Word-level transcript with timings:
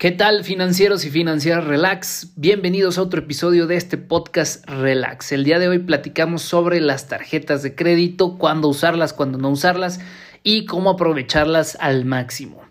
¿Qué 0.00 0.12
tal 0.12 0.44
financieros 0.44 1.04
y 1.04 1.10
financieras 1.10 1.66
relax? 1.66 2.32
Bienvenidos 2.34 2.96
a 2.96 3.02
otro 3.02 3.20
episodio 3.20 3.66
de 3.66 3.76
este 3.76 3.98
podcast 3.98 4.66
relax. 4.66 5.30
El 5.30 5.44
día 5.44 5.58
de 5.58 5.68
hoy 5.68 5.78
platicamos 5.78 6.40
sobre 6.40 6.80
las 6.80 7.06
tarjetas 7.06 7.62
de 7.62 7.74
crédito, 7.74 8.38
cuándo 8.38 8.68
usarlas, 8.68 9.12
cuándo 9.12 9.36
no 9.36 9.50
usarlas 9.50 10.00
y 10.42 10.64
cómo 10.64 10.88
aprovecharlas 10.88 11.76
al 11.82 12.06
máximo. 12.06 12.62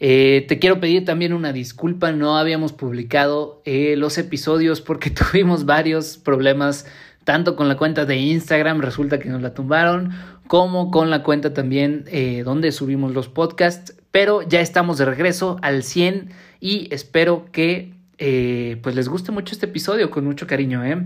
Eh, 0.00 0.46
te 0.48 0.58
quiero 0.58 0.80
pedir 0.80 1.04
también 1.04 1.34
una 1.34 1.52
disculpa, 1.52 2.10
no 2.10 2.38
habíamos 2.38 2.72
publicado 2.72 3.60
eh, 3.66 3.94
los 3.98 4.16
episodios 4.16 4.80
porque 4.80 5.10
tuvimos 5.30 5.66
varios 5.66 6.16
problemas 6.16 6.86
tanto 7.24 7.54
con 7.54 7.68
la 7.68 7.76
cuenta 7.76 8.06
de 8.06 8.16
Instagram, 8.16 8.80
resulta 8.80 9.18
que 9.18 9.28
nos 9.28 9.42
la 9.42 9.52
tumbaron, 9.52 10.12
como 10.46 10.90
con 10.90 11.10
la 11.10 11.22
cuenta 11.22 11.52
también 11.52 12.04
eh, 12.06 12.44
donde 12.46 12.72
subimos 12.72 13.12
los 13.12 13.28
podcasts, 13.28 13.94
pero 14.12 14.42
ya 14.42 14.60
estamos 14.60 14.98
de 14.98 15.06
regreso 15.06 15.58
al 15.62 15.82
100 15.82 16.30
y 16.60 16.94
espero 16.94 17.46
que 17.50 17.94
eh, 18.18 18.78
pues 18.82 18.94
les 18.94 19.08
guste 19.08 19.32
mucho 19.32 19.52
este 19.52 19.66
episodio 19.66 20.10
con 20.10 20.24
mucho 20.24 20.46
cariño. 20.46 20.84
¿eh? 20.84 21.04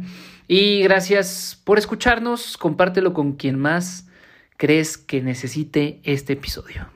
Y 0.48 0.82
gracias 0.82 1.58
por 1.64 1.78
escucharnos, 1.78 2.58
compártelo 2.58 3.14
con 3.14 3.32
quien 3.32 3.58
más 3.58 4.06
crees 4.58 4.98
que 4.98 5.22
necesite 5.22 6.00
este 6.04 6.34
episodio. 6.34 6.95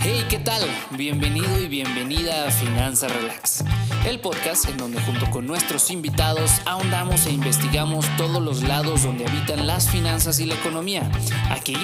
Hey, 0.00 0.24
¿qué 0.28 0.38
tal? 0.38 0.62
Bienvenido 0.96 1.60
y 1.60 1.66
bienvenida 1.66 2.46
a 2.46 2.50
Finanza 2.50 3.08
Relax, 3.08 3.64
el 4.06 4.20
podcast 4.20 4.68
en 4.68 4.76
donde 4.76 5.00
junto 5.00 5.28
con 5.30 5.46
nuestros 5.46 5.90
invitados 5.90 6.60
ahondamos 6.66 7.26
e 7.26 7.32
investigamos 7.32 8.06
todos 8.16 8.40
los 8.40 8.62
lados 8.62 9.02
donde 9.02 9.26
habitan 9.26 9.66
las 9.66 9.90
finanzas 9.90 10.38
y 10.38 10.46
la 10.46 10.54
economía. 10.54 11.10
Aquí 11.50 11.76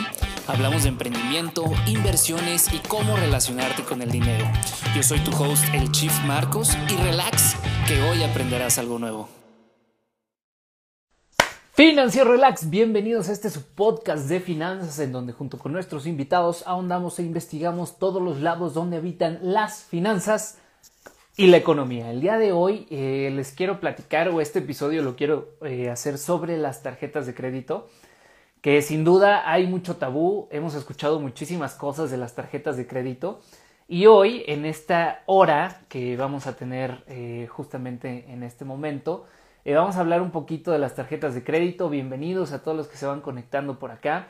hablamos 0.47 0.85
de 0.85 0.91
emprendimiento, 0.91 1.65
inversiones 1.87 2.73
y 2.73 2.79
cómo 2.87 3.17
relacionarte 3.17 3.83
con 3.83 4.01
el 4.01 4.11
dinero. 4.11 4.49
Yo 4.95 5.03
soy 5.03 5.19
tu 5.21 5.33
host, 5.33 5.65
el 5.75 5.91
Chief 5.91 6.17
Marcos, 6.25 6.71
y 6.89 6.97
relax, 6.97 7.57
que 7.89 8.01
hoy 8.03 8.23
aprenderás 8.23 8.79
algo 8.79 8.99
nuevo. 8.99 9.44
Financiero 11.77 12.31
Relax, 12.31 12.71
bienvenidos 12.71 13.29
a 13.29 13.33
este 13.33 13.51
su 13.51 13.65
podcast 13.65 14.29
de 14.29 14.39
finanzas 14.39 14.97
en 15.01 15.11
donde 15.11 15.33
junto 15.33 15.59
con 15.59 15.73
nuestros 15.73 16.07
invitados 16.07 16.63
ahondamos 16.69 17.19
e 17.19 17.25
investigamos 17.25 17.99
todos 17.99 18.23
los 18.23 18.41
lados 18.41 18.75
donde 18.75 18.99
habitan 18.99 19.41
las 19.43 19.83
finanzas 19.83 20.61
y 21.37 21.49
la 21.49 21.57
economía. 21.57 22.13
El 22.13 22.21
día 22.21 22.39
de 22.39 22.53
hoy 22.53 22.87
eh, 22.91 23.29
les 23.35 23.51
quiero 23.51 23.81
platicar 23.81 24.29
o 24.29 24.41
este 24.41 24.61
episodio 24.61 25.03
lo 25.03 25.17
quiero 25.17 25.49
eh, 25.63 25.91
hacer 25.91 26.19
sobre 26.19 26.59
las 26.59 26.85
tarjetas 26.85 27.27
de 27.27 27.35
crédito, 27.35 27.89
que 28.61 28.81
sin 28.81 29.03
duda 29.03 29.51
hay 29.51 29.67
mucho 29.67 29.97
tabú, 29.97 30.47
hemos 30.53 30.77
escuchado 30.77 31.19
muchísimas 31.19 31.75
cosas 31.75 32.09
de 32.09 32.19
las 32.19 32.37
tarjetas 32.37 32.77
de 32.77 32.87
crédito 32.87 33.41
y 33.89 34.07
hoy 34.07 34.45
en 34.47 34.65
esta 34.65 35.25
hora 35.27 35.81
que 35.89 36.17
vamos 36.17 36.47
a 36.47 36.55
tener 36.55 37.03
eh, 37.09 37.49
justamente 37.51 38.27
en 38.29 38.45
este 38.45 38.65
momento, 38.65 39.27
eh, 39.65 39.75
vamos 39.75 39.97
a 39.97 40.01
hablar 40.01 40.21
un 40.21 40.31
poquito 40.31 40.73
de 40.73 40.79
las 40.79 40.95
tarjetas 40.95 41.35
de 41.35 41.43
crédito. 41.43 41.89
Bienvenidos 41.89 42.53
a 42.53 42.63
todos 42.63 42.77
los 42.77 42.87
que 42.87 42.99
se 42.99 43.07
van 43.07 43.23
conectando 43.23 43.79
por 43.79 43.91
acá. 43.91 44.29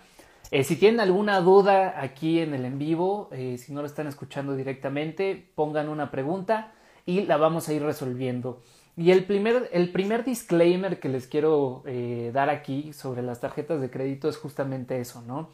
Eh, 0.52 0.62
si 0.62 0.76
tienen 0.76 1.00
alguna 1.00 1.40
duda 1.40 2.00
aquí 2.00 2.38
en 2.38 2.54
el 2.54 2.64
en 2.64 2.78
vivo, 2.78 3.28
eh, 3.32 3.58
si 3.58 3.72
no 3.72 3.80
lo 3.80 3.86
están 3.86 4.06
escuchando 4.06 4.54
directamente, 4.54 5.50
pongan 5.56 5.88
una 5.88 6.12
pregunta 6.12 6.72
y 7.04 7.22
la 7.22 7.36
vamos 7.36 7.68
a 7.68 7.72
ir 7.72 7.82
resolviendo. 7.82 8.62
Y 8.96 9.10
el 9.10 9.24
primer, 9.24 9.68
el 9.72 9.90
primer 9.90 10.24
disclaimer 10.24 11.00
que 11.00 11.08
les 11.08 11.26
quiero 11.26 11.82
dar 12.32 12.48
aquí 12.48 12.92
sobre 12.92 13.22
las 13.22 13.40
tarjetas 13.40 13.80
de 13.80 13.90
crédito 13.90 14.28
es 14.28 14.36
justamente 14.36 15.00
eso, 15.00 15.20
¿no? 15.22 15.50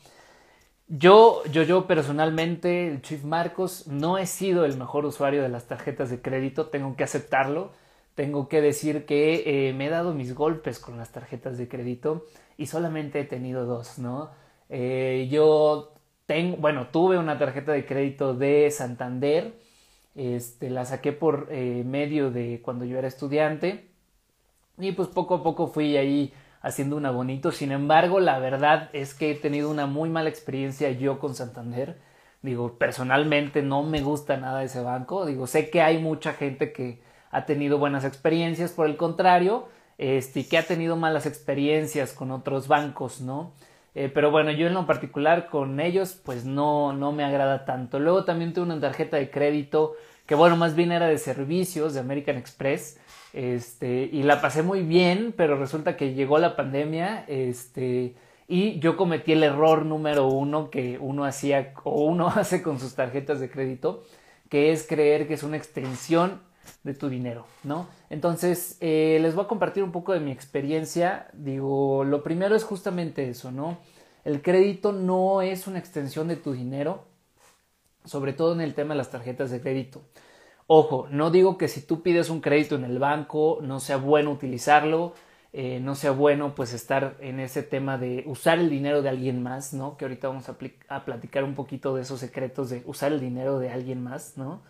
Yo, 0.89 1.43
yo, 1.51 1.63
yo 1.63 1.87
personalmente, 1.87 2.89
el 2.89 3.01
Chief 3.01 3.25
Marcos, 3.25 3.87
no 3.87 4.19
he 4.19 4.27
sido 4.27 4.67
el 4.67 4.77
mejor 4.77 5.07
usuario 5.07 5.41
de 5.43 5.49
las 5.49 5.69
tarjetas 5.69 6.11
de 6.11 6.21
crédito, 6.21 6.67
tengo 6.67 6.95
que 6.97 7.05
aceptarlo 7.05 7.71
tengo 8.21 8.49
que 8.49 8.61
decir 8.61 9.07
que 9.07 9.45
eh, 9.47 9.73
me 9.73 9.87
he 9.87 9.89
dado 9.89 10.13
mis 10.13 10.35
golpes 10.35 10.79
con 10.79 10.99
las 10.99 11.11
tarjetas 11.11 11.57
de 11.57 11.69
crédito 11.69 12.27
y 12.59 12.67
solamente 12.67 13.21
he 13.21 13.25
tenido 13.25 13.65
dos, 13.65 13.99
¿no? 13.99 14.31
Eh, 14.69 15.27
yo 15.31 15.95
tengo, 16.27 16.59
bueno, 16.59 16.89
tuve 16.89 17.17
una 17.17 17.39
tarjeta 17.39 17.73
de 17.73 17.87
crédito 17.87 18.35
de 18.35 18.71
Santander, 18.71 19.55
este, 20.15 20.69
la 20.69 20.85
saqué 20.85 21.13
por 21.13 21.49
eh, 21.51 21.83
medio 21.87 22.31
de 22.31 22.61
cuando 22.63 22.85
yo 22.85 22.99
era 22.99 23.09
estudiante 23.09 23.89
y 24.77 24.93
pues 24.93 25.09
poco 25.09 25.37
a 25.37 25.43
poco 25.43 25.69
fui 25.69 25.97
ahí 25.97 26.35
haciendo 26.61 26.99
una 26.99 27.11
bonito. 27.11 27.53
Sin 27.53 27.73
embargo, 27.73 28.21
la 28.21 28.39
verdad 28.39 28.91
es 28.93 29.15
que 29.15 29.31
he 29.31 29.35
tenido 29.35 29.71
una 29.71 29.87
muy 29.87 30.11
mala 30.11 30.29
experiencia 30.29 30.91
yo 30.91 31.21
con 31.21 31.35
Santander. 31.35 31.99
Digo, 32.43 32.77
personalmente 32.77 33.63
no 33.63 33.83
me 33.83 34.03
gusta 34.03 34.37
nada 34.37 34.63
ese 34.63 34.83
banco. 34.83 35.25
Digo, 35.25 35.47
sé 35.47 35.71
que 35.71 35.81
hay 35.81 35.97
mucha 35.97 36.35
gente 36.35 36.75
que, 36.75 37.01
ha 37.31 37.47
tenido 37.47 37.79
buenas 37.79 38.05
experiencias, 38.05 38.73
por 38.73 38.87
el 38.87 38.97
contrario, 38.97 39.69
este, 39.99 40.47
que 40.47 40.59
ha 40.59 40.67
tenido 40.67 40.97
malas 40.97 41.27
experiencias 41.27 42.13
con 42.13 42.31
otros 42.31 42.69
bancos, 42.69 43.21
¿no? 43.21 43.53
Eh, 43.95 44.11
pero 44.13 44.31
bueno, 44.31 44.51
yo 44.51 44.67
en 44.67 44.75
lo 44.75 44.87
particular 44.87 45.49
con 45.49 45.81
ellos, 45.81 46.21
pues 46.25 46.45
no, 46.45 46.93
no 46.93 47.13
me 47.13 47.25
agrada 47.25 47.65
tanto. 47.65 47.99
Luego 47.99 48.25
también 48.25 48.53
tuve 48.53 48.65
una 48.65 48.81
tarjeta 48.81 49.17
de 49.17 49.31
crédito 49.31 49.95
que, 50.27 50.35
bueno, 50.35 50.57
más 50.57 50.75
bien 50.75 50.93
era 50.93 51.09
de 51.09 51.19
servicios 51.19 51.95
de 51.95 52.01
American 52.01 52.37
Express, 52.37 53.01
este, 53.33 54.09
y 54.13 54.23
la 54.23 54.41
pasé 54.41 54.63
muy 54.63 54.83
bien, 54.83 55.35
pero 55.37 55.57
resulta 55.57 55.97
que 55.97 56.15
llegó 56.15 56.39
la 56.39 56.57
pandemia, 56.57 57.25
este, 57.29 58.15
y 58.49 58.79
yo 58.81 58.97
cometí 58.97 59.33
el 59.33 59.43
error 59.45 59.85
número 59.85 60.27
uno 60.29 60.71
que 60.71 60.99
uno 61.01 61.25
hacía 61.25 61.73
o 61.85 62.05
uno 62.05 62.29
hace 62.35 62.63
con 62.63 62.81
sus 62.81 62.95
tarjetas 62.95 63.39
de 63.41 63.51
crédito, 63.51 64.03
que 64.49 64.73
es 64.73 64.87
creer 64.87 65.29
que 65.29 65.35
es 65.35 65.43
una 65.43 65.57
extensión 65.57 66.41
de 66.83 66.95
tu 66.95 67.09
dinero, 67.09 67.47
¿no? 67.65 67.89
Entonces, 68.09 68.77
eh, 68.81 69.19
les 69.21 69.35
voy 69.35 69.45
a 69.45 69.49
compartir 69.49 69.83
un 69.83 69.93
poco 69.93 70.13
de 70.13 70.21
mi 70.21 70.31
experiencia. 70.31 71.29
Digo, 71.33 72.05
lo 72.05 72.23
primero 72.23 72.55
es 72.57 72.65
justamente 72.65 73.29
eso, 73.29 73.53
¿no? 73.53 73.79
El 74.25 74.43
crédito 74.43 74.93
no 74.93 75.43
es 75.43 75.67
una 75.67 75.79
extensión 75.79 76.29
de 76.29 76.37
tu 76.37 76.53
dinero, 76.53 77.05
sobre 78.05 78.33
todo 78.33 78.53
en 78.53 78.61
el 78.61 78.75
tema 78.75 78.95
de 78.95 78.99
las 78.99 79.11
tarjetas 79.11 79.51
de 79.51 79.61
crédito. 79.61 80.03
Ojo, 80.67 81.09
no 81.11 81.31
digo 81.31 81.59
que 81.59 81.69
si 81.69 81.83
tú 81.83 82.03
pides 82.03 82.31
un 82.31 82.41
crédito 82.41 82.77
en 82.77 82.85
el 82.85 82.99
banco 82.99 83.59
no 83.61 83.81
sea 83.81 83.97
bueno 83.97 84.31
utilizarlo, 84.31 85.15
eh, 85.53 85.81
no 85.81 85.97
sea 85.97 86.13
bueno 86.13 86.55
pues 86.55 86.73
estar 86.73 87.17
en 87.21 87.41
ese 87.41 87.65
tema 87.65 87.99
de 87.99 88.23
usar 88.27 88.61
el 88.61 88.71
dinero 88.71 89.03
de 89.03 89.09
alguien 89.09 89.43
más, 89.43 89.75
¿no? 89.75 89.97
Que 89.97 90.05
ahorita 90.05 90.29
vamos 90.29 90.49
a, 90.49 90.57
a 90.89 91.05
platicar 91.05 91.43
un 91.45 91.55
poquito 91.57 91.95
de 91.97 92.03
esos 92.03 92.21
secretos 92.21 92.71
de 92.71 92.83
usar 92.87 93.13
el 93.13 93.21
dinero 93.21 93.59
de 93.59 93.71
alguien 93.71 94.03
más, 94.03 94.37
¿no? 94.37 94.63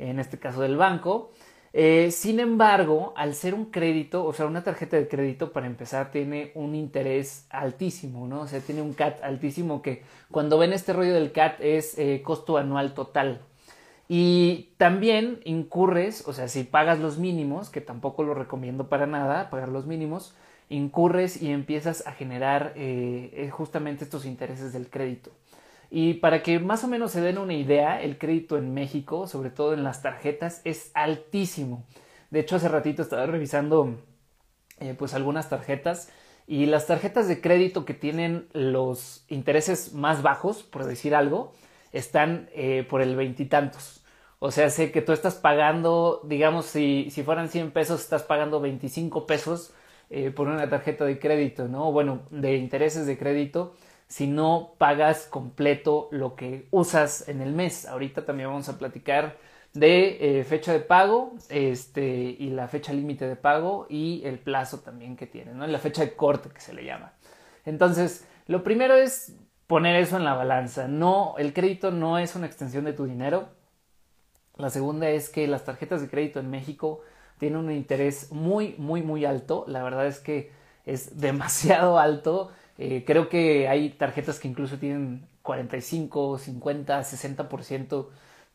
En 0.00 0.18
este 0.18 0.38
caso 0.38 0.62
del 0.62 0.76
banco. 0.76 1.30
Eh, 1.72 2.10
sin 2.10 2.40
embargo, 2.40 3.12
al 3.16 3.34
ser 3.34 3.54
un 3.54 3.66
crédito, 3.66 4.24
o 4.24 4.32
sea, 4.32 4.46
una 4.46 4.64
tarjeta 4.64 4.96
de 4.96 5.06
crédito 5.06 5.52
para 5.52 5.66
empezar 5.66 6.10
tiene 6.10 6.50
un 6.54 6.74
interés 6.74 7.46
altísimo, 7.50 8.26
¿no? 8.26 8.40
O 8.42 8.46
sea, 8.48 8.60
tiene 8.60 8.82
un 8.82 8.92
CAT 8.92 9.22
altísimo 9.22 9.80
que 9.80 10.02
cuando 10.32 10.58
ven 10.58 10.72
este 10.72 10.92
rollo 10.92 11.14
del 11.14 11.30
CAT 11.30 11.60
es 11.60 11.96
eh, 11.98 12.22
costo 12.24 12.58
anual 12.58 12.92
total. 12.94 13.42
Y 14.08 14.70
también 14.78 15.40
incurres, 15.44 16.26
o 16.26 16.32
sea, 16.32 16.48
si 16.48 16.64
pagas 16.64 16.98
los 16.98 17.18
mínimos, 17.18 17.70
que 17.70 17.80
tampoco 17.80 18.24
lo 18.24 18.34
recomiendo 18.34 18.88
para 18.88 19.06
nada, 19.06 19.50
pagar 19.50 19.68
los 19.68 19.86
mínimos, 19.86 20.34
incurres 20.68 21.40
y 21.40 21.52
empiezas 21.52 22.04
a 22.06 22.12
generar 22.12 22.72
eh, 22.74 23.48
justamente 23.52 24.02
estos 24.02 24.24
intereses 24.24 24.72
del 24.72 24.90
crédito. 24.90 25.30
Y 25.90 26.14
para 26.14 26.42
que 26.42 26.60
más 26.60 26.84
o 26.84 26.88
menos 26.88 27.10
se 27.10 27.20
den 27.20 27.38
una 27.38 27.54
idea, 27.54 28.00
el 28.00 28.16
crédito 28.16 28.56
en 28.56 28.72
México, 28.72 29.26
sobre 29.26 29.50
todo 29.50 29.74
en 29.74 29.82
las 29.82 30.02
tarjetas, 30.02 30.62
es 30.64 30.92
altísimo. 30.94 31.84
De 32.30 32.40
hecho, 32.40 32.56
hace 32.56 32.68
ratito 32.68 33.02
estaba 33.02 33.26
revisando 33.26 33.96
eh, 34.78 34.94
pues 34.96 35.14
algunas 35.14 35.48
tarjetas 35.50 36.10
y 36.46 36.66
las 36.66 36.86
tarjetas 36.86 37.28
de 37.28 37.40
crédito 37.40 37.84
que 37.84 37.94
tienen 37.94 38.48
los 38.52 39.24
intereses 39.28 39.92
más 39.92 40.22
bajos, 40.22 40.62
por 40.62 40.84
decir 40.84 41.14
algo, 41.14 41.52
están 41.92 42.48
eh, 42.54 42.86
por 42.88 43.02
el 43.02 43.16
veintitantos. 43.16 44.04
O 44.38 44.50
sea, 44.50 44.70
sé 44.70 44.90
que 44.90 45.02
tú 45.02 45.12
estás 45.12 45.34
pagando, 45.34 46.22
digamos, 46.24 46.66
si, 46.66 47.08
si 47.10 47.22
fueran 47.22 47.48
100 47.48 47.72
pesos, 47.72 48.00
estás 48.00 48.22
pagando 48.22 48.60
25 48.60 49.26
pesos 49.26 49.74
eh, 50.08 50.30
por 50.30 50.48
una 50.48 50.68
tarjeta 50.68 51.04
de 51.04 51.18
crédito, 51.18 51.68
¿no? 51.68 51.92
Bueno, 51.92 52.22
de 52.30 52.56
intereses 52.56 53.06
de 53.06 53.18
crédito 53.18 53.74
si 54.10 54.26
no 54.26 54.74
pagas 54.76 55.28
completo 55.28 56.08
lo 56.10 56.34
que 56.34 56.66
usas 56.72 57.28
en 57.28 57.40
el 57.40 57.52
mes. 57.52 57.86
Ahorita 57.86 58.26
también 58.26 58.48
vamos 58.48 58.68
a 58.68 58.76
platicar 58.76 59.38
de 59.72 60.40
eh, 60.40 60.44
fecha 60.44 60.72
de 60.72 60.80
pago 60.80 61.34
este, 61.48 62.04
y 62.36 62.50
la 62.50 62.66
fecha 62.66 62.92
límite 62.92 63.28
de 63.28 63.36
pago 63.36 63.86
y 63.88 64.22
el 64.24 64.40
plazo 64.40 64.80
también 64.80 65.16
que 65.16 65.28
tiene, 65.28 65.54
¿no? 65.54 65.64
la 65.64 65.78
fecha 65.78 66.02
de 66.02 66.16
corte 66.16 66.48
que 66.48 66.60
se 66.60 66.74
le 66.74 66.84
llama. 66.84 67.12
Entonces, 67.64 68.26
lo 68.48 68.64
primero 68.64 68.96
es 68.96 69.36
poner 69.68 69.94
eso 69.94 70.16
en 70.16 70.24
la 70.24 70.34
balanza. 70.34 70.88
No, 70.88 71.36
el 71.38 71.52
crédito 71.52 71.92
no 71.92 72.18
es 72.18 72.34
una 72.34 72.46
extensión 72.46 72.86
de 72.86 72.92
tu 72.92 73.04
dinero. 73.04 73.50
La 74.56 74.70
segunda 74.70 75.08
es 75.08 75.28
que 75.28 75.46
las 75.46 75.64
tarjetas 75.64 76.00
de 76.00 76.10
crédito 76.10 76.40
en 76.40 76.50
México 76.50 77.02
tienen 77.38 77.60
un 77.60 77.70
interés 77.70 78.32
muy, 78.32 78.74
muy, 78.76 79.02
muy 79.02 79.24
alto. 79.24 79.64
La 79.68 79.84
verdad 79.84 80.08
es 80.08 80.18
que 80.18 80.50
es 80.84 81.20
demasiado 81.20 82.00
alto 82.00 82.50
eh, 82.82 83.04
creo 83.06 83.28
que 83.28 83.68
hay 83.68 83.90
tarjetas 83.90 84.40
que 84.40 84.48
incluso 84.48 84.78
tienen 84.78 85.28
45, 85.42 86.38
50, 86.38 87.00
60% 87.02 88.08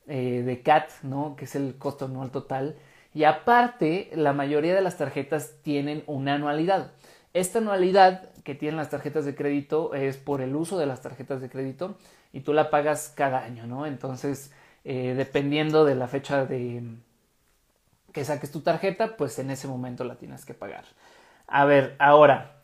eh, 0.08 0.42
de 0.44 0.62
CAT, 0.64 0.90
¿no? 1.04 1.36
Que 1.36 1.46
es 1.46 1.56
el 1.56 1.78
costo 1.78 2.06
anual 2.06 2.32
total. 2.32 2.76
Y 3.14 3.26
aparte, 3.26 4.10
la 4.16 4.34
mayoría 4.34 4.74
de 4.74 4.82
las 4.82 4.98
tarjetas 4.98 5.58
tienen 5.62 6.04
una 6.08 6.34
anualidad. 6.34 6.92
Esta 7.34 7.60
anualidad 7.60 8.34
que 8.44 8.56
tienen 8.56 8.78
las 8.78 8.90
tarjetas 8.90 9.26
de 9.26 9.36
crédito 9.36 9.94
es 9.94 10.18
por 10.18 10.42
el 10.42 10.56
uso 10.56 10.80
de 10.80 10.88
las 10.88 11.04
tarjetas 11.04 11.40
de 11.40 11.50
crédito 11.50 11.96
y 12.34 12.40
tú 12.40 12.52
la 12.52 12.72
pagas 12.72 13.14
cada 13.16 13.44
año, 13.44 13.68
¿no? 13.68 13.86
Entonces, 13.86 14.52
eh, 14.86 15.14
dependiendo 15.16 15.86
de 15.86 15.94
la 15.94 16.08
fecha 16.08 16.48
de 16.48 16.82
que 18.12 18.26
saques 18.26 18.52
tu 18.52 18.62
tarjeta, 18.62 19.18
pues 19.18 19.38
en 19.38 19.52
ese 19.52 19.68
momento 19.68 20.04
la 20.04 20.16
tienes 20.16 20.46
que 20.46 20.56
pagar. 20.56 20.86
A 21.46 21.66
ver, 21.66 21.96
ahora, 22.00 22.55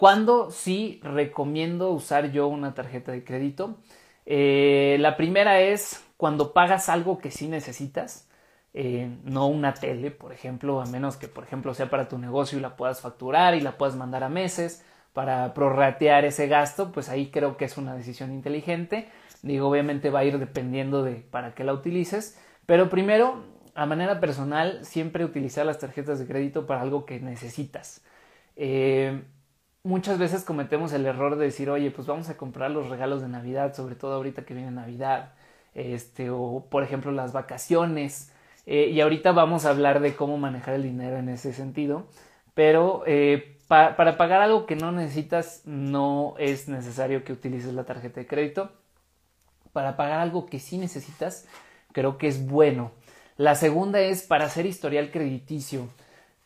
¿cuándo 0.00 0.50
sí 0.50 0.98
recomiendo 1.02 1.90
usar 1.90 2.32
yo 2.32 2.48
una 2.48 2.72
tarjeta 2.72 3.12
de 3.12 3.22
crédito? 3.22 3.76
Eh, 4.24 4.96
la 4.98 5.14
primera 5.18 5.60
es 5.60 6.02
cuando 6.16 6.54
pagas 6.54 6.88
algo 6.88 7.18
que 7.18 7.30
sí 7.30 7.48
necesitas. 7.48 8.26
Eh, 8.72 9.14
no 9.24 9.48
una 9.48 9.74
tele, 9.74 10.10
por 10.10 10.32
ejemplo, 10.32 10.80
a 10.80 10.86
menos 10.86 11.18
que, 11.18 11.28
por 11.28 11.44
ejemplo, 11.44 11.74
sea 11.74 11.90
para 11.90 12.08
tu 12.08 12.16
negocio 12.16 12.56
y 12.56 12.62
la 12.62 12.76
puedas 12.76 13.02
facturar 13.02 13.54
y 13.54 13.60
la 13.60 13.76
puedas 13.76 13.94
mandar 13.94 14.24
a 14.24 14.30
meses 14.30 14.82
para 15.12 15.52
prorratear 15.52 16.24
ese 16.24 16.46
gasto, 16.46 16.92
pues 16.92 17.10
ahí 17.10 17.30
creo 17.30 17.58
que 17.58 17.66
es 17.66 17.76
una 17.76 17.94
decisión 17.94 18.32
inteligente. 18.32 19.06
Digo, 19.42 19.68
obviamente 19.68 20.08
va 20.08 20.20
a 20.20 20.24
ir 20.24 20.38
dependiendo 20.38 21.02
de 21.02 21.16
para 21.16 21.54
qué 21.54 21.62
la 21.62 21.74
utilices, 21.74 22.40
pero 22.64 22.88
primero, 22.88 23.44
a 23.74 23.84
manera 23.84 24.18
personal, 24.18 24.82
siempre 24.82 25.26
utilizar 25.26 25.66
las 25.66 25.78
tarjetas 25.78 26.18
de 26.18 26.26
crédito 26.26 26.66
para 26.66 26.80
algo 26.80 27.04
que 27.04 27.20
necesitas. 27.20 28.02
Eh, 28.56 29.24
muchas 29.82 30.18
veces 30.18 30.44
cometemos 30.44 30.92
el 30.92 31.06
error 31.06 31.36
de 31.36 31.46
decir, 31.46 31.70
oye, 31.70 31.90
pues 31.90 32.06
vamos 32.06 32.28
a 32.28 32.36
comprar 32.36 32.70
los 32.70 32.88
regalos 32.88 33.22
de 33.22 33.28
Navidad, 33.28 33.74
sobre 33.74 33.94
todo 33.94 34.14
ahorita 34.14 34.44
que 34.44 34.54
viene 34.54 34.70
Navidad, 34.70 35.32
este, 35.74 36.30
o 36.30 36.66
por 36.70 36.82
ejemplo 36.82 37.12
las 37.12 37.32
vacaciones. 37.32 38.32
Eh, 38.66 38.90
y 38.90 39.00
ahorita 39.00 39.32
vamos 39.32 39.64
a 39.64 39.70
hablar 39.70 40.00
de 40.00 40.14
cómo 40.14 40.38
manejar 40.38 40.74
el 40.74 40.82
dinero 40.82 41.16
en 41.16 41.28
ese 41.28 41.52
sentido. 41.52 42.06
Pero 42.54 43.02
eh, 43.06 43.58
para 43.68 44.16
pagar 44.16 44.42
algo 44.42 44.66
que 44.66 44.76
no 44.76 44.92
necesitas, 44.92 45.62
no 45.64 46.34
es 46.38 46.68
necesario 46.68 47.24
que 47.24 47.32
utilices 47.32 47.72
la 47.72 47.84
tarjeta 47.84 48.20
de 48.20 48.26
crédito. 48.26 48.72
Para 49.72 49.96
pagar 49.96 50.18
algo 50.18 50.46
que 50.46 50.58
sí 50.58 50.76
necesitas, 50.76 51.46
creo 51.92 52.18
que 52.18 52.26
es 52.26 52.46
bueno. 52.46 52.90
La 53.36 53.54
segunda 53.54 54.00
es 54.00 54.24
para 54.24 54.46
hacer 54.46 54.66
historial 54.66 55.10
crediticio. 55.12 55.88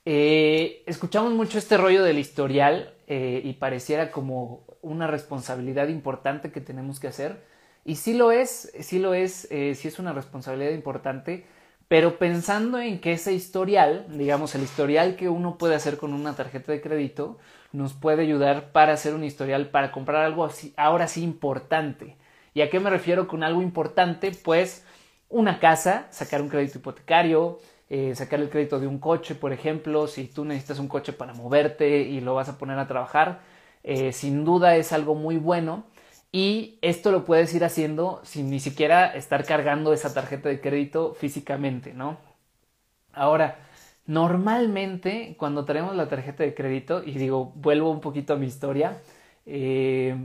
Eh, 0.04 0.82
escuchamos 0.86 1.32
mucho 1.32 1.58
este 1.58 1.76
rollo 1.76 2.02
del 2.02 2.18
historial 2.18 2.94
y 3.06 3.52
pareciera 3.54 4.10
como 4.10 4.64
una 4.80 5.06
responsabilidad 5.06 5.88
importante 5.88 6.50
que 6.50 6.62
tenemos 6.62 7.00
que 7.00 7.08
hacer. 7.08 7.44
Y 7.84 7.96
sí 7.96 8.14
lo 8.14 8.32
es, 8.32 8.72
sí 8.80 8.98
lo 8.98 9.12
es, 9.12 9.46
sí 9.50 9.88
es 9.88 9.98
una 9.98 10.14
responsabilidad 10.14 10.70
importante, 10.70 11.44
pero 11.86 12.18
pensando 12.18 12.80
en 12.80 13.00
que 13.00 13.12
ese 13.12 13.34
historial, 13.34 14.06
digamos, 14.08 14.54
el 14.54 14.62
historial 14.62 15.16
que 15.16 15.28
uno 15.28 15.58
puede 15.58 15.74
hacer 15.74 15.98
con 15.98 16.14
una 16.14 16.34
tarjeta 16.34 16.72
de 16.72 16.80
crédito, 16.80 17.38
nos 17.72 17.92
puede 17.92 18.22
ayudar 18.22 18.72
para 18.72 18.94
hacer 18.94 19.14
un 19.14 19.22
historial, 19.22 19.68
para 19.68 19.92
comprar 19.92 20.24
algo 20.24 20.48
ahora 20.76 21.06
sí 21.06 21.22
importante. 21.22 22.16
¿Y 22.54 22.62
a 22.62 22.70
qué 22.70 22.80
me 22.80 22.88
refiero 22.88 23.28
con 23.28 23.42
algo 23.42 23.60
importante? 23.60 24.32
Pues 24.32 24.86
una 25.28 25.60
casa, 25.60 26.06
sacar 26.10 26.40
un 26.40 26.48
crédito 26.48 26.78
hipotecario, 26.78 27.58
eh, 27.94 28.14
sacar 28.16 28.40
el 28.40 28.50
crédito 28.50 28.80
de 28.80 28.88
un 28.88 28.98
coche, 28.98 29.36
por 29.36 29.52
ejemplo, 29.52 30.08
si 30.08 30.26
tú 30.26 30.44
necesitas 30.44 30.80
un 30.80 30.88
coche 30.88 31.12
para 31.12 31.32
moverte 31.32 32.00
y 32.00 32.20
lo 32.20 32.34
vas 32.34 32.48
a 32.48 32.58
poner 32.58 32.76
a 32.78 32.88
trabajar, 32.88 33.40
eh, 33.84 34.12
sin 34.12 34.44
duda 34.44 34.76
es 34.76 34.92
algo 34.92 35.14
muy 35.14 35.36
bueno 35.36 35.84
y 36.32 36.78
esto 36.82 37.12
lo 37.12 37.24
puedes 37.24 37.54
ir 37.54 37.64
haciendo 37.64 38.20
sin 38.24 38.50
ni 38.50 38.58
siquiera 38.58 39.14
estar 39.14 39.44
cargando 39.44 39.92
esa 39.92 40.12
tarjeta 40.12 40.48
de 40.48 40.60
crédito 40.60 41.14
físicamente, 41.14 41.94
¿no? 41.94 42.18
Ahora, 43.12 43.58
normalmente 44.06 45.36
cuando 45.38 45.64
traemos 45.64 45.96
la 45.96 46.08
tarjeta 46.08 46.42
de 46.44 46.54
crédito, 46.54 47.02
y 47.04 47.12
digo, 47.12 47.52
vuelvo 47.56 47.90
un 47.90 48.00
poquito 48.00 48.34
a 48.34 48.36
mi 48.36 48.46
historia, 48.46 49.00
eh, 49.46 50.16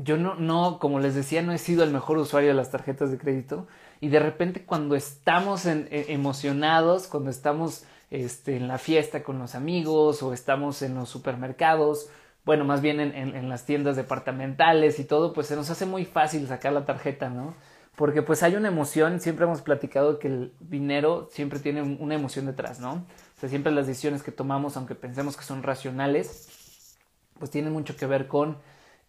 yo 0.00 0.16
no, 0.16 0.34
no, 0.36 0.78
como 0.78 1.00
les 1.00 1.14
decía, 1.14 1.42
no 1.42 1.52
he 1.52 1.58
sido 1.58 1.84
el 1.84 1.90
mejor 1.90 2.18
usuario 2.18 2.50
de 2.50 2.54
las 2.54 2.70
tarjetas 2.70 3.10
de 3.10 3.18
crédito 3.18 3.66
y 4.00 4.08
de 4.08 4.20
repente 4.20 4.64
cuando 4.64 4.94
estamos 4.94 5.66
e, 5.66 5.86
emocionados, 6.08 7.06
cuando 7.06 7.30
estamos 7.30 7.84
este, 8.10 8.56
en 8.56 8.68
la 8.68 8.78
fiesta 8.78 9.22
con 9.22 9.38
los 9.38 9.54
amigos 9.54 10.22
o 10.22 10.32
estamos 10.32 10.82
en 10.82 10.94
los 10.94 11.08
supermercados 11.08 12.08
bueno, 12.48 12.64
más 12.64 12.80
bien 12.80 12.98
en, 12.98 13.48
las 13.50 13.66
tiendas 13.66 13.94
departamentales 13.96 14.98
y 14.98 15.04
todo, 15.04 15.34
pues 15.34 15.48
se 15.48 15.54
nos 15.54 15.68
hace 15.68 15.84
muy 15.84 16.06
fácil 16.06 16.48
sacar 16.48 16.72
la 16.72 16.86
tarjeta, 16.86 17.28
¿no? 17.28 17.54
Porque 17.94 18.22
pues 18.22 18.42
hay 18.42 18.56
una 18.56 18.68
emoción, 18.68 19.20
siempre 19.20 19.44
hemos 19.44 19.60
platicado 19.60 20.18
que 20.18 20.28
el 20.28 20.52
dinero 20.58 21.28
siempre 21.30 21.58
tiene 21.58 21.82
una 21.82 22.14
emoción 22.14 22.46
detrás, 22.46 22.80
¿no? 22.80 22.92
O 22.92 23.40
sea, 23.40 23.50
siempre 23.50 23.70
las 23.70 23.86
decisiones 23.86 24.22
que 24.22 24.32
tomamos, 24.32 24.78
aunque 24.78 24.94
pensemos 24.94 25.36
que 25.36 25.44
son 25.44 25.62
racionales, 25.62 26.96
pues 27.38 27.50
tienen 27.50 27.70
mucho 27.70 27.98
que 27.98 28.06
ver 28.06 28.28
con 28.28 28.56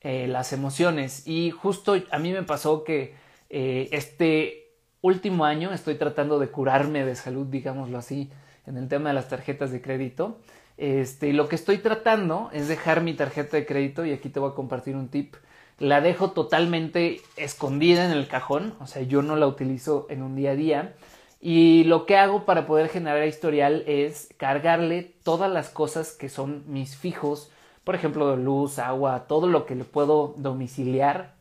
eh, 0.02 0.28
las 0.28 0.54
emociones. 0.54 1.28
Y 1.28 1.52
justo 1.52 1.96
a 2.12 2.20
mí 2.20 2.32
me 2.32 2.44
pasó 2.44 2.84
que 2.84 3.16
eh, 3.50 3.90
este 3.92 4.72
último 5.02 5.46
año 5.46 5.74
estoy 5.74 5.96
tratando 5.96 6.40
de 6.40 6.48
curarme 6.50 7.06
de 7.06 7.16
salud, 7.16 7.48
digámoslo 7.48 7.98
así, 7.98 8.30
en 8.66 8.78
el 8.78 8.88
tema 8.88 9.10
de 9.10 9.16
las 9.16 9.30
tarjetas 9.30 9.72
de 9.72 9.82
crédito. 9.82 10.38
Este, 10.78 11.34
lo 11.34 11.50
que 11.50 11.56
estoy 11.56 11.80
tratando 11.80 12.50
es 12.54 12.70
dejar 12.70 13.02
mi 13.02 13.14
tarjeta 13.14 13.58
de 13.58 13.66
crédito 13.66 14.06
y 14.06 14.14
aquí 14.14 14.30
te 14.30 14.40
voy 14.40 14.52
a 14.52 14.56
compartir 14.56 14.96
un 14.96 15.10
tip. 15.10 15.36
La 15.78 16.00
dejo 16.00 16.32
totalmente 16.32 17.22
escondida 17.36 18.06
en 18.06 18.12
el 18.12 18.28
cajón, 18.28 18.76
o 18.80 18.88
sea, 18.88 19.02
yo 19.02 19.22
no 19.22 19.36
la 19.36 19.48
utilizo 19.48 20.08
en 20.10 20.24
un 20.24 20.36
día 20.36 20.52
a 20.52 20.56
día. 20.56 20.94
Y 21.42 21.86
lo 21.86 22.06
que 22.06 22.18
hago 22.18 22.46
para 22.46 22.66
poder 22.66 22.90
generar 22.90 23.26
historial 23.26 23.84
es 23.88 24.30
cargarle 24.38 25.16
todas 25.24 25.52
las 25.52 25.70
cosas 25.70 26.12
que 26.12 26.30
son 26.30 26.64
mis 26.68 26.98
fijos, 26.98 27.50
por 27.90 27.96
ejemplo, 27.96 28.36
luz, 28.36 28.78
agua, 28.78 29.26
todo 29.28 29.48
lo 29.48 29.66
que 29.66 29.74
le 29.74 29.84
puedo 29.84 30.36
domiciliar 30.38 31.34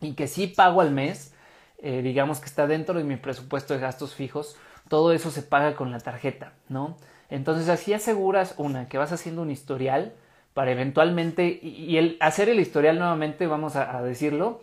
y 0.00 0.12
que 0.12 0.28
sí 0.28 0.46
pago 0.46 0.80
al 0.80 0.92
mes, 0.92 1.34
eh, 1.78 2.02
digamos 2.02 2.38
que 2.38 2.46
está 2.46 2.68
dentro 2.68 2.96
de 2.96 3.02
mi 3.02 3.16
presupuesto 3.16 3.74
de 3.74 3.80
gastos 3.80 4.14
fijos, 4.14 4.56
todo 4.86 5.10
eso 5.10 5.32
se 5.32 5.42
paga 5.42 5.74
con 5.74 5.90
la 5.90 5.98
tarjeta, 5.98 6.52
¿no? 6.68 6.96
Entonces 7.30 7.68
así 7.68 7.92
aseguras, 7.92 8.54
una, 8.58 8.88
que 8.88 8.96
vas 8.96 9.10
haciendo 9.10 9.42
un 9.42 9.50
historial 9.50 10.12
para 10.54 10.70
eventualmente, 10.70 11.58
y, 11.60 11.96
el 11.96 12.16
hacer 12.20 12.48
el 12.48 12.60
historial 12.60 13.00
nuevamente, 13.00 13.48
vamos 13.48 13.74
a, 13.74 14.00
decirlo, 14.02 14.60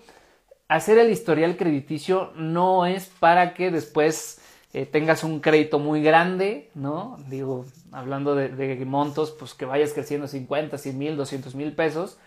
hacer 0.69 0.99
el 0.99 1.09
historial 1.09 1.57
crediticio 1.57 2.31
no 2.37 2.85
es 2.85 3.07
para 3.19 3.53
que 3.55 3.71
después 3.71 4.39
eh, 4.73 4.85
tengas 4.85 5.23
un 5.23 5.39
crédito 5.39 5.79
muy 5.79 6.01
grande, 6.03 6.69
¿no? 6.75 7.17
Digo, 7.29 7.65
hablando 7.91 8.35
de, 8.35 8.83
montos, 8.85 9.31
pues 9.31 9.53
que 9.53 9.65
vayas 9.65 9.93
creciendo 9.93 10.27
50, 10.27 10.77
100 10.77 10.97
mil, 10.97 11.17
200 11.17 11.55
mil 11.55 11.73
pesos 11.73 12.17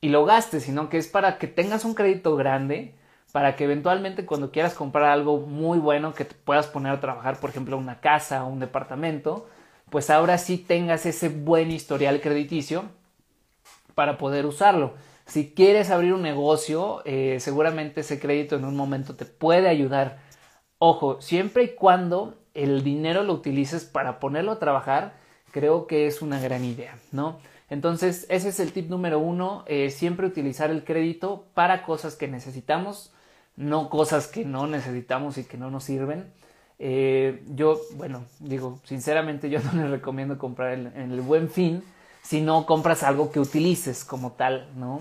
y 0.00 0.08
lo 0.08 0.24
gastes, 0.24 0.64
sino 0.64 0.88
que 0.88 0.98
es 0.98 1.08
para 1.08 1.38
que 1.38 1.46
tengas 1.46 1.84
un 1.84 1.94
crédito 1.94 2.34
grande, 2.36 2.94
para 3.32 3.56
que 3.56 3.64
eventualmente 3.64 4.26
cuando 4.26 4.50
quieras 4.50 4.74
comprar 4.74 5.04
algo 5.04 5.38
muy 5.40 5.78
bueno 5.78 6.14
que 6.14 6.24
te 6.24 6.34
puedas 6.34 6.66
poner 6.66 6.92
a 6.92 7.00
trabajar, 7.00 7.38
por 7.40 7.50
ejemplo, 7.50 7.76
una 7.78 8.00
casa 8.00 8.44
o 8.44 8.48
un 8.48 8.60
departamento, 8.60 9.48
pues 9.90 10.10
ahora 10.10 10.38
sí 10.38 10.58
tengas 10.58 11.06
ese 11.06 11.28
buen 11.28 11.70
historial 11.70 12.20
crediticio 12.20 12.84
para 13.94 14.18
poder 14.18 14.46
usarlo. 14.46 14.94
Si 15.26 15.52
quieres 15.54 15.90
abrir 15.90 16.14
un 16.14 16.22
negocio, 16.22 17.02
eh, 17.04 17.38
seguramente 17.40 18.00
ese 18.00 18.18
crédito 18.18 18.56
en 18.56 18.64
un 18.64 18.76
momento 18.76 19.14
te 19.14 19.24
puede 19.24 19.68
ayudar. 19.68 20.18
Ojo, 20.84 21.20
siempre 21.20 21.62
y 21.62 21.68
cuando 21.76 22.34
el 22.54 22.82
dinero 22.82 23.22
lo 23.22 23.34
utilices 23.34 23.84
para 23.84 24.18
ponerlo 24.18 24.50
a 24.50 24.58
trabajar, 24.58 25.14
creo 25.52 25.86
que 25.86 26.08
es 26.08 26.22
una 26.22 26.40
gran 26.40 26.64
idea, 26.64 26.98
¿no? 27.12 27.38
Entonces, 27.70 28.26
ese 28.28 28.48
es 28.48 28.58
el 28.58 28.72
tip 28.72 28.90
número 28.90 29.20
uno, 29.20 29.62
eh, 29.68 29.90
siempre 29.90 30.26
utilizar 30.26 30.72
el 30.72 30.82
crédito 30.82 31.44
para 31.54 31.84
cosas 31.84 32.16
que 32.16 32.26
necesitamos, 32.26 33.12
no 33.54 33.90
cosas 33.90 34.26
que 34.26 34.44
no 34.44 34.66
necesitamos 34.66 35.38
y 35.38 35.44
que 35.44 35.56
no 35.56 35.70
nos 35.70 35.84
sirven. 35.84 36.32
Eh, 36.80 37.44
yo, 37.54 37.80
bueno, 37.94 38.24
digo, 38.40 38.80
sinceramente 38.82 39.50
yo 39.50 39.60
no 39.72 39.80
les 39.80 39.88
recomiendo 39.88 40.36
comprar 40.36 40.72
en, 40.72 40.96
el 40.96 41.20
buen 41.20 41.48
fin 41.48 41.84
si 42.22 42.40
no 42.40 42.66
compras 42.66 43.04
algo 43.04 43.30
que 43.30 43.38
utilices 43.38 44.04
como 44.04 44.32
tal, 44.32 44.68
¿no? 44.74 44.98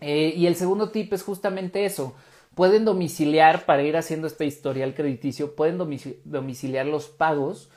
Eh, 0.00 0.34
y 0.36 0.48
el 0.48 0.56
segundo 0.56 0.90
tip 0.90 1.12
es 1.12 1.22
justamente 1.22 1.84
eso. 1.84 2.16
Pueden 2.54 2.84
domiciliar, 2.84 3.64
para 3.64 3.82
ir 3.82 3.96
haciendo 3.96 4.26
este 4.26 4.44
historial 4.44 4.94
crediticio, 4.94 5.54
pueden 5.54 5.78
domiciliar 6.24 6.86
los 6.86 7.08
pagos 7.08 7.70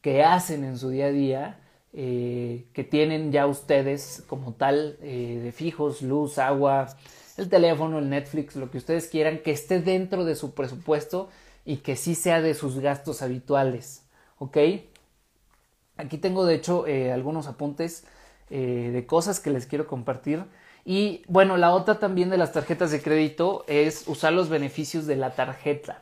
que 0.00 0.22
hacen 0.22 0.64
en 0.64 0.78
su 0.78 0.90
día 0.90 1.06
a 1.06 1.10
día, 1.10 1.60
eh, 1.92 2.66
que 2.72 2.84
tienen 2.84 3.32
ya 3.32 3.46
ustedes 3.46 4.22
como 4.28 4.52
tal 4.52 4.98
de 5.00 5.52
fijos, 5.52 6.02
luz, 6.02 6.38
agua, 6.38 6.96
el 7.36 7.48
teléfono, 7.48 7.98
el 7.98 8.08
Netflix, 8.08 8.54
lo 8.56 8.70
que 8.70 8.78
ustedes 8.78 9.08
quieran, 9.08 9.38
que 9.38 9.50
esté 9.50 9.80
dentro 9.80 10.24
de 10.24 10.36
su 10.36 10.54
presupuesto 10.54 11.28
y 11.64 11.78
que 11.78 11.96
sí 11.96 12.14
sea 12.14 12.40
de 12.40 12.54
sus 12.54 12.78
gastos 12.78 13.22
habituales. 13.22 14.04
¿Ok? 14.38 14.58
Aquí 15.96 16.18
tengo 16.18 16.44
de 16.46 16.54
hecho 16.54 16.86
eh, 16.86 17.12
algunos 17.12 17.46
apuntes 17.46 18.04
eh, 18.48 18.90
de 18.92 19.06
cosas 19.06 19.40
que 19.40 19.50
les 19.50 19.66
quiero 19.66 19.86
compartir. 19.86 20.44
Y 20.84 21.22
bueno, 21.28 21.56
la 21.56 21.72
otra 21.72 21.98
también 21.98 22.30
de 22.30 22.38
las 22.38 22.52
tarjetas 22.52 22.90
de 22.90 23.02
crédito 23.02 23.64
es 23.66 24.04
usar 24.06 24.32
los 24.32 24.48
beneficios 24.48 25.06
de 25.06 25.16
la 25.16 25.30
tarjeta. 25.34 26.00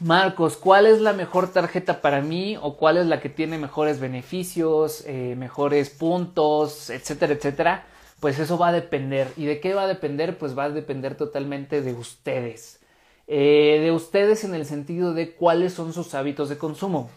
Marcos, 0.00 0.56
¿cuál 0.56 0.86
es 0.86 1.00
la 1.00 1.12
mejor 1.12 1.52
tarjeta 1.52 2.00
para 2.00 2.22
mí 2.22 2.56
o 2.60 2.76
cuál 2.76 2.96
es 2.96 3.06
la 3.06 3.20
que 3.20 3.28
tiene 3.28 3.58
mejores 3.58 4.00
beneficios, 4.00 5.04
eh, 5.06 5.36
mejores 5.36 5.90
puntos, 5.90 6.90
etcétera, 6.90 7.34
etcétera? 7.34 7.86
Pues 8.18 8.38
eso 8.38 8.58
va 8.58 8.68
a 8.68 8.72
depender. 8.72 9.28
¿Y 9.36 9.46
de 9.46 9.60
qué 9.60 9.74
va 9.74 9.82
a 9.82 9.86
depender? 9.86 10.38
Pues 10.38 10.58
va 10.58 10.64
a 10.64 10.70
depender 10.70 11.16
totalmente 11.16 11.82
de 11.82 11.92
ustedes. 11.92 12.80
Eh, 13.28 13.78
de 13.80 13.92
ustedes 13.92 14.42
en 14.44 14.54
el 14.54 14.66
sentido 14.66 15.14
de 15.14 15.34
cuáles 15.34 15.72
son 15.72 15.92
sus 15.92 16.14
hábitos 16.14 16.48
de 16.48 16.58
consumo. 16.58 17.10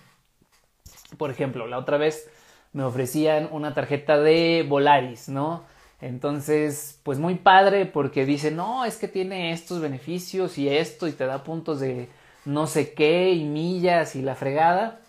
Por 1.17 1.31
ejemplo, 1.31 1.67
la 1.67 1.79
otra 1.79 1.97
vez 1.97 2.29
me 2.73 2.83
ofrecían 2.83 3.49
una 3.51 3.73
tarjeta 3.73 4.19
de 4.19 4.65
Volaris, 4.67 5.29
¿no? 5.29 5.63
Entonces, 6.05 6.99
pues 7.01 7.17
muy 7.17 7.33
padre 7.33 7.87
porque 7.87 8.27
dice, 8.27 8.51
no, 8.51 8.85
es 8.85 8.97
que 8.97 9.07
tiene 9.07 9.51
estos 9.51 9.81
beneficios 9.81 10.59
y 10.59 10.69
esto 10.69 11.07
y 11.07 11.13
te 11.13 11.25
da 11.25 11.43
puntos 11.43 11.79
de 11.79 12.09
no 12.45 12.67
sé 12.67 12.93
qué 12.93 13.31
y 13.31 13.43
millas 13.43 14.15
y 14.15 14.21
la 14.21 14.35
fregada. 14.35 14.99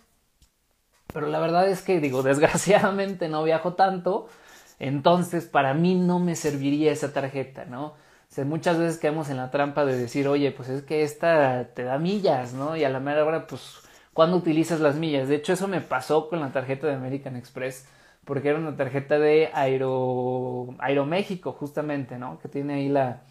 Pero 1.13 1.27
la 1.27 1.39
verdad 1.39 1.69
es 1.69 1.83
que 1.83 2.01
digo, 2.01 2.23
desgraciadamente 2.23 3.29
no 3.29 3.45
viajo 3.45 3.75
tanto, 3.75 4.29
entonces 4.79 5.45
para 5.45 5.75
mí 5.75 5.95
no 5.95 6.19
me 6.19 6.35
serviría 6.35 6.93
esa 6.93 7.13
tarjeta, 7.13 7.67
¿no? 7.67 7.89
O 7.89 7.95
sea, 8.31 8.47
muchas 8.47 8.79
veces 8.79 8.97
quedamos 8.99 9.29
en 9.29 9.37
la 9.37 9.51
trampa 9.51 9.85
de 9.85 9.99
decir, 9.99 10.27
oye, 10.29 10.51
pues 10.51 10.71
es 10.71 10.83
que 10.83 11.03
esta 11.03 11.75
te 11.75 11.85
da 11.85 11.99
millas, 11.99 12.55
¿no? 12.55 12.75
Y 12.75 12.85
a 12.85 12.89
la 12.89 13.01
mera 13.01 13.23
hora, 13.23 13.47
pues, 13.47 13.81
¿cuándo 14.15 14.39
utilizas 14.39 14.81
las 14.81 14.97
millas? 14.97 15.29
De 15.29 15.35
hecho, 15.37 15.53
eso 15.53 15.69
me 15.69 15.83
pasó 15.83 16.31
con 16.31 16.41
la 16.41 16.53
tarjeta 16.53 16.87
de 16.87 16.95
American 16.95 17.37
Express, 17.37 17.87
porque 18.27 18.49
era 18.49 18.59
una 18.59 18.77
tarjeta 18.77 19.19
de 19.19 19.51
Aero, 19.55 20.75
Aeroméxico, 20.79 21.53
justamente, 21.53 22.19
¿no? 22.19 22.41
Que 22.41 22.49
tiene 22.49 22.75
ahí 22.75 22.89
la, 22.89 23.23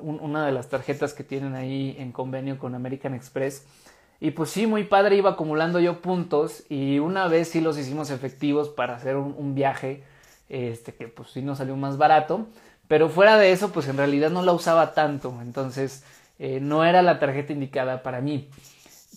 una 0.00 0.46
de 0.46 0.52
las 0.52 0.68
tarjetas 0.68 1.14
que 1.14 1.24
tienen 1.24 1.56
ahí 1.56 1.96
en 1.98 2.12
convenio 2.12 2.56
con 2.56 2.74
American 2.74 3.12
Express. 3.12 3.66
Y 4.20 4.30
pues 4.30 4.50
sí, 4.50 4.68
muy 4.68 4.84
padre, 4.84 5.16
iba 5.16 5.30
acumulando 5.30 5.80
yo 5.80 6.00
puntos 6.00 6.62
y 6.70 7.00
una 7.00 7.26
vez 7.26 7.48
sí 7.48 7.60
los 7.60 7.76
hicimos 7.76 8.10
efectivos 8.10 8.68
para 8.68 8.94
hacer 8.94 9.16
un, 9.16 9.54
viaje, 9.54 10.04
este 10.48 10.94
que 10.94 11.08
pues 11.08 11.30
sí 11.30 11.42
nos 11.42 11.58
salió 11.58 11.76
más 11.76 11.98
barato, 11.98 12.46
pero 12.88 13.10
fuera 13.10 13.36
de 13.36 13.52
eso 13.52 13.72
pues 13.72 13.88
en 13.88 13.96
realidad 13.96 14.30
no 14.30 14.42
la 14.42 14.52
usaba 14.52 14.94
tanto, 14.94 15.36
entonces 15.42 16.04
eh, 16.38 16.60
no 16.62 16.84
era 16.84 17.02
la 17.02 17.18
tarjeta 17.18 17.52
indicada 17.52 18.02
para 18.02 18.20
mí. 18.20 18.48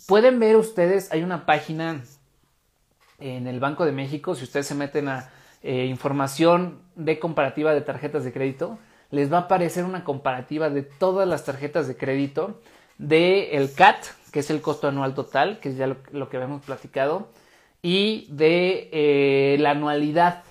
Pueden 0.07 0.39
ver 0.39 0.57
ustedes, 0.57 1.11
hay 1.13 1.21
una 1.23 1.45
página 1.45 2.03
en 3.19 3.47
el 3.47 3.59
Banco 3.59 3.85
de 3.85 3.91
México, 3.91 4.35
si 4.35 4.43
ustedes 4.43 4.67
se 4.67 4.75
meten 4.75 5.07
a 5.07 5.29
eh, 5.61 5.85
información 5.85 6.79
de 6.95 7.19
comparativa 7.19 7.73
de 7.73 7.81
tarjetas 7.81 8.23
de 8.23 8.31
crédito, 8.31 8.79
les 9.11 9.31
va 9.31 9.37
a 9.37 9.41
aparecer 9.41 9.83
una 9.85 10.03
comparativa 10.03 10.69
de 10.69 10.83
todas 10.83 11.27
las 11.27 11.43
tarjetas 11.43 11.87
de 11.87 11.97
crédito 11.97 12.61
de 12.97 13.57
el 13.57 13.73
CAT, 13.73 14.05
que 14.31 14.39
es 14.39 14.49
el 14.49 14.61
costo 14.61 14.87
anual 14.87 15.15
total, 15.15 15.59
que 15.59 15.69
es 15.69 15.77
ya 15.77 15.87
lo, 15.87 16.29
que 16.29 16.37
habíamos 16.37 16.63
platicado, 16.63 17.29
y 17.81 18.27
de 18.29 18.89
eh, 18.91 19.57
la 19.59 19.71
anualidad. 19.71 20.43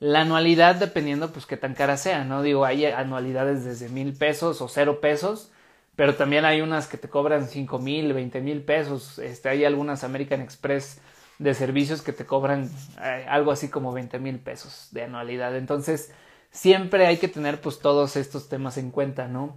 La 0.00 0.20
anualidad 0.20 0.76
dependiendo 0.76 1.32
pues 1.32 1.46
qué 1.46 1.56
tan 1.56 1.74
cara 1.74 1.96
sea, 1.96 2.24
¿no? 2.24 2.42
Digo, 2.42 2.64
hay 2.64 2.84
anualidades 2.84 3.64
desde 3.64 3.88
mil 3.88 4.12
pesos 4.12 4.60
o 4.60 4.68
cero 4.68 5.00
pesos, 5.00 5.50
pero 5.96 6.14
también 6.14 6.44
hay 6.44 6.60
unas 6.60 6.86
que 6.86 6.98
te 6.98 7.08
cobran 7.08 7.48
cinco 7.48 7.80
mil, 7.80 8.12
veinte 8.12 8.40
mil 8.40 8.62
pesos. 8.62 9.18
Este, 9.18 9.48
hay 9.48 9.64
algunas 9.64 10.04
American 10.04 10.40
Express 10.40 11.00
de 11.38 11.54
servicios 11.54 12.02
que 12.02 12.12
te 12.12 12.26
cobran 12.26 12.70
eh, 13.02 13.26
algo 13.28 13.52
así 13.52 13.68
como 13.68 13.92
veinte 13.92 14.18
mil 14.18 14.38
pesos 14.38 14.88
de 14.90 15.04
anualidad. 15.04 15.56
Entonces, 15.56 16.12
siempre 16.50 17.06
hay 17.06 17.18
que 17.18 17.28
tener 17.28 17.60
pues 17.60 17.78
todos 17.78 18.16
estos 18.16 18.48
temas 18.48 18.76
en 18.76 18.90
cuenta, 18.90 19.28
¿no? 19.28 19.56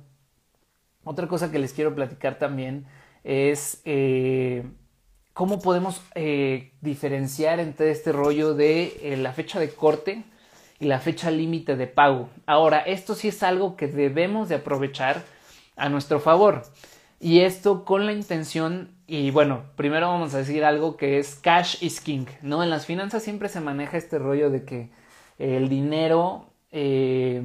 Otra 1.04 1.28
cosa 1.28 1.52
que 1.52 1.60
les 1.60 1.74
quiero 1.74 1.96
platicar 1.96 2.38
también 2.38 2.86
es 3.24 3.82
eh, 3.86 4.64
cómo 5.34 5.60
podemos 5.60 6.02
eh, 6.14 6.74
diferenciar 6.82 7.60
entre 7.60 7.90
este 7.92 8.12
rollo 8.12 8.54
de 8.54 9.16
la 9.18 9.34
fecha 9.34 9.60
de 9.60 9.70
corte 9.70 10.24
y 10.80 10.86
la 10.86 11.00
fecha 11.00 11.32
límite 11.32 11.76
de 11.76 11.88
pago. 11.88 12.30
Ahora, 12.46 12.80
esto 12.80 13.16
sí 13.16 13.30
es 13.30 13.42
algo 13.42 13.76
que 13.76 13.88
debemos 13.88 14.50
de 14.50 14.56
aprovechar 14.56 15.24
a 15.76 15.90
nuestro 15.90 16.20
favor. 16.20 16.64
Y 17.20 17.42
esto 17.42 17.86
con 17.86 18.06
la 18.06 18.14
intención, 18.14 18.90
y 19.12 19.30
bueno, 19.30 19.66
primero 19.76 20.08
vamos 20.08 20.34
a 20.34 20.38
decir 20.38 20.64
algo 20.64 20.96
que 20.96 21.20
es 21.20 21.36
cash 21.36 21.84
is 21.84 22.00
king, 22.00 22.28
¿no? 22.42 22.64
En 22.64 22.70
las 22.70 22.86
finanzas 22.86 23.22
siempre 23.22 23.50
se 23.50 23.60
maneja 23.60 23.98
este 23.98 24.18
rollo 24.18 24.50
de 24.50 24.64
que 24.64 24.90
el 25.38 25.68
dinero 25.68 26.46
eh, 26.72 27.42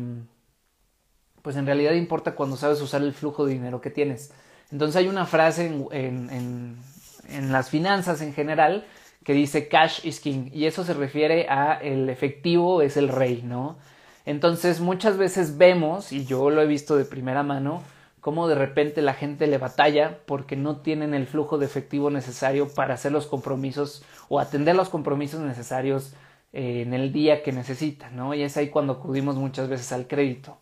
pues 1.43 1.57
en 1.57 1.67
realidad 1.67 1.95
importa 1.95 2.37
cuando 2.37 2.57
sabes 2.57 2.81
usar 2.81 3.03
el 3.03 3.13
flujo 3.13 3.45
de 3.45 3.55
dinero 3.55 3.81
que 3.81 3.91
tienes. 3.91 4.33
Entonces 4.71 4.95
hay 4.95 5.09
una 5.09 5.27
frase 5.27 5.67
en, 5.67 6.31
en, 6.31 7.53
las 7.53 7.69
finanzas 7.69 8.21
en 8.21 8.33
general 8.33 8.87
que 9.25 9.33
dice 9.33 9.67
cash 9.67 10.07
is 10.07 10.21
king 10.21 10.51
y 10.53 10.67
eso 10.67 10.85
se 10.85 10.95
refiere 10.95 11.49
a 11.49 11.81
el 11.83 12.09
efectivo 12.11 12.81
es 12.81 12.97
el 12.97 13.09
rey, 13.09 13.43
¿no? 13.43 13.77
Entonces 14.25 14.81
muchas 14.81 15.17
veces 15.17 15.59
vemos, 15.59 16.13
y 16.13 16.27
yo 16.27 16.49
lo 16.49 16.63
he 16.63 16.67
visto 16.69 16.97
de 16.97 17.05
primera 17.05 17.43
mano, 17.43 17.83
cómo 18.27 18.49
de 18.49 18.57
repente 18.57 19.03
la 19.03 19.15
gente 19.15 19.47
le 19.47 19.57
batalla 19.57 20.19
porque 20.27 20.57
no 20.57 20.79
tienen 20.79 21.15
el 21.15 21.29
flujo 21.29 21.59
de 21.59 21.67
efectivo 21.67 22.11
necesario 22.11 22.67
para 22.75 22.95
hacer 22.95 23.13
los 23.13 23.29
compromisos 23.29 24.05
o 24.29 24.41
atender 24.41 24.75
los 24.75 24.89
compromisos 24.89 25.39
necesarios 25.43 26.13
eh, 26.53 26.83
en 26.85 26.93
el 26.93 27.13
día 27.13 27.45
que 27.45 27.53
necesitan, 27.53 28.17
¿no? 28.17 28.35
Y 28.35 28.43
es 28.43 28.57
ahí 28.57 28.69
cuando 28.69 28.95
acudimos 28.95 29.37
muchas 29.37 29.69
veces 29.69 29.93
al 29.93 30.09
crédito. 30.09 30.59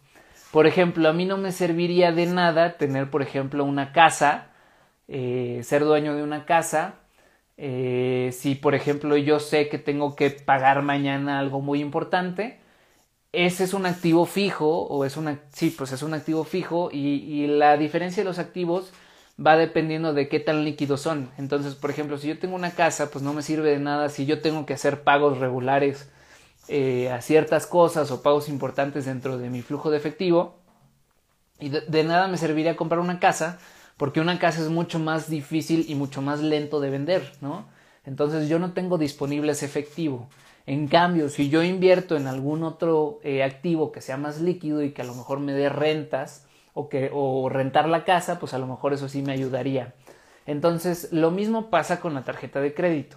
Por 0.52 0.66
ejemplo, 0.66 1.09
a 1.09 1.14
mí 1.14 1.25
no 1.25 1.38
me 1.38 1.52
serviría 1.52 2.12
de 2.12 2.26
nada 2.26 2.76
tener, 2.76 3.09
por 3.09 3.23
ejemplo, 3.23 3.64
una 3.64 3.92
casa, 3.92 4.49
eh, 5.09 5.62
ser 5.64 5.87
dueño 5.87 6.14
de 6.14 6.23
una 6.23 6.44
casa, 6.44 6.97
eh, 7.56 8.28
si, 8.35 8.56
por 8.56 8.75
ejemplo, 8.75 9.16
yo 9.16 9.40
sé 9.40 9.71
que 9.71 9.78
tengo 9.78 10.16
que 10.16 10.28
pagar 10.28 10.83
mañana 10.83 11.38
algo 11.38 11.62
muy 11.62 11.80
importante, 11.80 12.61
ese 13.35 13.64
es 13.64 13.75
un 13.75 13.87
activo 13.87 14.26
fijo, 14.26 14.83
o 14.83 15.05
es 15.05 15.17
una, 15.17 15.41
sí, 15.53 15.71
pues 15.71 15.93
es 15.93 16.03
un 16.03 16.14
activo 16.14 16.45
fijo, 16.45 16.91
y, 16.93 17.47
la 17.47 17.76
diferencia 17.76 18.23
de 18.23 18.29
los 18.29 18.38
activos 18.38 18.93
va 19.45 19.57
dependiendo 19.57 20.12
de 20.14 20.29
qué 20.29 20.41
tan 20.41 20.64
líquidos 20.64 21.00
son. 21.00 21.31
Entonces, 21.38 21.75
por 21.75 21.91
ejemplo, 21.91 22.19
si 22.19 22.29
yo 22.29 22.38
tengo 22.38 22.55
una 22.55 22.71
casa, 22.73 23.11
pues 23.11 23.25
no 23.25 23.33
me 23.33 23.43
sirve 23.43 23.71
de 23.71 23.79
nada 23.79 24.09
si 24.09 24.26
yo 24.26 24.41
tengo 24.41 24.67
que 24.67 24.75
hacer 24.75 25.03
pagos 25.03 25.38
regulares 25.38 26.09
eh, 26.69 27.11
a 27.11 27.21
ciertas 27.21 27.67
cosas 27.67 28.11
o 28.11 28.23
pagos 28.23 28.49
importantes 28.49 29.05
dentro 29.05 29.37
de 29.38 29.50
mi 29.50 29.62
flujo 29.62 29.91
de 29.91 29.99
efectivo. 29.99 30.57
Y 31.61 31.69
de, 31.69 32.05
nada 32.05 32.29
me 32.29 32.38
serviría 32.38 32.76
comprar 32.76 33.00
una 33.00 33.21
casa 33.21 33.59
porque 33.97 34.21
una 34.21 34.38
casa 34.38 34.61
es 34.62 34.69
mucho 34.69 34.99
más 34.99 35.29
difícil 35.29 35.87
y 35.88 35.95
mucho 35.95 36.23
más 36.23 36.41
lento 36.41 36.81
de 36.81 36.91
vender, 36.91 37.33
¿no? 37.41 37.69
Entonces 38.05 38.49
yo 38.49 38.59
no 38.59 38.73
tengo 38.73 38.99
disponible 38.99 39.53
ese 39.53 39.67
efectivo. 39.67 40.29
En 40.66 40.88
cambio, 40.88 41.28
si 41.28 41.50
yo 41.50 41.62
invierto 41.62 42.16
en 42.16 42.26
algún 42.26 42.62
otro 42.62 43.21
eh, 43.23 43.42
activo 43.42 43.92
que 43.92 44.00
sea 44.00 44.16
más 44.16 44.40
líquido 44.40 44.83
y 44.83 44.92
que 44.92 45.02
a 45.02 45.04
lo 45.04 45.14
mejor 45.14 45.40
me 45.40 45.52
dé 45.52 45.68
rentas, 45.68 46.47
o, 46.75 46.88
que, 46.88 47.11
o 47.12 47.49
rentar 47.49 47.88
la 47.88 48.04
casa, 48.04 48.38
pues 48.38 48.52
a 48.52 48.59
lo 48.59 48.66
mejor 48.66 48.92
eso 48.92 49.09
sí 49.09 49.23
me 49.23 49.33
ayudaría. 49.33 49.94
Entonces, 50.47 51.12
lo 51.12 51.30
mismo 51.30 51.71
pasa 51.71 52.00
con 52.00 52.14
la 52.14 52.25
tarjeta 52.25 52.61
de 52.61 52.75
crédito. 52.75 53.16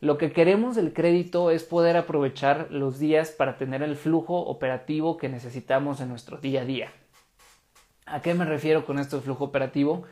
Lo 0.00 0.18
que 0.18 0.32
queremos 0.32 0.76
del 0.76 0.92
crédito 0.92 1.50
es 1.50 1.62
poder 1.62 1.96
aprovechar 1.96 2.68
los 2.70 2.98
días 2.98 3.30
para 3.30 3.56
tener 3.56 3.82
el 3.82 3.96
flujo 3.96 4.40
operativo 4.40 5.16
que 5.16 5.28
necesitamos 5.28 6.00
en 6.00 6.08
nuestro 6.08 6.38
día 6.38 6.62
a 6.62 6.64
día. 6.64 6.92
¿A 8.04 8.20
qué 8.20 8.34
me 8.34 8.44
refiero 8.44 8.84
con 8.84 8.98
esto 8.98 9.20
flujo 9.20 9.44
operativo? 9.44 10.04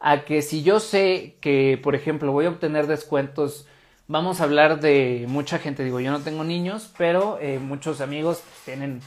A 0.00 0.24
que 0.24 0.42
si 0.42 0.62
yo 0.62 0.80
sé 0.80 1.36
que, 1.40 1.78
por 1.82 1.94
ejemplo, 1.94 2.32
voy 2.32 2.46
a 2.46 2.50
obtener 2.50 2.86
descuentos, 2.86 3.66
vamos 4.12 4.42
a 4.42 4.44
hablar 4.44 4.78
de 4.80 5.24
mucha 5.26 5.58
gente, 5.58 5.82
digo, 5.82 5.98
yo 5.98 6.12
no 6.12 6.20
tengo 6.20 6.44
niños, 6.44 6.92
pero 6.98 7.38
eh, 7.40 7.58
muchos 7.58 8.02
amigos 8.02 8.42
tienen 8.66 9.00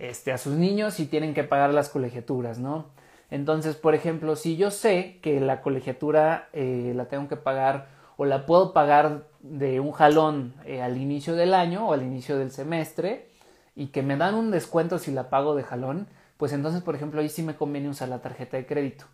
este, 0.00 0.32
a 0.32 0.38
sus 0.38 0.54
niños 0.54 0.98
y 0.98 1.06
tienen 1.06 1.32
que 1.32 1.44
pagar 1.44 1.72
las 1.72 1.88
colegiaturas, 1.88 2.58
¿no? 2.58 2.86
Entonces, 3.30 3.76
por 3.76 3.94
ejemplo, 3.94 4.34
si 4.34 4.56
yo 4.56 4.72
sé 4.72 5.20
que 5.22 5.40
la 5.40 5.60
colegiatura 5.60 6.48
eh, 6.52 6.92
la 6.96 7.04
tengo 7.04 7.28
que 7.28 7.36
pagar 7.36 7.86
o 8.16 8.24
la 8.24 8.46
puedo 8.46 8.72
pagar 8.72 9.28
de 9.40 9.78
un 9.78 9.92
jalón 9.92 10.54
eh, 10.64 10.82
al 10.82 10.96
inicio 10.96 11.36
del 11.36 11.54
año 11.54 11.88
o 11.88 11.92
al 11.92 12.02
inicio 12.02 12.36
del 12.36 12.50
semestre 12.50 13.28
y 13.76 13.88
que 13.88 14.02
me 14.02 14.16
dan 14.16 14.34
un 14.34 14.50
descuento 14.50 14.98
si 14.98 15.12
la 15.12 15.30
pago 15.30 15.54
de 15.54 15.62
jalón, 15.62 16.08
pues 16.36 16.52
entonces, 16.52 16.82
por 16.82 16.96
ejemplo, 16.96 17.20
ahí 17.20 17.28
sí 17.28 17.44
me 17.44 17.54
conviene 17.54 17.90
usar 17.90 18.08
la 18.08 18.22
tarjeta 18.22 18.56
de 18.56 18.66
crédito. 18.66 19.04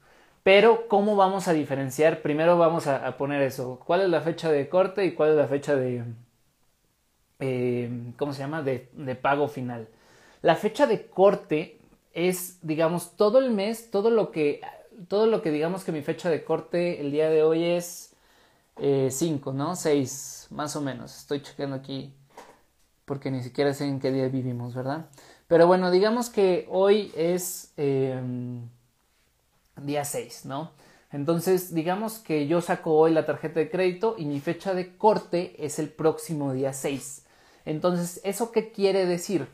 Pero, 0.45 0.87
¿cómo 0.89 1.17
vamos 1.17 1.49
a 1.49 1.53
diferenciar? 1.53 2.23
Primero 2.23 2.57
vamos 2.59 2.87
a, 2.87 3.17
poner 3.17 3.43
eso. 3.43 3.81
¿Cuál 3.85 4.03
es 4.03 4.09
la 4.11 4.21
fecha 4.21 4.53
de 4.53 4.69
corte 4.69 5.05
y 5.05 5.13
cuál 5.13 5.31
es 5.31 5.37
la 5.37 5.49
fecha 5.49 5.75
de... 5.75 6.05
Eh, 7.41 7.91
¿Cómo 8.17 8.33
se 8.33 8.41
llama? 8.41 8.63
de 8.63 9.19
pago 9.21 9.49
final. 9.49 9.89
La 10.43 10.55
fecha 10.57 10.87
de 10.87 11.07
corte 11.07 11.81
es, 12.13 12.59
digamos, 12.63 13.17
todo 13.17 13.39
el 13.39 13.51
mes, 13.51 13.91
todo 13.91 14.11
lo 14.11 14.31
que, 14.31 14.61
todo 15.09 15.27
lo 15.27 15.43
que 15.43 15.51
digamos 15.51 15.85
que 15.85 15.93
mi 15.93 16.03
fecha 16.03 16.31
de 16.31 16.45
corte 16.45 17.01
el 17.01 17.11
día 17.11 17.29
de 17.29 17.43
hoy 17.43 17.65
es 17.65 18.15
5, 18.77 19.51
eh, 19.51 19.55
¿no? 19.55 19.77
6, 19.77 20.49
más 20.51 20.77
o 20.77 20.81
menos. 20.81 21.17
Estoy 21.17 21.43
chequeando 21.43 21.77
aquí 21.77 22.13
porque 23.05 23.31
ni 23.31 23.43
siquiera 23.43 23.75
sé 23.75 23.87
en 23.87 24.01
qué 24.01 24.13
día 24.13 24.29
vivimos, 24.29 24.75
¿verdad? 24.75 25.07
Pero 25.49 25.67
bueno, 25.67 25.91
digamos 25.91 26.31
que 26.31 26.67
hoy 26.71 27.13
es 27.17 27.73
em, 27.77 28.69
día 29.77 30.05
6, 30.05 30.47
¿no? 30.47 30.73
Entonces, 31.15 31.73
digamos 31.73 32.19
que 32.19 32.49
yo 32.49 32.61
saco 32.61 32.95
hoy 32.95 33.13
la 33.13 33.25
tarjeta 33.25 33.61
de 33.61 33.71
crédito 33.71 34.17
y 34.19 34.25
mi 34.25 34.41
fecha 34.41 34.75
de 34.75 34.97
corte 34.97 35.55
es 35.65 35.79
el 35.79 35.89
próximo 35.89 36.53
día 36.53 36.73
6. 36.73 37.25
Entonces, 37.65 38.21
¿eso 38.25 38.51
qué 38.51 38.73
quiere 38.73 39.07
decir? 39.07 39.47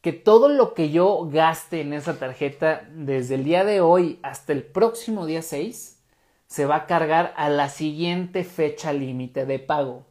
Que 0.00 0.14
todo 0.14 0.48
lo 0.48 0.72
que 0.72 0.90
yo 0.90 1.28
gaste 1.30 1.82
en 1.82 1.92
esa 1.92 2.18
tarjeta 2.18 2.88
desde 2.90 3.34
el 3.34 3.44
día 3.44 3.64
de 3.64 3.82
hoy 3.82 4.18
hasta 4.22 4.54
el 4.54 4.62
próximo 4.62 5.26
día 5.26 5.42
6 5.42 5.98
se 6.46 6.64
va 6.64 6.76
a 6.76 6.86
cargar 6.86 7.34
a 7.36 7.50
la 7.50 7.68
siguiente 7.68 8.42
fecha 8.42 8.92
límite 8.94 9.44
de 9.44 9.58
pago. 9.58 10.06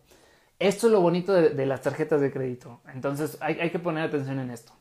Esto 0.60 0.88
es 0.88 0.94
lo 0.94 1.02
bonito 1.02 1.34
de, 1.34 1.66
las 1.66 1.82
tarjetas 1.82 2.22
de 2.22 2.32
crédito. 2.32 2.82
Entonces 2.94 3.38
hay, 3.42 3.60
hay 3.60 3.72
que 3.72 3.80
poner 3.80 4.04
atención 4.04 4.40
en 4.40 4.52
esto. 4.52 4.74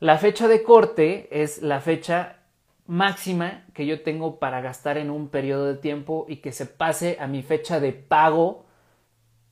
La 0.00 0.18
fecha 0.18 0.48
de 0.48 0.64
corte 0.64 1.28
es 1.30 1.62
la 1.62 1.80
fecha 1.80 2.40
máxima 2.86 3.64
que 3.74 3.86
yo 3.86 4.02
tengo 4.02 4.38
para 4.38 4.60
gastar 4.60 4.98
en 4.98 5.10
un 5.10 5.28
periodo 5.28 5.66
de 5.66 5.74
tiempo 5.76 6.26
y 6.28 6.36
que 6.36 6.52
se 6.52 6.66
pase 6.66 7.16
a 7.20 7.26
mi 7.26 7.42
fecha 7.42 7.80
de 7.80 7.92
pago 7.92 8.64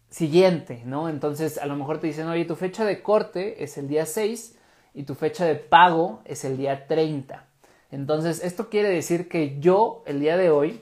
siguiente, 0.08 0.82
¿no? 0.84 1.08
Entonces 1.08 1.58
a 1.58 1.66
lo 1.66 1.76
mejor 1.76 1.98
te 1.98 2.06
dicen, 2.06 2.28
oye, 2.28 2.44
tu 2.44 2.54
fecha 2.54 2.84
de 2.84 3.02
corte 3.02 3.64
es 3.64 3.76
el 3.78 3.88
día 3.88 4.06
6 4.06 4.58
y 4.94 5.02
tu 5.02 5.14
fecha 5.14 5.44
de 5.44 5.56
pago 5.56 6.22
es 6.24 6.44
el 6.44 6.56
día 6.56 6.86
30. 6.86 7.44
Entonces 7.90 8.42
esto 8.44 8.70
quiere 8.70 8.88
decir 8.88 9.28
que 9.28 9.58
yo 9.60 10.04
el 10.06 10.20
día 10.20 10.36
de 10.36 10.50
hoy, 10.50 10.80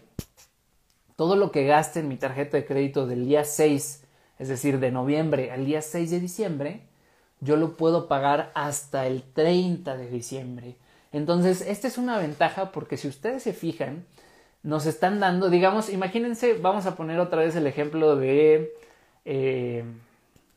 todo 1.17 1.37
lo 1.37 1.51
que 1.51 1.65
gaste 1.65 2.01
en 2.01 2.09
mi 2.09 2.17
tarjeta 2.17 2.57
de 2.57 2.67
crédito 2.67 3.07
del 3.07 3.27
día 3.27 3.45
6, 3.45 4.05
es 4.39 4.49
decir, 4.49 4.81
de 4.81 4.91
noviembre 4.91 5.51
al 5.51 5.65
día 5.65 5.81
6 5.81 6.11
de 6.11 6.21
diciembre, 6.21 6.83
yo 7.41 7.57
lo 7.57 7.77
puedo 7.77 8.09
pagar 8.09 8.53
hasta 8.55 9.07
el 9.07 9.23
30 9.23 9.97
de 9.97 10.11
diciembre. 10.11 10.77
Entonces, 11.13 11.61
esta 11.61 11.89
es 11.89 11.99
una 11.99 12.19
ventaja 12.19 12.73
porque 12.73 12.97
si 12.97 13.09
ustedes 13.09 13.43
se 13.43 13.53
fijan, 13.53 14.05
nos 14.63 14.87
están 14.87 15.21
dando, 15.21 15.51
digamos, 15.51 15.91
imagínense, 15.91 16.55
vamos 16.55 16.87
a 16.87 16.97
poner 16.97 17.19
otra 17.21 17.43
vez 17.43 17.55
el 17.57 17.67
ejemplo 17.67 18.17
de 18.17 18.73
eh, 19.25 19.85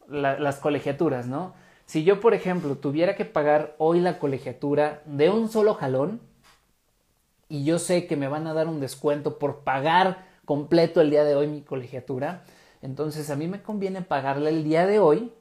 las 0.08 0.58
colegiaturas, 0.58 1.28
¿no? 1.28 1.54
Si 1.86 2.04
yo, 2.04 2.20
por 2.20 2.34
ejemplo, 2.34 2.76
tuviera 2.76 3.16
que 3.16 3.26
pagar 3.26 3.76
hoy 3.78 4.00
la 4.00 4.18
colegiatura 4.20 5.02
de 5.06 5.30
un 5.30 5.50
solo 5.50 5.76
jalón 5.76 6.22
y 7.50 7.64
yo 7.64 7.78
sé 7.80 8.08
que 8.08 8.16
me 8.16 8.28
van 8.28 8.48
a 8.48 8.54
dar 8.54 8.68
un 8.68 8.80
descuento 8.80 9.38
por 9.38 9.60
pagar 9.60 10.26
completo 10.46 11.02
el 11.02 11.10
día 11.10 11.24
de 11.24 11.36
hoy 11.36 11.48
mi 11.48 11.62
colegiatura, 11.62 12.44
entonces 12.82 13.30
a 13.30 13.36
mí 13.36 13.48
me 13.48 13.62
conviene 13.62 14.02
pagarle 14.02 14.50
el 14.52 14.64
día 14.64 14.86
de 14.86 15.00
hoy, 15.00 15.32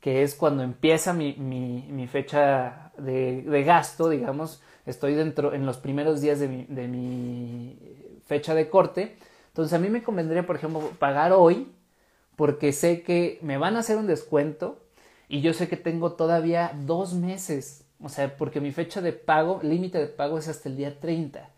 que 0.00 0.22
es 0.22 0.34
cuando 0.34 0.62
empieza 0.62 1.12
mi, 1.12 1.34
mi 1.34 2.06
fecha 2.06 2.83
de, 2.98 3.64
gasto, 3.64 4.08
digamos, 4.08 4.62
estoy 4.86 5.14
dentro 5.14 5.54
en 5.54 5.66
los 5.66 5.78
primeros 5.78 6.20
días 6.20 6.40
de 6.40 6.48
mi, 6.48 6.64
de 6.68 6.88
mi 6.88 7.78
fecha 8.26 8.54
de 8.54 8.68
corte. 8.68 9.16
Entonces 9.48 9.72
a 9.72 9.78
mí 9.78 9.88
me 9.88 10.02
convendría, 10.02 10.46
por 10.46 10.56
ejemplo, 10.56 10.90
pagar 10.98 11.32
hoy 11.32 11.72
porque 12.36 12.72
sé 12.72 13.02
que 13.02 13.38
me 13.42 13.58
van 13.58 13.76
a 13.76 13.80
hacer 13.80 13.96
un 13.96 14.06
descuento 14.06 14.78
y 15.28 15.40
yo 15.40 15.52
sé 15.52 15.68
que 15.68 15.76
tengo 15.76 16.12
todavía 16.12 16.72
dos 16.84 17.14
meses. 17.14 17.84
O 18.02 18.08
sea, 18.08 18.36
porque 18.36 18.60
mi 18.60 18.72
fecha 18.72 19.00
de 19.00 19.12
pago, 19.12 19.60
límite 19.62 19.98
de 19.98 20.06
pago 20.06 20.38
es 20.38 20.48
hasta 20.48 20.68
el 20.68 20.76
día 20.76 20.98
30. 21.00 21.48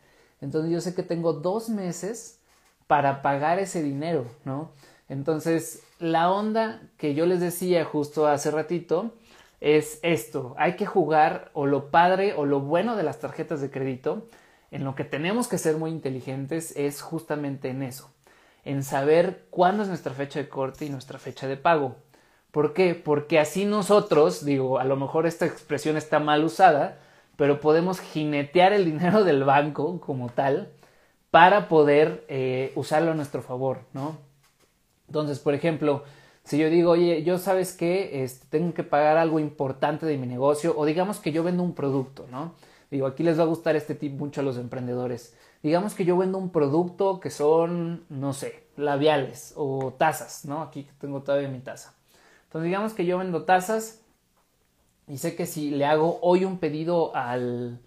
Entonces 0.40 0.70
yo 0.70 0.80
sé 0.80 0.94
que 0.94 1.02
tengo 1.02 1.32
dos 1.32 1.68
meses 1.68 2.38
para 2.86 3.22
pagar 3.22 3.58
ese 3.58 3.82
dinero, 3.82 4.26
¿no? 4.44 4.70
Entonces, 5.08 5.82
la 5.98 6.30
onda 6.30 6.82
que 6.98 7.14
yo 7.14 7.26
les 7.26 7.40
decía 7.40 7.84
justo 7.84 8.26
hace 8.26 8.50
ratito 8.50 9.12
es 9.60 9.98
esto, 10.02 10.54
hay 10.58 10.76
que 10.76 10.86
jugar 10.86 11.50
o 11.54 11.66
lo 11.66 11.90
padre 11.90 12.34
o 12.34 12.44
lo 12.44 12.60
bueno 12.60 12.96
de 12.96 13.02
las 13.02 13.18
tarjetas 13.18 13.60
de 13.60 13.70
crédito, 13.70 14.28
en 14.70 14.84
lo 14.84 14.94
que 14.94 15.04
tenemos 15.04 15.48
que 15.48 15.58
ser 15.58 15.76
muy 15.76 15.90
inteligentes 15.90 16.74
es 16.76 17.00
justamente 17.00 17.70
en 17.70 17.82
eso, 17.82 18.12
en 18.64 18.82
saber 18.82 19.46
cuándo 19.50 19.82
es 19.82 19.88
nuestra 19.88 20.12
fecha 20.12 20.38
de 20.38 20.48
corte 20.48 20.84
y 20.84 20.90
nuestra 20.90 21.18
fecha 21.18 21.46
de 21.46 21.56
pago. 21.56 21.96
¿Por 22.50 22.74
qué? 22.74 22.94
Porque 22.94 23.38
así 23.38 23.64
nosotros, 23.64 24.44
digo, 24.44 24.78
a 24.78 24.84
lo 24.84 24.96
mejor 24.96 25.26
esta 25.26 25.46
expresión 25.46 25.96
está 25.96 26.18
mal 26.18 26.42
usada, 26.44 26.98
pero 27.36 27.60
podemos 27.60 28.00
jinetear 28.00 28.72
el 28.72 28.84
dinero 28.84 29.24
del 29.24 29.44
banco 29.44 30.00
como 30.00 30.28
tal 30.30 30.72
para 31.30 31.68
poder 31.68 32.24
eh, 32.28 32.72
usarlo 32.74 33.12
a 33.12 33.14
nuestro 33.14 33.42
favor, 33.42 33.80
¿no? 33.92 34.16
Entonces, 35.06 35.38
por 35.38 35.54
ejemplo, 35.54 36.04
si 36.46 36.58
yo 36.58 36.70
digo, 36.70 36.92
oye, 36.92 37.24
yo 37.24 37.38
sabes 37.38 37.72
que 37.72 38.22
este, 38.22 38.46
tengo 38.46 38.72
que 38.72 38.84
pagar 38.84 39.16
algo 39.16 39.40
importante 39.40 40.06
de 40.06 40.16
mi 40.16 40.28
negocio, 40.28 40.74
o 40.78 40.84
digamos 40.86 41.18
que 41.18 41.32
yo 41.32 41.42
vendo 41.42 41.64
un 41.64 41.74
producto, 41.74 42.28
¿no? 42.30 42.54
Digo, 42.88 43.08
aquí 43.08 43.24
les 43.24 43.36
va 43.36 43.42
a 43.42 43.46
gustar 43.46 43.74
este 43.74 43.96
tip 43.96 44.12
mucho 44.12 44.42
a 44.42 44.44
los 44.44 44.56
emprendedores. 44.56 45.36
Digamos 45.60 45.94
que 45.94 46.04
yo 46.04 46.16
vendo 46.16 46.38
un 46.38 46.50
producto 46.50 47.18
que 47.18 47.30
son, 47.30 48.04
no 48.10 48.32
sé, 48.32 48.68
labiales 48.76 49.54
o 49.56 49.94
tazas, 49.98 50.44
¿no? 50.44 50.62
Aquí 50.62 50.88
tengo 51.00 51.20
todavía 51.22 51.48
mi 51.48 51.58
taza. 51.58 51.94
Entonces, 52.44 52.66
digamos 52.66 52.94
que 52.94 53.06
yo 53.06 53.18
vendo 53.18 53.42
tazas 53.42 54.02
y 55.08 55.18
sé 55.18 55.34
que 55.34 55.46
si 55.46 55.72
le 55.72 55.84
hago 55.84 56.20
hoy 56.22 56.44
un 56.44 56.58
pedido 56.58 57.10
al, 57.16 57.80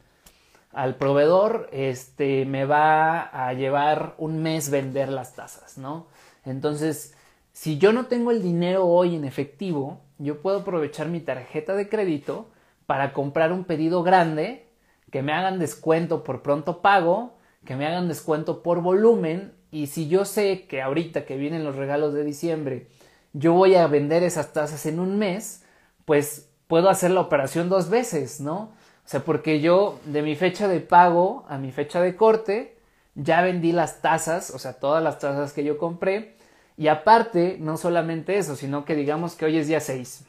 al 0.74 0.98
proveedor, 0.98 1.69
este, 1.72 2.43
me 2.43 2.65
va 2.65 3.22
a 3.22 3.54
llevar 3.54 4.15
un 4.17 4.43
mes 4.43 4.69
vender 4.69 5.08
las 5.08 5.34
tazas, 5.34 5.78
¿no? 5.78 6.08
Entonces, 6.43 7.15
si 7.60 7.78
yo 7.78 7.91
no 7.91 8.06
tengo 8.06 8.32
el 8.32 8.41
dinero 8.41 8.88
hoy 8.88 9.17
en 9.17 9.26
efectivo, 9.26 10.00
yo 10.17 10.41
puedo 10.41 10.60
aprovechar 10.60 11.10
mi 11.10 11.19
tarjeta 11.19 11.76
de 11.76 11.89
crédito 11.89 12.48
para 12.86 13.12
comprar 13.12 13.52
un 13.52 13.65
pedido 13.65 14.02
grande, 14.02 14.69
que 15.12 15.24
me 15.24 15.34
hagan 15.34 15.60
descuento 15.60 16.24
por 16.24 16.41
pronto 16.41 16.82
pago, 16.82 17.34
que 17.65 17.76
me 17.76 17.86
hagan 17.86 18.08
descuento 18.08 18.63
por 18.63 18.82
volumen 18.82 19.52
y 19.72 19.88
si 19.88 20.08
yo 20.08 20.24
sé 20.24 20.67
que 20.67 20.82
ahorita 20.82 21.26
que 21.26 21.36
vienen 21.36 21.65
los 21.65 21.76
regalos 21.76 22.13
de 22.13 22.24
diciembre, 22.24 22.88
yo 23.34 23.52
voy 23.52 23.76
a 23.76 23.88
vender 23.88 24.24
esas 24.24 24.54
tazas 24.54 24.86
en 24.86 24.98
un 24.98 25.17
mes, 25.19 25.65
pues 26.06 26.50
puedo 26.67 26.88
hacer 26.88 27.12
la 27.12 27.19
operación 27.19 27.67
dos 27.67 27.89
veces, 27.89 28.39
¿no? 28.39 28.72
O 29.04 29.04
sea, 29.04 29.26
porque 29.26 29.60
yo 29.60 30.00
de 30.06 30.22
mi 30.22 30.38
fecha 30.38 30.69
de 30.69 30.80
pago 30.80 31.43
a 31.50 31.58
mi 31.58 31.74
fecha 31.74 32.00
de 32.00 32.15
corte 32.15 32.78
ya 33.15 33.41
vendí 33.41 33.74
las 33.74 34.02
tazas, 34.02 34.50
o 34.52 34.60
sea, 34.60 34.80
todas 34.80 35.04
las 35.04 35.19
tazas 35.19 35.52
que 35.52 35.65
yo 35.65 35.78
compré 35.78 36.38
y 36.80 36.88
aparte, 36.88 37.58
no 37.60 37.76
solamente 37.76 38.38
eso, 38.38 38.56
sino 38.56 38.86
que 38.86 38.96
digamos 38.96 39.36
que 39.36 39.44
hoy 39.44 39.58
es 39.58 39.68
día 39.68 39.82
6. 39.82 40.24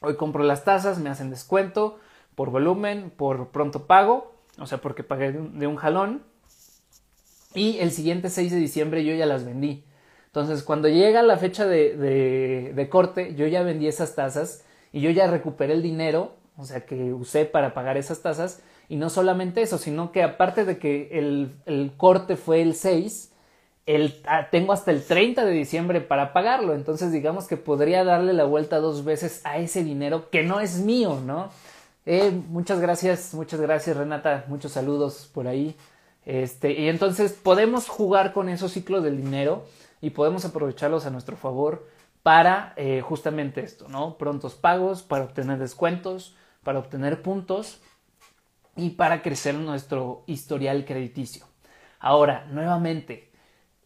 Hoy 0.00 0.16
compro 0.16 0.42
las 0.42 0.64
tazas, 0.64 0.98
me 0.98 1.10
hacen 1.10 1.28
descuento 1.28 1.98
por 2.34 2.50
volumen, 2.50 3.12
por 3.14 3.48
pronto 3.48 3.86
pago, 3.86 4.32
o 4.58 4.64
sea, 4.64 4.78
porque 4.78 5.04
pagué 5.04 5.32
de 5.32 5.66
un 5.66 5.76
jalón. 5.76 6.22
Y 7.54 7.76
el 7.80 7.90
siguiente 7.90 8.30
6 8.30 8.52
de 8.52 8.56
diciembre 8.56 9.04
yo 9.04 9.14
ya 9.14 9.26
las 9.26 9.44
vendí. 9.44 9.84
Entonces, 10.28 10.62
cuando 10.62 10.88
llega 10.88 11.20
la 11.22 11.36
fecha 11.36 11.66
de, 11.66 11.94
de, 12.74 12.88
corte, 12.88 13.34
yo 13.34 13.46
ya 13.46 13.62
vendí 13.62 13.86
esas 13.86 14.14
tazas 14.14 14.64
y 14.94 15.02
yo 15.02 15.10
ya 15.10 15.26
recuperé 15.26 15.74
el 15.74 15.82
dinero, 15.82 16.36
o 16.56 16.64
sea, 16.64 16.86
que 16.86 17.12
usé 17.12 17.44
para 17.44 17.74
pagar 17.74 17.98
esas 17.98 18.22
tazas. 18.22 18.62
Y 18.88 18.96
no 18.96 19.10
solamente 19.10 19.60
eso, 19.60 19.76
sino 19.76 20.10
que 20.10 20.22
aparte 20.22 20.64
de 20.64 20.78
que 20.78 21.18
el, 21.18 21.54
el 21.66 21.92
corte 21.98 22.36
fue 22.36 22.62
el 22.62 22.74
6, 22.74 23.29
Ah, 24.24 24.48
tengo 24.50 24.72
hasta 24.72 24.92
el 24.92 25.04
30 25.04 25.44
de 25.44 25.52
diciembre 25.52 26.00
para 26.00 26.32
pagarlo, 26.32 26.74
entonces 26.74 27.10
digamos 27.10 27.48
que 27.48 27.56
podría 27.56 28.04
darle 28.04 28.32
la 28.32 28.44
vuelta 28.44 28.78
dos 28.78 29.04
veces 29.04 29.40
a 29.44 29.58
ese 29.58 29.82
dinero 29.82 30.30
que 30.30 30.44
no 30.44 30.60
es 30.60 30.78
mío, 30.78 31.20
¿no? 31.24 31.50
Eh, 32.06 32.30
muchas 32.30 32.80
gracias, 32.80 33.34
muchas 33.34 33.60
gracias 33.60 33.96
Renata, 33.96 34.44
muchos 34.48 34.72
saludos 34.72 35.28
por 35.32 35.48
ahí. 35.48 35.76
Este, 36.24 36.72
y 36.72 36.88
entonces 36.88 37.32
podemos 37.32 37.88
jugar 37.88 38.32
con 38.32 38.48
esos 38.48 38.72
ciclos 38.72 39.02
del 39.02 39.16
dinero 39.16 39.64
y 40.00 40.10
podemos 40.10 40.44
aprovecharlos 40.44 41.06
a 41.06 41.10
nuestro 41.10 41.36
favor 41.36 41.88
para 42.22 42.74
eh, 42.76 43.00
justamente 43.00 43.62
esto, 43.62 43.88
¿no? 43.88 44.18
Prontos 44.18 44.54
pagos, 44.54 45.02
para 45.02 45.24
obtener 45.24 45.58
descuentos, 45.58 46.36
para 46.62 46.78
obtener 46.78 47.22
puntos 47.22 47.80
y 48.76 48.90
para 48.90 49.22
crecer 49.22 49.54
nuestro 49.54 50.22
historial 50.26 50.84
crediticio. 50.84 51.46
Ahora, 51.98 52.46
nuevamente, 52.50 53.29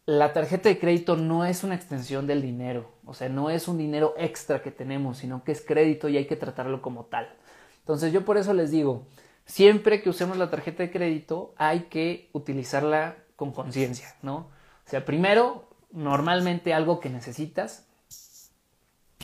la 0.06 0.34
tarjeta 0.34 0.68
de 0.68 0.78
crédito 0.78 1.16
no 1.16 1.44
es 1.44 1.64
una 1.64 1.74
extensión 1.74 2.26
del 2.26 2.42
dinero, 2.42 2.90
o 3.06 3.14
sea, 3.14 3.28
no 3.28 3.48
es 3.48 3.68
un 3.68 3.78
dinero 3.78 4.14
extra 4.18 4.62
que 4.62 4.70
tenemos, 4.70 5.18
sino 5.18 5.44
que 5.44 5.52
es 5.52 5.64
crédito 5.64 6.08
y 6.08 6.18
hay 6.18 6.26
que 6.26 6.36
tratarlo 6.36 6.82
como 6.82 7.06
tal. 7.06 7.34
Entonces 7.78 8.12
yo 8.12 8.24
por 8.24 8.36
eso 8.36 8.52
les 8.52 8.70
digo, 8.70 9.06
siempre 9.46 10.02
que 10.02 10.10
usemos 10.10 10.36
la 10.36 10.50
tarjeta 10.50 10.82
de 10.82 10.90
crédito 10.90 11.54
hay 11.56 11.84
que 11.84 12.28
utilizarla 12.32 13.16
con 13.36 13.52
conciencia, 13.52 14.14
¿no? 14.22 14.50
O 14.86 14.90
sea, 14.90 15.04
primero, 15.06 15.70
normalmente 15.90 16.74
algo 16.74 17.00
que 17.00 17.08
necesitas. 17.08 17.86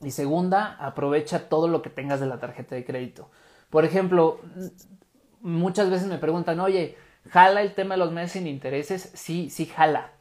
Y 0.02 0.12
segunda, 0.12 0.76
aprovecha 0.80 1.50
todo 1.50 1.68
lo 1.68 1.82
que 1.82 1.90
tengas 1.90 2.20
de 2.20 2.26
la 2.26 2.38
tarjeta 2.38 2.74
de 2.74 2.86
crédito. 2.86 3.30
Por 3.68 3.84
ejemplo, 3.84 4.40
muchas 5.42 5.90
veces 5.90 6.08
me 6.08 6.16
preguntan, 6.16 6.58
oye, 6.58 6.96
¿jala 7.28 7.60
el 7.60 7.74
tema 7.74 7.94
de 7.94 7.98
los 7.98 8.12
meses 8.12 8.32
sin 8.32 8.46
intereses? 8.46 9.10
Sí, 9.14 9.50
sí 9.50 9.66
jala 9.66 10.12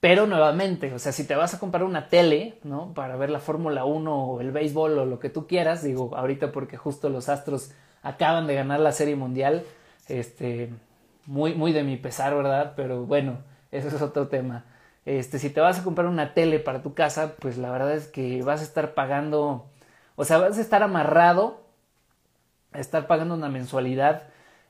pero 0.00 0.26
nuevamente, 0.26 0.92
o 0.94 0.98
sea, 0.98 1.12
si 1.12 1.26
te 1.26 1.34
vas 1.34 1.54
a 1.54 1.58
comprar 1.58 1.84
una 1.84 2.08
tele, 2.08 2.58
¿no? 2.64 2.94
Para 2.94 3.16
ver 3.16 3.30
la 3.30 3.38
Fórmula 3.38 3.84
1 3.84 4.24
o 4.24 4.40
el 4.40 4.50
béisbol 4.50 4.98
o 4.98 5.06
lo 5.06 5.18
que 5.20 5.28
tú 5.28 5.46
quieras, 5.46 5.82
digo, 5.82 6.16
ahorita 6.16 6.52
porque 6.52 6.78
justo 6.78 7.10
los 7.10 7.28
Astros 7.28 7.72
acaban 8.02 8.46
de 8.46 8.54
ganar 8.54 8.80
la 8.80 8.92
Serie 8.92 9.14
Mundial, 9.16 9.64
este, 10.08 10.70
muy, 11.26 11.54
muy 11.54 11.72
de 11.72 11.82
mi 11.84 11.96
pesar, 11.98 12.34
¿verdad? 12.34 12.72
Pero 12.76 13.04
bueno, 13.04 13.38
ese 13.70 13.88
es 13.88 14.00
otro 14.00 14.28
tema. 14.28 14.64
Este, 15.04 15.38
si 15.38 15.50
te 15.50 15.60
vas 15.60 15.78
a 15.78 15.84
comprar 15.84 16.06
una 16.06 16.34
tele 16.34 16.60
para 16.60 16.82
tu 16.82 16.94
casa, 16.94 17.34
pues 17.38 17.58
la 17.58 17.70
verdad 17.70 17.92
es 17.92 18.08
que 18.08 18.42
vas 18.42 18.60
a 18.60 18.64
estar 18.64 18.94
pagando, 18.94 19.66
o 20.16 20.24
sea, 20.24 20.38
vas 20.38 20.58
a 20.58 20.60
estar 20.62 20.82
amarrado 20.82 21.60
a 22.72 22.78
estar 22.78 23.06
pagando 23.06 23.34
una 23.34 23.48
mensualidad 23.48 24.24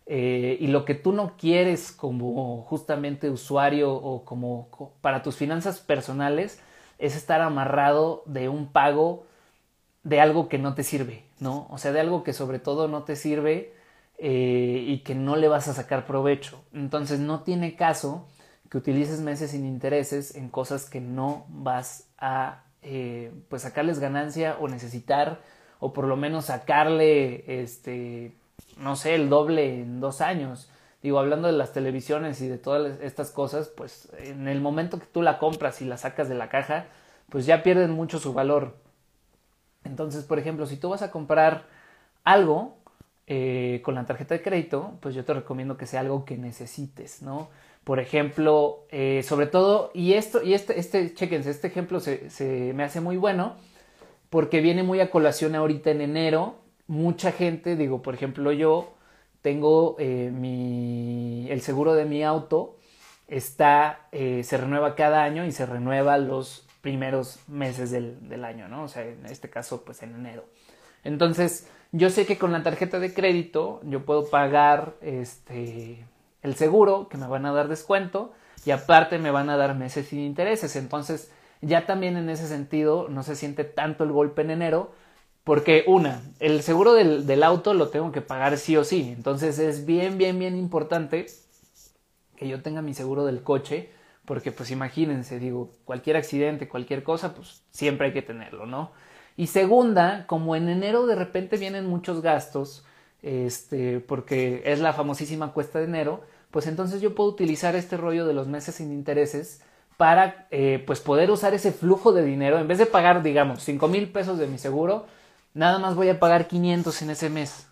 eh, 0.06 0.56
y 0.60 0.66
lo 0.68 0.84
que 0.84 0.94
tú 0.94 1.12
no 1.12 1.36
quieres 1.36 1.92
como 1.92 2.62
justamente 2.62 3.30
usuario 3.30 3.92
o 3.92 4.24
como 4.24 4.68
para 5.00 5.22
tus 5.22 5.36
finanzas 5.36 5.80
personales 5.80 6.60
es 6.98 7.16
estar 7.16 7.40
amarrado 7.40 8.22
de 8.26 8.48
un 8.48 8.72
pago 8.72 9.24
de 10.02 10.20
algo 10.20 10.48
que 10.48 10.58
no 10.58 10.74
te 10.74 10.82
sirve, 10.82 11.24
¿no? 11.38 11.66
O 11.70 11.78
sea, 11.78 11.92
de 11.92 12.00
algo 12.00 12.24
que 12.24 12.32
sobre 12.32 12.58
todo 12.58 12.88
no 12.88 13.04
te 13.04 13.16
sirve 13.16 13.74
eh, 14.18 14.84
y 14.86 14.98
que 14.98 15.14
no 15.14 15.36
le 15.36 15.48
vas 15.48 15.68
a 15.68 15.74
sacar 15.74 16.06
provecho. 16.06 16.62
Entonces 16.72 17.20
no 17.20 17.40
tiene 17.40 17.76
caso 17.76 18.26
que 18.70 18.78
utilices 18.78 19.20
meses 19.20 19.50
sin 19.50 19.66
intereses 19.66 20.34
en 20.34 20.48
cosas 20.48 20.88
que 20.88 21.00
no 21.00 21.44
vas 21.48 22.08
a 22.18 22.64
eh, 22.82 23.32
pues 23.48 23.62
sacarles 23.62 23.98
ganancia 23.98 24.56
o 24.60 24.68
necesitar 24.68 25.40
o 25.80 25.92
por 25.92 26.06
lo 26.06 26.16
menos 26.16 26.46
sacarle 26.46 27.62
este 27.62 28.34
no 28.76 28.96
sé 28.96 29.14
el 29.14 29.28
doble 29.28 29.80
en 29.80 30.00
dos 30.00 30.20
años 30.20 30.70
digo 31.02 31.18
hablando 31.18 31.46
de 31.48 31.54
las 31.54 31.72
televisiones 31.72 32.40
y 32.40 32.48
de 32.48 32.58
todas 32.58 33.00
estas 33.00 33.30
cosas 33.30 33.68
pues 33.68 34.10
en 34.18 34.48
el 34.48 34.60
momento 34.60 34.98
que 34.98 35.06
tú 35.06 35.22
la 35.22 35.38
compras 35.38 35.80
y 35.82 35.84
la 35.84 35.96
sacas 35.96 36.28
de 36.28 36.34
la 36.34 36.48
caja 36.48 36.86
pues 37.28 37.46
ya 37.46 37.62
pierden 37.62 37.90
mucho 37.90 38.18
su 38.18 38.32
valor 38.32 38.76
entonces 39.84 40.24
por 40.24 40.38
ejemplo 40.38 40.66
si 40.66 40.76
tú 40.76 40.90
vas 40.90 41.02
a 41.02 41.10
comprar 41.10 41.64
algo 42.24 42.76
eh, 43.26 43.80
con 43.84 43.94
la 43.94 44.06
tarjeta 44.06 44.34
de 44.34 44.42
crédito 44.42 44.98
pues 45.00 45.14
yo 45.14 45.24
te 45.24 45.34
recomiendo 45.34 45.76
que 45.76 45.86
sea 45.86 46.00
algo 46.00 46.24
que 46.24 46.36
necesites 46.36 47.22
no 47.22 47.48
por 47.84 47.98
ejemplo, 47.98 48.84
eh, 48.90 49.22
sobre 49.24 49.46
todo, 49.46 49.90
y 49.94 50.12
esto, 50.12 50.42
y 50.42 50.54
este, 50.54 50.78
este, 50.78 51.14
chequense, 51.14 51.50
este 51.50 51.68
ejemplo 51.68 51.98
se, 52.00 52.28
se, 52.30 52.72
me 52.74 52.84
hace 52.84 53.00
muy 53.00 53.16
bueno 53.16 53.56
porque 54.28 54.60
viene 54.60 54.82
muy 54.82 55.00
a 55.00 55.10
colación 55.10 55.54
ahorita 55.54 55.90
en 55.90 56.02
enero. 56.02 56.56
Mucha 56.90 57.30
gente, 57.30 57.76
digo, 57.76 58.02
por 58.02 58.14
ejemplo, 58.14 58.50
yo 58.50 58.94
tengo 59.42 59.94
eh, 60.00 60.32
mi, 60.34 61.46
el 61.48 61.60
seguro 61.60 61.94
de 61.94 62.04
mi 62.04 62.24
auto, 62.24 62.78
está, 63.28 64.08
eh, 64.10 64.42
se 64.42 64.56
renueva 64.56 64.96
cada 64.96 65.22
año 65.22 65.44
y 65.44 65.52
se 65.52 65.66
renueva 65.66 66.18
los 66.18 66.66
primeros 66.80 67.38
meses 67.46 67.92
del, 67.92 68.28
del 68.28 68.44
año, 68.44 68.66
¿no? 68.66 68.82
O 68.82 68.88
sea, 68.88 69.04
en 69.04 69.24
este 69.26 69.48
caso, 69.48 69.84
pues 69.84 70.02
en 70.02 70.16
enero. 70.16 70.46
Entonces, 71.04 71.70
yo 71.92 72.10
sé 72.10 72.26
que 72.26 72.38
con 72.38 72.50
la 72.50 72.64
tarjeta 72.64 72.98
de 72.98 73.14
crédito 73.14 73.80
yo 73.84 74.04
puedo 74.04 74.28
pagar 74.28 74.94
este 75.00 76.04
el 76.42 76.56
seguro, 76.56 77.06
que 77.08 77.18
me 77.18 77.28
van 77.28 77.46
a 77.46 77.52
dar 77.52 77.68
descuento, 77.68 78.32
y 78.64 78.72
aparte 78.72 79.20
me 79.20 79.30
van 79.30 79.48
a 79.48 79.56
dar 79.56 79.76
meses 79.76 80.08
sin 80.08 80.18
intereses. 80.18 80.74
Entonces, 80.74 81.30
ya 81.60 81.86
también 81.86 82.16
en 82.16 82.30
ese 82.30 82.48
sentido 82.48 83.06
no 83.08 83.22
se 83.22 83.36
siente 83.36 83.62
tanto 83.62 84.02
el 84.02 84.10
golpe 84.10 84.42
en 84.42 84.50
enero, 84.50 84.90
porque 85.44 85.84
una, 85.86 86.22
el 86.38 86.62
seguro 86.62 86.92
del, 86.92 87.26
del 87.26 87.42
auto 87.42 87.74
lo 87.74 87.88
tengo 87.88 88.12
que 88.12 88.20
pagar 88.20 88.58
sí 88.58 88.76
o 88.76 88.84
sí. 88.84 89.12
Entonces 89.16 89.58
es 89.58 89.86
bien, 89.86 90.18
bien, 90.18 90.38
bien 90.38 90.56
importante 90.56 91.26
que 92.36 92.48
yo 92.48 92.62
tenga 92.62 92.82
mi 92.82 92.94
seguro 92.94 93.26
del 93.26 93.42
coche, 93.42 93.90
porque 94.24 94.52
pues 94.52 94.70
imagínense, 94.70 95.38
digo, 95.38 95.72
cualquier 95.84 96.16
accidente, 96.16 96.68
cualquier 96.68 97.02
cosa, 97.02 97.34
pues 97.34 97.62
siempre 97.70 98.06
hay 98.06 98.12
que 98.12 98.22
tenerlo, 98.22 98.64
¿no? 98.64 98.92
Y 99.36 99.48
segunda, 99.48 100.26
como 100.26 100.56
en 100.56 100.68
enero 100.68 101.06
de 101.06 101.14
repente 101.14 101.56
vienen 101.56 101.86
muchos 101.86 102.22
gastos, 102.22 102.84
este, 103.22 104.00
porque 104.00 104.62
es 104.64 104.80
la 104.80 104.92
famosísima 104.92 105.52
cuesta 105.52 105.78
de 105.78 105.86
enero, 105.86 106.22
pues 106.50 106.66
entonces 106.66 107.00
yo 107.00 107.14
puedo 107.14 107.28
utilizar 107.28 107.76
este 107.76 107.96
rollo 107.96 108.26
de 108.26 108.34
los 108.34 108.48
meses 108.48 108.76
sin 108.76 108.92
intereses 108.92 109.62
para 109.96 110.46
eh, 110.50 110.82
pues 110.86 111.00
poder 111.00 111.30
usar 111.30 111.54
ese 111.54 111.72
flujo 111.72 112.12
de 112.12 112.24
dinero. 112.24 112.58
En 112.58 112.68
vez 112.68 112.78
de 112.78 112.86
pagar, 112.86 113.22
digamos, 113.22 113.62
5 113.62 113.86
mil 113.88 114.08
pesos 114.10 114.38
de 114.38 114.46
mi 114.46 114.58
seguro, 114.58 115.06
nada 115.54 115.78
más 115.78 115.94
voy 115.94 116.08
a 116.08 116.20
pagar 116.20 116.48
500 116.48 117.02
en 117.02 117.10
ese 117.10 117.30
mes. 117.30 117.66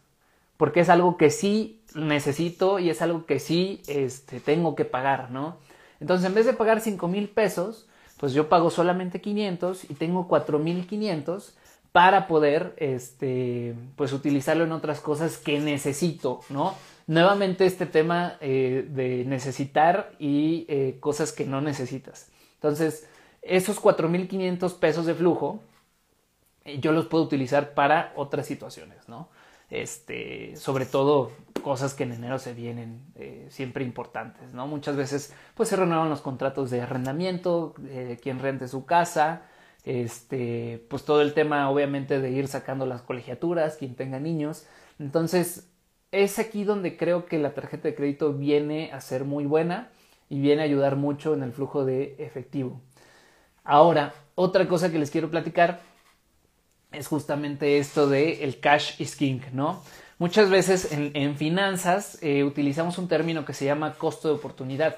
Porque 0.56 0.80
es 0.80 0.88
algo 0.88 1.16
que 1.16 1.30
sí 1.30 1.80
necesito 1.94 2.78
y 2.78 2.90
es 2.90 3.00
algo 3.02 3.26
que 3.26 3.38
sí 3.38 3.82
este, 3.86 4.40
tengo 4.40 4.74
que 4.74 4.84
pagar, 4.84 5.30
¿no? 5.30 5.56
Entonces, 6.00 6.26
en 6.26 6.34
vez 6.34 6.46
de 6.46 6.52
pagar 6.52 6.80
5 6.80 7.08
mil 7.08 7.28
pesos, 7.28 7.88
pues 8.18 8.32
yo 8.32 8.48
pago 8.48 8.70
solamente 8.70 9.20
500 9.20 9.90
y 9.90 9.94
tengo 9.94 10.28
4 10.28 10.58
mil 10.58 10.86
500 10.86 11.54
para 11.92 12.26
poder, 12.26 12.74
este, 12.76 13.74
pues 13.96 14.12
utilizarlo 14.12 14.64
en 14.64 14.72
otras 14.72 15.00
cosas 15.00 15.38
que 15.38 15.58
necesito, 15.58 16.40
¿no? 16.50 16.74
Nuevamente 17.06 17.64
este 17.64 17.86
tema 17.86 18.36
eh, 18.40 18.86
de 18.90 19.24
necesitar 19.24 20.12
y 20.18 20.66
eh, 20.68 20.98
cosas 21.00 21.32
que 21.32 21.46
no 21.46 21.60
necesitas. 21.60 22.28
Entonces, 22.54 23.08
esos 23.42 23.80
4.500 23.80 24.78
pesos 24.78 25.06
de 25.06 25.14
flujo, 25.14 25.62
yo 26.80 26.92
los 26.92 27.06
puedo 27.06 27.24
utilizar 27.24 27.74
para 27.74 28.12
otras 28.16 28.46
situaciones, 28.46 29.08
¿no? 29.08 29.28
Este, 29.70 30.56
sobre 30.56 30.86
todo 30.86 31.32
cosas 31.62 31.94
que 31.94 32.04
en 32.04 32.12
enero 32.12 32.38
se 32.38 32.54
vienen 32.54 33.02
siempre 33.50 33.84
importantes, 33.84 34.54
¿no? 34.54 34.66
Muchas 34.66 34.96
veces, 34.96 35.34
pues 35.54 35.68
se 35.68 35.76
renuevan 35.76 36.08
los 36.08 36.20
contratos 36.20 36.70
de 36.70 36.80
arrendamiento, 36.80 37.74
quien 38.22 38.38
rente 38.38 38.68
su 38.68 38.86
casa, 38.86 39.42
este, 39.84 40.84
pues 40.88 41.04
todo 41.04 41.20
el 41.20 41.34
tema 41.34 41.68
obviamente 41.70 42.20
de 42.20 42.30
ir 42.30 42.48
sacando 42.48 42.86
las 42.86 43.02
colegiaturas, 43.02 43.76
quien 43.76 43.94
tenga 43.94 44.18
niños. 44.18 44.66
Entonces, 44.98 45.68
es 46.12 46.38
aquí 46.38 46.64
donde 46.64 46.96
creo 46.96 47.26
que 47.26 47.38
la 47.38 47.52
tarjeta 47.52 47.88
de 47.88 47.94
crédito 47.94 48.32
viene 48.32 48.90
a 48.92 49.00
ser 49.00 49.24
muy 49.24 49.44
buena 49.44 49.90
y 50.30 50.40
viene 50.40 50.62
a 50.62 50.64
ayudar 50.64 50.96
mucho 50.96 51.34
en 51.34 51.42
el 51.42 51.52
flujo 51.52 51.84
de 51.84 52.16
efectivo. 52.18 52.80
Ahora, 53.64 54.14
otra 54.34 54.66
cosa 54.68 54.90
que 54.90 54.98
les 54.98 55.10
quiero 55.10 55.30
platicar 55.30 55.80
es 56.92 57.06
justamente 57.06 57.78
esto 57.78 58.08
de 58.08 58.44
el 58.44 58.60
cash 58.60 59.00
is 59.00 59.16
king, 59.16 59.40
¿no? 59.52 59.82
Muchas 60.18 60.50
veces 60.50 60.88
en, 60.90 61.36
finanzas 61.36 62.18
eh, 62.22 62.42
utilizamos 62.42 62.98
un 62.98 63.06
término 63.06 63.44
que 63.44 63.52
se 63.52 63.64
llama 63.64 63.94
costo 63.94 64.28
de 64.28 64.34
oportunidad. 64.34 64.96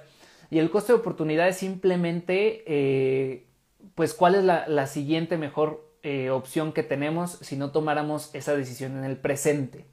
Y 0.51 0.59
el 0.59 0.71
costo 0.71 0.95
de 0.95 1.01
oportunidad 1.01 1.47
es 1.47 1.59
simplemente 1.59 2.65
eh, 2.67 3.47
pues 3.95 4.15
cuál 4.15 4.35
es 4.35 4.45
la, 4.45 4.87
siguiente 4.87 5.37
mejor 5.37 5.87
eh, 6.03 6.31
opción 6.31 6.73
que 6.73 6.83
tenemos 6.83 7.33
si 7.43 7.57
no 7.57 7.71
tomáramos 7.71 8.35
esa 8.35 8.57
decisión 8.57 8.97
en 8.97 9.05
el 9.05 9.19
presente. 9.19 9.85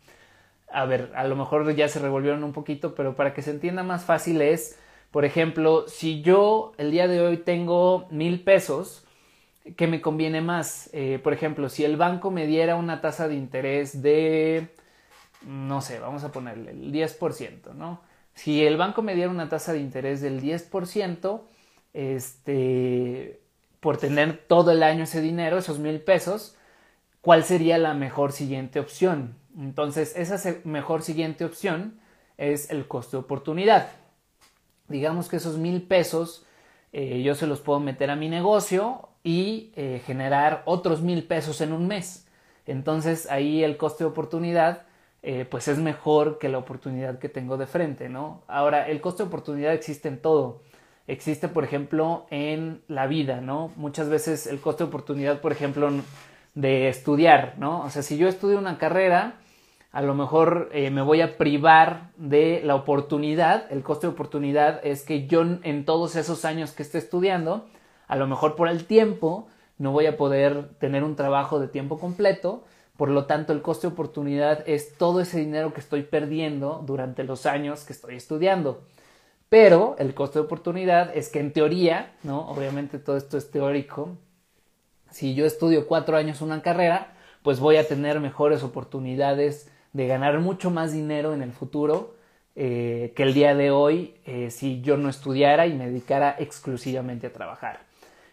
A 0.71 0.85
ver, 0.85 1.11
a 1.15 1.27
lo 1.27 1.35
mejor 1.35 1.75
ya 1.75 1.89
se 1.89 1.99
revolvieron 1.99 2.43
un 2.45 2.53
poquito, 2.53 2.95
pero 2.95 3.15
para 3.15 3.33
que 3.33 3.41
se 3.41 3.51
entienda 3.51 3.83
más 3.83 4.05
fácil 4.05 4.41
es, 4.41 4.79
por 5.11 5.25
ejemplo, 5.25 5.87
si 5.89 6.21
yo 6.21 6.71
el 6.77 6.91
día 6.91 7.09
de 7.09 7.19
hoy 7.21 7.37
tengo 7.37 8.07
mil 8.11 8.43
pesos, 8.43 9.06
¿qué 9.75 9.87
me 9.87 10.01
conviene 10.01 10.41
más? 10.41 10.89
Eh, 10.93 11.19
por 11.23 11.33
ejemplo, 11.33 11.69
si 11.69 11.83
el 11.83 11.97
banco 11.97 12.31
me 12.31 12.47
diera 12.47 12.75
una 12.75 13.01
tasa 13.01 13.27
de 13.27 13.35
interés 13.35 14.01
de, 14.01 14.69
no 15.45 15.81
sé, 15.81 15.99
vamos 15.99 16.23
a 16.23 16.31
ponerle 16.31 16.71
el 16.71 16.91
10%, 16.91 17.73
¿no? 17.73 18.01
Si 18.33 18.65
el 18.65 18.77
banco 18.77 19.01
me 19.01 19.15
diera 19.15 19.31
una 19.31 19.49
tasa 19.49 19.73
de 19.73 19.79
interés 19.79 20.21
del 20.21 20.41
10%, 20.41 21.41
este, 21.93 23.41
por 23.79 23.97
tener 23.97 24.45
todo 24.47 24.71
el 24.71 24.83
año 24.83 25.03
ese 25.03 25.21
dinero, 25.21 25.57
esos 25.57 25.79
mil 25.79 25.99
pesos, 26.01 26.55
cuál 27.21 27.43
sería 27.43 27.77
la 27.77 27.93
mejor 27.93 28.31
siguiente 28.31 28.79
opción. 28.79 29.35
Entonces, 29.57 30.15
esa 30.15 30.39
mejor 30.63 31.01
siguiente 31.01 31.45
opción 31.45 31.99
es 32.37 32.69
el 32.69 32.87
costo 32.87 33.17
de 33.17 33.23
oportunidad. 33.23 33.89
Digamos 34.87 35.27
que 35.27 35.37
esos 35.37 35.57
mil 35.57 35.81
pesos 35.81 36.45
eh, 36.93 37.21
yo 37.23 37.35
se 37.35 37.47
los 37.47 37.59
puedo 37.59 37.79
meter 37.79 38.09
a 38.09 38.15
mi 38.15 38.29
negocio 38.29 39.09
y 39.23 39.71
eh, 39.75 40.01
generar 40.05 40.63
otros 40.65 41.01
mil 41.01 41.23
pesos 41.23 41.61
en 41.61 41.73
un 41.73 41.87
mes. 41.87 42.27
Entonces 42.65 43.29
ahí 43.29 43.63
el 43.63 43.77
costo 43.77 44.03
de 44.03 44.09
oportunidad 44.09 44.83
eh, 45.23 45.45
pues 45.49 45.67
es 45.67 45.77
mejor 45.77 46.37
que 46.37 46.49
la 46.49 46.57
oportunidad 46.57 47.19
que 47.19 47.29
tengo 47.29 47.57
de 47.57 47.65
frente, 47.65 48.07
¿no? 48.07 48.43
Ahora, 48.47 48.87
el 48.87 49.01
costo 49.01 49.23
de 49.23 49.27
oportunidad 49.27 49.73
existe 49.73 50.07
en 50.07 50.21
todo 50.21 50.61
existe, 51.07 51.47
por 51.47 51.63
ejemplo, 51.63 52.27
en 52.29 52.81
la 52.87 53.07
vida, 53.07 53.41
¿no? 53.41 53.71
Muchas 53.77 54.09
veces 54.09 54.45
el 54.45 54.59
costo 54.59 54.83
de 54.83 54.89
oportunidad, 54.89 55.39
por 55.39 55.51
ejemplo, 55.51 55.89
de 56.53 56.89
estudiar, 56.89 57.55
¿no? 57.57 57.81
O 57.81 57.89
sea, 57.89 58.03
si 58.03 58.17
yo 58.17 58.27
estudio 58.27 58.59
una 58.59 58.77
carrera, 58.77 59.35
a 59.91 60.01
lo 60.01 60.13
mejor 60.13 60.69
eh, 60.73 60.91
me 60.91 61.01
voy 61.01 61.21
a 61.21 61.37
privar 61.37 62.11
de 62.17 62.61
la 62.63 62.75
oportunidad. 62.75 63.71
El 63.71 63.83
costo 63.83 64.07
de 64.07 64.13
oportunidad 64.13 64.85
es 64.85 65.03
que 65.03 65.27
yo 65.27 65.43
en 65.63 65.85
todos 65.85 66.15
esos 66.15 66.45
años 66.45 66.71
que 66.71 66.83
esté 66.83 66.97
estudiando, 66.97 67.65
a 68.07 68.15
lo 68.15 68.27
mejor 68.27 68.55
por 68.55 68.67
el 68.67 68.85
tiempo, 68.85 69.47
no 69.77 69.91
voy 69.91 70.05
a 70.05 70.17
poder 70.17 70.69
tener 70.79 71.03
un 71.03 71.15
trabajo 71.15 71.59
de 71.59 71.67
tiempo 71.67 71.99
completo. 71.99 72.63
Por 72.95 73.09
lo 73.09 73.25
tanto, 73.25 73.53
el 73.53 73.61
costo 73.61 73.87
de 73.87 73.93
oportunidad 73.93 74.67
es 74.67 74.97
todo 74.97 75.21
ese 75.21 75.39
dinero 75.39 75.73
que 75.73 75.81
estoy 75.81 76.01
perdiendo 76.01 76.83
durante 76.85 77.23
los 77.23 77.45
años 77.45 77.83
que 77.83 77.93
estoy 77.93 78.15
estudiando. 78.15 78.81
Pero 79.49 79.95
el 79.99 80.13
costo 80.13 80.39
de 80.39 80.45
oportunidad 80.45 81.15
es 81.15 81.29
que 81.29 81.39
en 81.39 81.53
teoría, 81.53 82.13
¿no? 82.23 82.49
Obviamente 82.49 82.97
todo 82.97 83.17
esto 83.17 83.37
es 83.37 83.51
teórico. 83.51 84.17
Si 85.11 85.35
yo 85.35 85.45
estudio 85.45 85.87
cuatro 85.87 86.17
años 86.17 86.41
una 86.41 86.61
carrera, 86.61 87.13
pues 87.43 87.59
voy 87.59 87.77
a 87.77 87.87
tener 87.87 88.19
mejores 88.19 88.63
oportunidades 88.63 89.69
de 89.93 90.07
ganar 90.07 90.39
mucho 90.39 90.69
más 90.69 90.91
dinero 90.91 91.33
en 91.33 91.41
el 91.41 91.53
futuro 91.53 92.15
eh, 92.55 93.13
que 93.15 93.23
el 93.23 93.33
día 93.33 93.55
de 93.55 93.71
hoy 93.71 94.15
eh, 94.25 94.49
si 94.51 94.81
yo 94.81 94.97
no 94.97 95.09
estudiara 95.09 95.67
y 95.67 95.73
me 95.73 95.85
dedicara 95.85 96.35
exclusivamente 96.39 97.27
a 97.27 97.33
trabajar. 97.33 97.86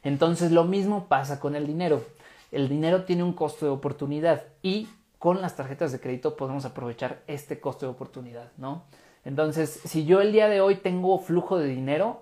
Entonces 0.04 0.52
lo 0.52 0.64
mismo 0.64 1.08
pasa 1.08 1.40
con 1.40 1.56
el 1.56 1.66
dinero. 1.66 2.04
El 2.52 2.68
dinero 2.68 3.04
tiene 3.04 3.22
un 3.22 3.32
costo 3.32 3.66
de 3.66 3.72
oportunidad 3.72 4.44
y 4.62 4.88
con 5.18 5.40
las 5.40 5.56
tarjetas 5.56 5.90
de 5.90 6.00
crédito 6.00 6.36
podemos 6.36 6.64
aprovechar 6.64 7.22
este 7.26 7.58
costo 7.58 7.86
de 7.86 7.92
oportunidad, 7.92 8.52
¿no? 8.58 8.84
Entonces, 9.24 9.80
si 9.84 10.04
yo 10.04 10.20
el 10.20 10.32
día 10.32 10.48
de 10.48 10.60
hoy 10.60 10.76
tengo 10.76 11.18
flujo 11.18 11.58
de 11.58 11.66
dinero, 11.66 12.20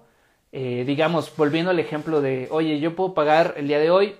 eh, 0.53 0.85
digamos, 0.87 1.37
volviendo 1.37 1.73
al 1.73 1.81
ejemplo 1.81 2.21
de, 2.21 2.47
oye, 2.53 2.79
yo 2.79 2.95
puedo 2.95 3.13
pagar 3.13 3.55
el 3.57 3.67
día 3.67 3.81
de 3.81 3.91
hoy 3.91 4.15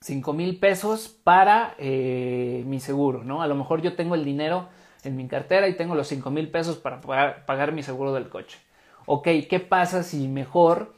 5 0.00 0.32
mil 0.34 0.58
pesos 0.60 1.08
para 1.08 1.74
mi 1.78 2.78
seguro, 2.78 3.24
¿no? 3.24 3.42
A 3.42 3.46
lo 3.46 3.54
mejor 3.54 3.82
yo 3.82 3.96
tengo 3.96 4.14
el 4.14 4.24
dinero 4.24 4.68
en 5.02 5.16
mi 5.16 5.26
cartera 5.26 5.66
y 5.68 5.76
tengo 5.76 5.94
los 5.94 6.08
5 6.08 6.30
mil 6.30 6.50
pesos 6.50 6.76
para 6.76 7.00
pagar, 7.00 7.72
mi 7.72 7.82
seguro 7.82 8.12
del 8.12 8.28
coche. 8.28 8.58
Ok, 9.06 9.28
¿qué 9.48 9.60
pasa 9.60 10.02
si 10.02 10.28
mejor 10.28 10.94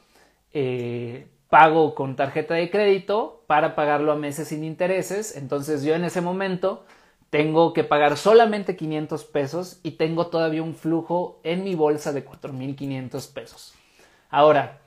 eh, 0.53 1.27
pago 1.49 1.95
con 1.95 2.15
tarjeta 2.15 2.53
de 2.55 2.69
crédito 2.69 3.43
para 3.47 3.75
pagarlo 3.75 4.11
a 4.11 4.15
meses 4.15 4.49
sin 4.49 4.63
intereses? 4.63 5.35
Entonces 5.35 5.83
yo 5.83 5.95
en 5.95 6.03
ese 6.03 6.21
momento 6.21 6.85
tengo 7.29 7.73
que 7.73 7.83
pagar 7.83 8.17
solamente 8.17 8.75
500 8.75 9.25
pesos 9.25 9.79
y 9.83 9.91
tengo 9.91 10.27
todavía 10.27 10.63
un 10.63 10.75
flujo 10.75 11.39
en 11.43 11.63
mi 11.63 11.75
bolsa 11.75 12.13
de 12.13 12.25
4.500 12.25 13.33
pesos. 13.33 13.73
Ahora, 14.29 14.79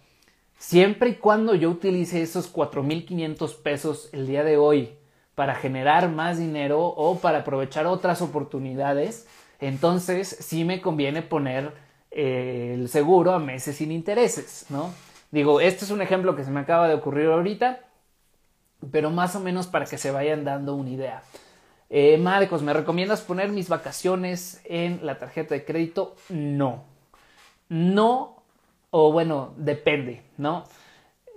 siempre 0.58 1.10
y 1.10 1.14
cuando 1.16 1.54
yo 1.54 1.70
utilice 1.70 2.22
esos 2.22 2.52
4.500 2.52 3.62
pesos 3.62 4.08
el 4.12 4.26
día 4.26 4.44
de 4.44 4.56
hoy 4.56 4.94
para 5.34 5.54
generar 5.54 6.10
más 6.10 6.38
dinero 6.38 6.82
o 6.84 7.18
para 7.18 7.38
aprovechar 7.38 7.86
otras 7.86 8.22
oportunidades, 8.22 9.26
entonces 9.58 10.36
sí 10.40 10.64
me 10.64 10.80
conviene 10.80 11.22
poner 11.22 11.72
eh, 12.10 12.72
el 12.74 12.88
seguro 12.88 13.32
a 13.32 13.38
meses 13.38 13.76
sin 13.76 13.92
intereses, 13.92 14.66
¿no? 14.68 14.92
Digo, 15.30 15.60
este 15.60 15.84
es 15.84 15.90
un 15.90 16.02
ejemplo 16.02 16.34
que 16.34 16.44
se 16.44 16.50
me 16.50 16.60
acaba 16.60 16.88
de 16.88 16.94
ocurrir 16.94 17.26
ahorita, 17.26 17.80
pero 18.90 19.10
más 19.10 19.36
o 19.36 19.40
menos 19.40 19.66
para 19.66 19.86
que 19.86 19.98
se 19.98 20.10
vayan 20.10 20.44
dando 20.44 20.74
una 20.74 20.90
idea. 20.90 21.22
Eh, 21.88 22.18
Marcos, 22.18 22.62
¿me 22.62 22.72
recomiendas 22.72 23.20
poner 23.20 23.50
mis 23.50 23.68
vacaciones 23.68 24.60
en 24.64 25.04
la 25.04 25.18
tarjeta 25.18 25.54
de 25.54 25.64
crédito? 25.64 26.16
No. 26.28 26.84
No, 27.68 28.42
o 28.90 29.12
bueno, 29.12 29.54
depende, 29.56 30.22
¿no? 30.36 30.64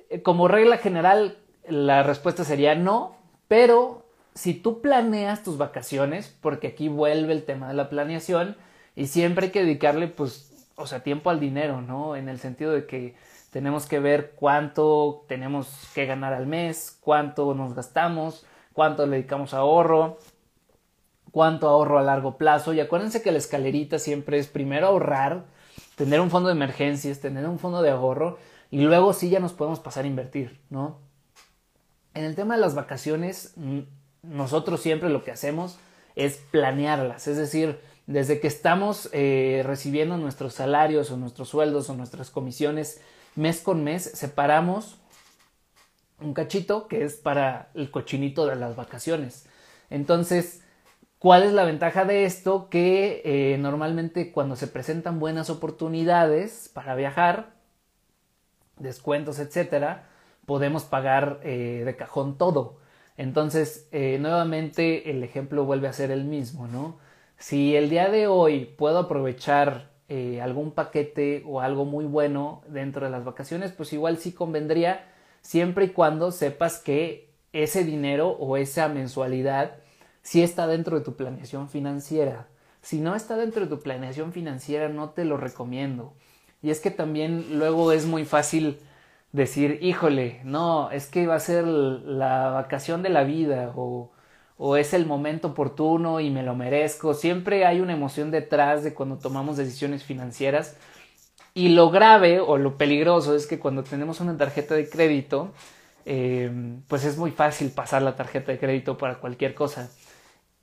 Eh, 0.10 0.22
como 0.22 0.48
regla 0.48 0.78
general, 0.78 1.38
la 1.68 2.04
respuesta 2.04 2.44
sería 2.44 2.76
no, 2.76 3.16
pero 3.48 4.06
si 4.34 4.54
tú 4.54 4.82
planeas 4.82 5.44
tus 5.44 5.58
vacaciones, 5.58 6.36
porque 6.42 6.68
aquí 6.68 6.88
vuelve 6.88 7.34
el 7.34 7.46
tema 7.46 7.68
de 7.68 7.76
la 7.76 7.90
planeación, 7.90 8.56
y 8.96 9.08
siempre 9.08 9.48
hay 9.48 9.52
que 9.52 9.64
dedicarle, 9.64 10.08
pues, 10.08 10.68
o 10.76 10.88
sea, 10.88 11.02
tiempo 11.02 11.30
al 11.30 11.40
dinero, 11.40 11.82
¿no? 11.82 12.16
En 12.16 12.30
el 12.30 12.40
sentido 12.40 12.72
de 12.72 12.86
que 12.86 13.16
tenemos 13.54 13.86
que 13.86 14.00
ver 14.00 14.34
cuánto 14.36 15.26
tenemos 15.28 15.70
que 15.94 16.08
ganar 16.08 16.34
al 16.34 16.48
mes, 16.48 16.98
cuánto 17.00 17.54
nos 17.54 17.76
gastamos, 17.76 18.48
cuánto 18.74 19.06
le 19.06 19.18
dedicamos 19.18 19.54
a 19.54 19.60
ahorro, 19.60 20.18
cuánto 21.32 21.70
ahorro 21.70 22.00
a 22.00 22.02
largo 22.02 22.36
plazo. 22.38 22.74
Y 22.74 22.80
acuérdense 22.80 23.22
que 23.22 23.32
la 23.32 23.38
escalerita 23.38 24.00
siempre 24.00 24.40
es 24.40 24.48
primero 24.48 24.88
ahorrar, 24.88 25.46
tener 25.96 26.20
un 26.20 26.32
fondo 26.32 26.50
de 26.50 26.56
emergencias, 26.56 27.20
tener 27.20 27.48
un 27.48 27.60
fondo 27.60 27.84
de 27.84 27.92
ahorro, 27.92 28.40
y 28.72 28.82
luego 28.82 29.14
sí 29.14 29.30
ya 29.30 29.40
nos 29.40 29.54
podemos 29.54 29.80
pasar 29.80 30.06
a 30.06 30.08
invertir, 30.08 30.60
¿no? 30.72 30.98
En 32.16 32.26
el 32.26 32.34
tema 32.34 32.56
de 32.56 32.62
las 32.62 32.74
vacaciones, 32.74 33.54
nosotros 34.24 34.82
siempre 34.82 35.10
lo 35.10 35.24
que 35.24 35.30
hacemos 35.30 35.78
es 36.16 36.38
planearlas, 36.50 37.28
es 37.28 37.38
decir, 37.38 37.80
desde 38.08 38.40
que 38.40 38.48
estamos 38.48 39.10
eh, 39.14 39.62
recibiendo 39.64 40.18
nuestros 40.18 40.56
salarios 40.56 41.12
o 41.12 41.18
nuestros 41.18 41.50
sueldos 41.50 41.90
o 41.92 41.94
nuestras 41.94 42.32
comisiones 42.32 43.00
mes 43.36 43.62
con 43.62 43.84
mes, 43.84 44.04
separamos 44.04 45.00
un 46.20 46.34
cachito 46.34 46.88
que 46.88 47.04
es 47.04 47.16
para 47.16 47.70
el 47.74 47.92
cochinito 47.92 48.46
de 48.46 48.56
las 48.56 48.76
vacaciones. 48.76 49.48
Entonces, 49.90 50.64
¿cuál 51.20 51.44
es 51.44 51.54
la 51.54 51.66
ventaja 51.66 52.06
de 52.06 52.26
esto? 52.26 52.70
Que 52.70 53.22
eh, 53.26 53.58
normalmente 53.58 54.32
cuando 54.32 54.56
se 54.56 54.68
presentan 54.68 55.20
buenas 55.20 55.50
oportunidades 55.50 56.70
para 56.74 56.96
viajar, 56.96 57.54
descuentos, 58.78 59.40
etcétera, 59.40 60.08
podemos 60.46 60.84
pagar 60.84 61.40
eh, 61.44 61.84
de 61.86 61.96
cajón 61.96 62.38
todo. 62.38 62.78
Entonces, 63.18 63.88
eh, 63.92 64.18
nuevamente 64.20 65.12
el 65.12 65.24
ejemplo 65.24 65.66
vuelve 65.66 65.88
a 65.88 65.94
ser 65.94 66.12
el 66.12 66.26
mismo, 66.26 66.68
¿no? 66.68 66.98
Si 67.38 67.76
el 67.76 67.90
día 67.90 68.10
de 68.10 68.28
hoy 68.28 68.66
puedo 68.66 69.00
aprovechar 69.00 69.93
eh, 70.16 70.42
algún 70.42 70.70
paquete 70.70 71.42
o 71.48 71.60
algo 71.60 71.86
muy 71.86 72.06
bueno 72.06 72.62
dentro 72.68 73.04
de 73.04 73.12
las 73.12 73.26
vacaciones, 73.26 73.72
pues 73.72 73.94
igual 73.94 74.20
sí 74.20 74.32
convendría 74.32 75.08
siempre 75.42 75.86
y 75.86 75.90
cuando 75.90 76.32
sepas 76.32 76.78
que 76.78 77.32
ese 77.52 77.84
dinero 77.84 78.30
o 78.30 78.56
esa 78.58 78.90
mensualidad 78.90 79.78
sí 80.22 80.44
está 80.44 80.68
dentro 80.68 81.00
de 81.00 81.04
tu 81.04 81.16
planeación 81.16 81.68
financiera. 81.68 82.46
Si 82.84 83.02
no 83.02 83.16
está 83.16 83.38
dentro 83.38 83.64
de 83.64 83.76
tu 83.76 83.82
planeación 83.82 84.34
financiera, 84.34 84.88
no 84.88 85.10
te 85.10 85.26
lo 85.26 85.36
recomiendo. 85.38 86.14
Y 86.62 86.70
es 86.70 86.80
que 86.80 86.92
también 86.92 87.58
luego 87.58 87.92
es 87.92 88.06
muy 88.06 88.24
fácil 88.24 88.78
decir, 89.32 89.80
híjole, 89.82 90.42
no, 90.44 90.92
es 90.92 91.08
que 91.08 91.26
va 91.26 91.38
a 91.38 91.40
ser 91.40 91.66
la 91.66 92.52
vacación 92.52 93.02
de 93.02 93.10
la 93.10 93.24
vida 93.24 93.74
o, 93.76 94.12
o 94.58 94.78
es 94.78 94.94
el 94.94 95.06
momento 95.06 95.50
oportuno 95.50 96.20
y 96.20 96.30
me 96.30 96.44
lo 96.44 96.56
merezco. 96.56 97.14
Siempre 97.14 97.66
hay 97.66 97.82
una 97.82 97.94
emoción 97.94 98.32
detrás 98.32 98.84
de 98.84 98.94
cuando 98.94 99.18
tomamos 99.18 99.58
decisiones 99.58 100.04
financieras. 100.04 100.78
Y 101.54 101.70
lo 101.70 101.92
grave 101.92 102.40
o 102.40 102.58
lo 102.58 102.78
peligroso 102.78 103.36
es 103.36 103.46
que 103.46 103.60
cuando 103.60 103.84
tenemos 103.84 104.20
una 104.22 104.38
tarjeta 104.38 104.76
de 104.76 104.90
crédito, 104.90 105.54
eh, 106.06 106.52
pues 106.88 107.06
es 107.06 107.18
muy 107.18 107.32
fácil 107.32 107.72
pasar 107.72 108.02
la 108.02 108.16
tarjeta 108.16 108.52
de 108.52 108.60
crédito 108.60 108.98
para 108.98 109.20
cualquier 109.20 109.54
cosa. 109.54 109.92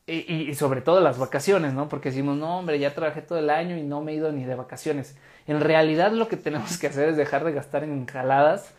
Y, 0.07 0.55
sobre 0.55 0.81
todo 0.81 1.01
las 1.01 1.19
vacaciones, 1.19 1.73
¿no? 1.73 1.89
Porque 1.89 2.09
decimos, 2.11 2.37
no, 2.37 2.59
hombre, 2.59 2.81
ya 2.81 2.95
trabajé 2.95 3.23
todo 3.23 3.39
el 3.39 3.49
año 3.49 3.77
y 3.77 3.83
no 3.83 4.03
me 4.03 4.11
he 4.11 4.17
ido 4.17 4.33
ni 4.33 4.45
de 4.45 4.57
vacaciones. 4.57 5.17
En 5.47 5.61
realidad 5.61 6.11
lo 6.11 6.27
que 6.27 6.37
tenemos 6.37 6.79
que 6.79 6.89
hacer 6.89 7.11
es 7.11 7.17
dejar 7.17 7.45
de 7.45 7.53
gastar 7.53 7.85
en 7.85 8.07
jaladas 8.07 8.75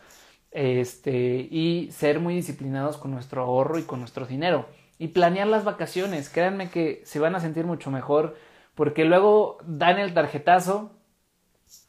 este, 0.50 1.48
y 1.50 1.88
ser 1.90 2.20
muy 2.20 2.34
disciplinados 2.34 2.98
con 2.98 3.12
nuestro 3.12 3.42
ahorro 3.42 3.78
y 3.78 3.84
con 3.84 4.00
nuestro 4.00 4.26
dinero. 4.26 4.66
Y 5.02 5.08
planear 5.08 5.48
las 5.48 5.64
vacaciones. 5.64 6.28
Créanme 6.28 6.70
que 6.70 7.02
se 7.04 7.18
van 7.18 7.34
a 7.34 7.40
sentir 7.40 7.64
mucho 7.64 7.90
mejor 7.90 8.36
porque 8.76 9.04
luego 9.04 9.58
dan 9.66 9.98
el 9.98 10.14
tarjetazo, 10.14 10.92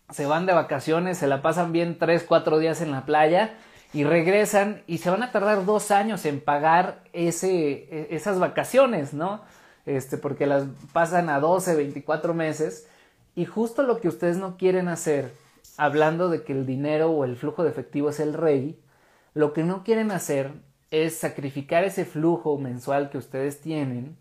se 0.09 0.25
van 0.25 0.47
de 0.47 0.53
vacaciones, 0.53 1.19
se 1.19 1.27
la 1.27 1.43
pasan 1.43 1.71
bien 1.71 1.99
tres, 1.99 2.25
cuatro 2.27 2.57
días 2.57 2.81
en 2.81 2.89
la 2.89 3.05
playa 3.05 3.53
y 3.93 4.03
regresan 4.03 4.81
y 4.87 4.97
se 4.97 5.11
van 5.11 5.21
a 5.21 5.31
tardar 5.31 5.63
dos 5.63 5.91
años 5.91 6.25
en 6.25 6.41
pagar 6.41 7.03
ese, 7.13 7.51
e, 7.51 8.07
esas 8.15 8.39
vacaciones, 8.39 9.13
¿no? 9.13 9.41
Este, 9.85 10.17
porque 10.17 10.47
las 10.47 10.63
pasan 10.91 11.29
a 11.29 11.39
12, 11.39 11.75
24 11.75 12.33
meses 12.33 12.87
y 13.35 13.45
justo 13.45 13.83
lo 13.83 14.01
que 14.01 14.07
ustedes 14.07 14.37
no 14.37 14.57
quieren 14.57 14.87
hacer, 14.87 15.31
hablando 15.77 16.29
de 16.29 16.41
que 16.41 16.53
el 16.53 16.65
dinero 16.65 17.11
o 17.11 17.25
el 17.25 17.35
flujo 17.35 17.61
de 17.61 17.69
efectivo 17.69 18.09
es 18.09 18.19
el 18.19 18.33
rey, 18.33 18.81
lo 19.35 19.53
que 19.53 19.61
no 19.61 19.83
quieren 19.83 20.09
hacer 20.09 20.53
es 20.93 21.17
sacrificar 21.17 21.83
ese 21.83 22.05
flujo 22.05 22.57
mensual 22.59 23.09
que 23.09 23.17
ustedes 23.17 23.59
tienen 23.61 24.15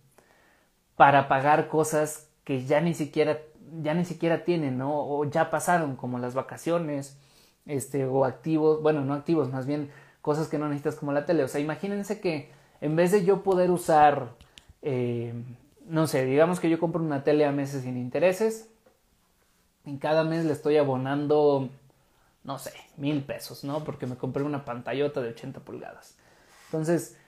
para 0.97 1.29
pagar 1.29 1.69
cosas 1.69 2.31
que 2.45 2.65
ya 2.65 2.81
ni 2.81 2.95
siquiera 2.95 3.39
ya 3.83 3.95
ni 3.95 4.05
siquiera 4.05 4.45
tienen. 4.45 4.81
O 4.83 5.25
ya 5.25 5.51
pasaron, 5.51 5.97
como 5.97 6.19
las 6.19 6.35
vacaciones, 6.35 7.19
este, 7.67 8.07
o 8.07 8.25
activos, 8.25 8.83
bueno, 8.83 9.03
no 9.03 9.15
activos, 9.15 9.51
más 9.51 9.67
bien 9.67 9.91
cosas 10.23 10.49
que 10.49 10.59
no 10.59 10.69
necesitas 10.69 10.97
como 10.97 11.13
la 11.13 11.27
tele. 11.27 11.45
O 11.45 11.49
sea, 11.49 11.61
imagínense 11.61 12.21
que 12.21 12.51
en 12.81 12.97
vez 12.97 13.13
de 13.13 13.25
yo 13.25 13.43
poder 13.43 13.71
usar, 13.71 14.31
eh, 14.83 15.35
no 15.87 16.07
sé, 16.07 16.25
digamos 16.25 16.61
que 16.61 16.71
yo 16.71 16.79
compro 16.81 17.03
una 17.03 17.25
tele 17.25 17.45
a 17.45 17.53
meses 17.53 17.83
sin 17.83 17.97
intereses, 17.97 18.69
en 19.85 19.99
cada 19.99 20.25
mes 20.25 20.45
le 20.45 20.53
estoy 20.53 20.77
abonando, 20.79 21.69
no 22.45 22.59
sé, 22.59 22.73
mil 22.97 23.23
pesos, 23.25 23.65
¿no? 23.65 23.85
Porque 23.85 24.07
me 24.07 24.17
compré 24.17 24.43
una 24.43 24.65
pantallota 24.65 25.21
de 25.21 25.31
80 25.31 25.61
pulgadas. 25.61 26.17
Entonces, 26.73 27.19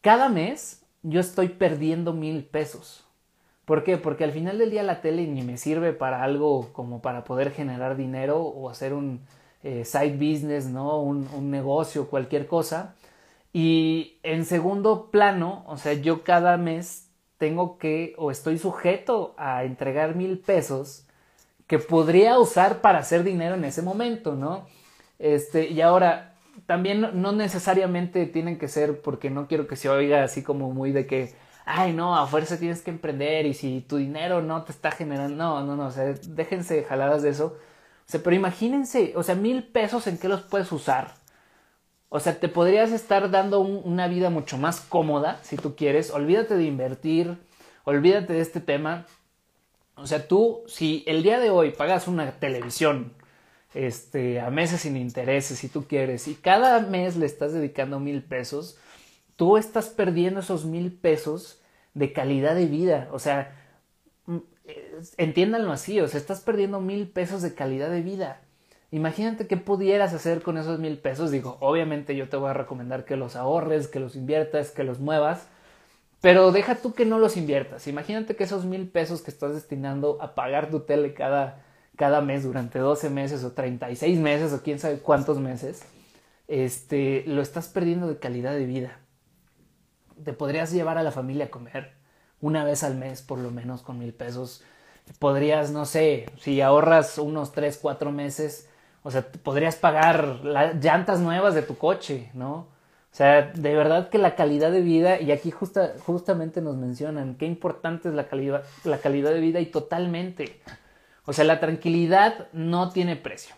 cada 0.00 0.28
mes 0.28 0.82
yo 1.04 1.20
estoy 1.20 1.48
perdiendo 1.48 2.12
mil 2.12 2.44
pesos. 2.44 3.04
¿Por 3.64 3.84
qué? 3.84 3.98
Porque 3.98 4.24
al 4.24 4.32
final 4.32 4.58
del 4.58 4.72
día 4.72 4.82
la 4.82 5.00
tele 5.00 5.28
ni 5.28 5.42
me 5.42 5.58
sirve 5.58 5.92
para 5.92 6.24
algo 6.24 6.72
como 6.72 7.00
para 7.00 7.22
poder 7.22 7.52
generar 7.52 7.96
dinero 7.96 8.40
o 8.40 8.68
hacer 8.68 8.94
un 8.94 9.20
eh, 9.62 9.84
side 9.84 10.16
business, 10.16 10.66
¿no? 10.66 11.00
Un, 11.00 11.28
un 11.36 11.52
negocio, 11.52 12.08
cualquier 12.08 12.48
cosa. 12.48 12.96
Y 13.52 14.18
en 14.24 14.44
segundo 14.44 15.12
plano, 15.12 15.62
o 15.68 15.76
sea, 15.76 15.92
yo 15.92 16.24
cada 16.24 16.56
mes 16.56 17.10
tengo 17.36 17.78
que 17.78 18.14
o 18.18 18.32
estoy 18.32 18.58
sujeto 18.58 19.34
a 19.38 19.62
entregar 19.62 20.16
mil 20.16 20.40
pesos 20.40 21.04
que 21.68 21.78
podría 21.78 22.40
usar 22.40 22.80
para 22.80 22.98
hacer 22.98 23.22
dinero 23.22 23.54
en 23.54 23.64
ese 23.64 23.82
momento, 23.82 24.34
¿no? 24.34 24.66
Este, 25.20 25.68
y 25.68 25.80
ahora, 25.80 26.34
también 26.66 27.20
no 27.20 27.32
necesariamente 27.32 28.26
tienen 28.26 28.58
que 28.58 28.68
ser, 28.68 29.00
porque 29.00 29.30
no 29.30 29.46
quiero 29.46 29.66
que 29.66 29.76
se 29.76 29.88
oiga 29.88 30.24
así 30.24 30.42
como 30.42 30.72
muy 30.72 30.92
de 30.92 31.06
que, 31.06 31.34
ay, 31.64 31.92
no, 31.92 32.16
a 32.16 32.26
fuerza 32.26 32.58
tienes 32.58 32.82
que 32.82 32.90
emprender 32.90 33.46
y 33.46 33.54
si 33.54 33.80
tu 33.80 33.96
dinero 33.96 34.42
no 34.42 34.62
te 34.62 34.72
está 34.72 34.90
generando, 34.90 35.36
no, 35.36 35.64
no, 35.64 35.76
no, 35.76 35.86
o 35.86 35.90
sea, 35.90 36.04
déjense 36.04 36.84
jaladas 36.84 37.22
de 37.22 37.30
eso. 37.30 37.56
O 38.06 38.10
sea, 38.10 38.22
pero 38.22 38.34
imagínense, 38.36 39.12
o 39.16 39.22
sea, 39.22 39.34
mil 39.34 39.64
pesos 39.64 40.06
en 40.06 40.18
qué 40.18 40.28
los 40.28 40.42
puedes 40.42 40.72
usar. 40.72 41.14
O 42.08 42.20
sea, 42.20 42.40
te 42.40 42.48
podrías 42.48 42.90
estar 42.90 43.30
dando 43.30 43.60
una 43.60 44.08
vida 44.08 44.30
mucho 44.30 44.56
más 44.56 44.80
cómoda 44.80 45.40
si 45.42 45.56
tú 45.56 45.76
quieres. 45.76 46.10
Olvídate 46.10 46.56
de 46.56 46.64
invertir, 46.64 47.38
olvídate 47.84 48.32
de 48.32 48.40
este 48.40 48.60
tema. 48.60 49.06
O 49.94 50.06
sea, 50.06 50.26
tú, 50.26 50.62
si 50.66 51.04
el 51.06 51.22
día 51.22 51.38
de 51.38 51.50
hoy 51.50 51.72
pagas 51.72 52.08
una 52.08 52.32
televisión 52.32 53.12
este, 53.78 54.40
a 54.40 54.50
meses 54.50 54.80
sin 54.80 54.96
intereses, 54.96 55.58
si 55.58 55.68
tú 55.68 55.86
quieres, 55.86 56.26
y 56.26 56.34
cada 56.34 56.80
mes 56.80 57.16
le 57.16 57.26
estás 57.26 57.52
dedicando 57.52 58.00
mil 58.00 58.24
pesos, 58.24 58.76
tú 59.36 59.56
estás 59.56 59.88
perdiendo 59.88 60.40
esos 60.40 60.64
mil 60.64 60.92
pesos 60.92 61.62
de 61.94 62.12
calidad 62.12 62.56
de 62.56 62.66
vida. 62.66 63.08
O 63.12 63.20
sea, 63.20 63.54
mm, 64.26 64.38
entiéndanlo 65.16 65.70
así, 65.70 66.00
o 66.00 66.08
sea, 66.08 66.18
estás 66.18 66.40
perdiendo 66.40 66.80
mil 66.80 67.08
pesos 67.08 67.40
de 67.40 67.54
calidad 67.54 67.88
de 67.88 68.02
vida. 68.02 68.40
Imagínate 68.90 69.46
qué 69.46 69.56
pudieras 69.56 70.12
hacer 70.12 70.42
con 70.42 70.58
esos 70.58 70.80
mil 70.80 70.98
pesos. 70.98 71.30
Digo, 71.30 71.56
obviamente 71.60 72.16
yo 72.16 72.28
te 72.28 72.36
voy 72.36 72.50
a 72.50 72.54
recomendar 72.54 73.04
que 73.04 73.16
los 73.16 73.36
ahorres, 73.36 73.86
que 73.86 74.00
los 74.00 74.16
inviertas, 74.16 74.72
que 74.72 74.82
los 74.82 74.98
muevas. 74.98 75.46
Pero 76.20 76.50
deja 76.50 76.74
tú 76.74 76.94
que 76.94 77.04
no 77.04 77.20
los 77.20 77.36
inviertas. 77.36 77.86
Imagínate 77.86 78.34
que 78.34 78.42
esos 78.42 78.64
mil 78.64 78.88
pesos 78.88 79.22
que 79.22 79.30
estás 79.30 79.54
destinando 79.54 80.18
a 80.20 80.34
pagar 80.34 80.68
tu 80.70 80.80
tele 80.80 81.14
cada, 81.14 81.62
cada 81.98 82.22
mes 82.22 82.44
durante 82.44 82.78
12 82.78 83.10
meses 83.10 83.44
o 83.44 83.52
36 83.52 84.18
meses 84.18 84.54
o 84.54 84.62
quién 84.62 84.78
sabe 84.78 85.00
cuántos 85.00 85.38
meses, 85.38 85.82
este, 86.46 87.24
lo 87.26 87.42
estás 87.42 87.68
perdiendo 87.68 88.08
de 88.08 88.18
calidad 88.18 88.54
de 88.54 88.64
vida 88.64 88.98
te 90.24 90.32
podrías 90.32 90.72
llevar 90.72 90.98
a 90.98 91.02
la 91.02 91.10
familia 91.10 91.46
a 91.46 91.50
comer 91.50 91.92
una 92.40 92.64
vez 92.64 92.82
al 92.84 92.96
mes 92.96 93.22
por 93.22 93.38
lo 93.38 93.50
menos 93.50 93.82
con 93.82 93.98
mil 93.98 94.12
pesos. 94.12 94.62
Podrías, 95.18 95.70
no 95.70 95.86
sé, 95.86 96.26
si 96.38 96.60
ahorras 96.60 97.18
unos 97.18 97.52
tres, 97.52 97.78
cuatro 97.80 98.12
meses, 98.12 98.68
o 99.02 99.10
sea, 99.10 99.26
podrías 99.42 99.76
pagar 99.76 100.44
las 100.44 100.76
llantas 100.84 101.20
nuevas 101.20 101.54
de 101.54 101.62
tu 101.62 101.78
coche, 101.78 102.30
¿no? 102.34 102.68
O 103.10 103.16
sea, 103.18 103.50
de 103.54 103.74
verdad 103.74 104.10
que 104.10 104.18
la 104.18 104.36
calidad 104.36 104.70
de 104.70 104.82
vida, 104.82 105.20
y 105.20 105.32
aquí 105.32 105.50
justa, 105.50 105.94
justamente 106.04 106.60
nos 106.60 106.76
mencionan 106.76 107.36
qué 107.36 107.46
importante 107.46 108.10
es 108.10 108.14
la 108.14 108.28
calidad, 108.28 108.64
la 108.84 108.98
calidad 108.98 109.30
de 109.30 109.40
vida 109.40 109.60
y 109.60 109.66
totalmente. 109.66 110.60
O 111.28 111.34
sea, 111.34 111.44
la 111.44 111.60
tranquilidad 111.60 112.48
no 112.54 112.88
tiene 112.88 113.14
precio. 113.14 113.54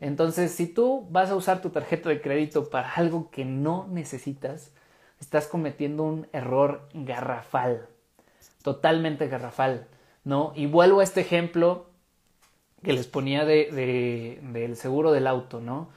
Entonces, 0.00 0.50
si 0.50 0.66
tú 0.66 1.06
vas 1.08 1.30
a 1.30 1.36
usar 1.36 1.62
tu 1.62 1.70
tarjeta 1.70 2.08
de 2.08 2.20
crédito 2.20 2.68
para 2.68 2.90
algo 2.94 3.30
que 3.30 3.44
no 3.44 3.86
necesitas, 3.88 4.72
estás 5.20 5.46
cometiendo 5.46 6.02
un 6.02 6.26
error 6.32 6.88
garrafal, 6.92 7.86
totalmente 8.64 9.28
garrafal, 9.28 9.86
¿no? 10.24 10.52
Y 10.56 10.66
vuelvo 10.66 10.98
a 10.98 11.04
este 11.04 11.20
ejemplo 11.20 11.86
que 12.82 12.92
les 12.92 13.06
ponía 13.06 13.44
de, 13.44 14.40
del 14.42 14.76
seguro 14.76 15.12
del 15.12 15.28
auto, 15.28 15.60
¿no? 15.60 15.78
O 15.82 15.90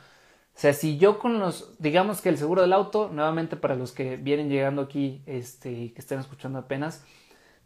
sea, 0.53 0.73
si 0.73 0.99
yo 0.99 1.17
con 1.17 1.39
los, 1.39 1.73
digamos 1.79 2.21
que 2.21 2.29
el 2.29 2.38
seguro 2.38 2.61
del 2.61 2.71
auto, 2.71 3.09
nuevamente 3.11 3.55
para 3.55 3.73
los 3.73 3.93
que 3.93 4.17
vienen 4.17 4.47
llegando 4.47 4.83
aquí, 4.83 5.23
este, 5.25 5.91
que 5.91 6.01
estén 6.01 6.19
escuchando 6.19 6.59
apenas, 6.59 7.03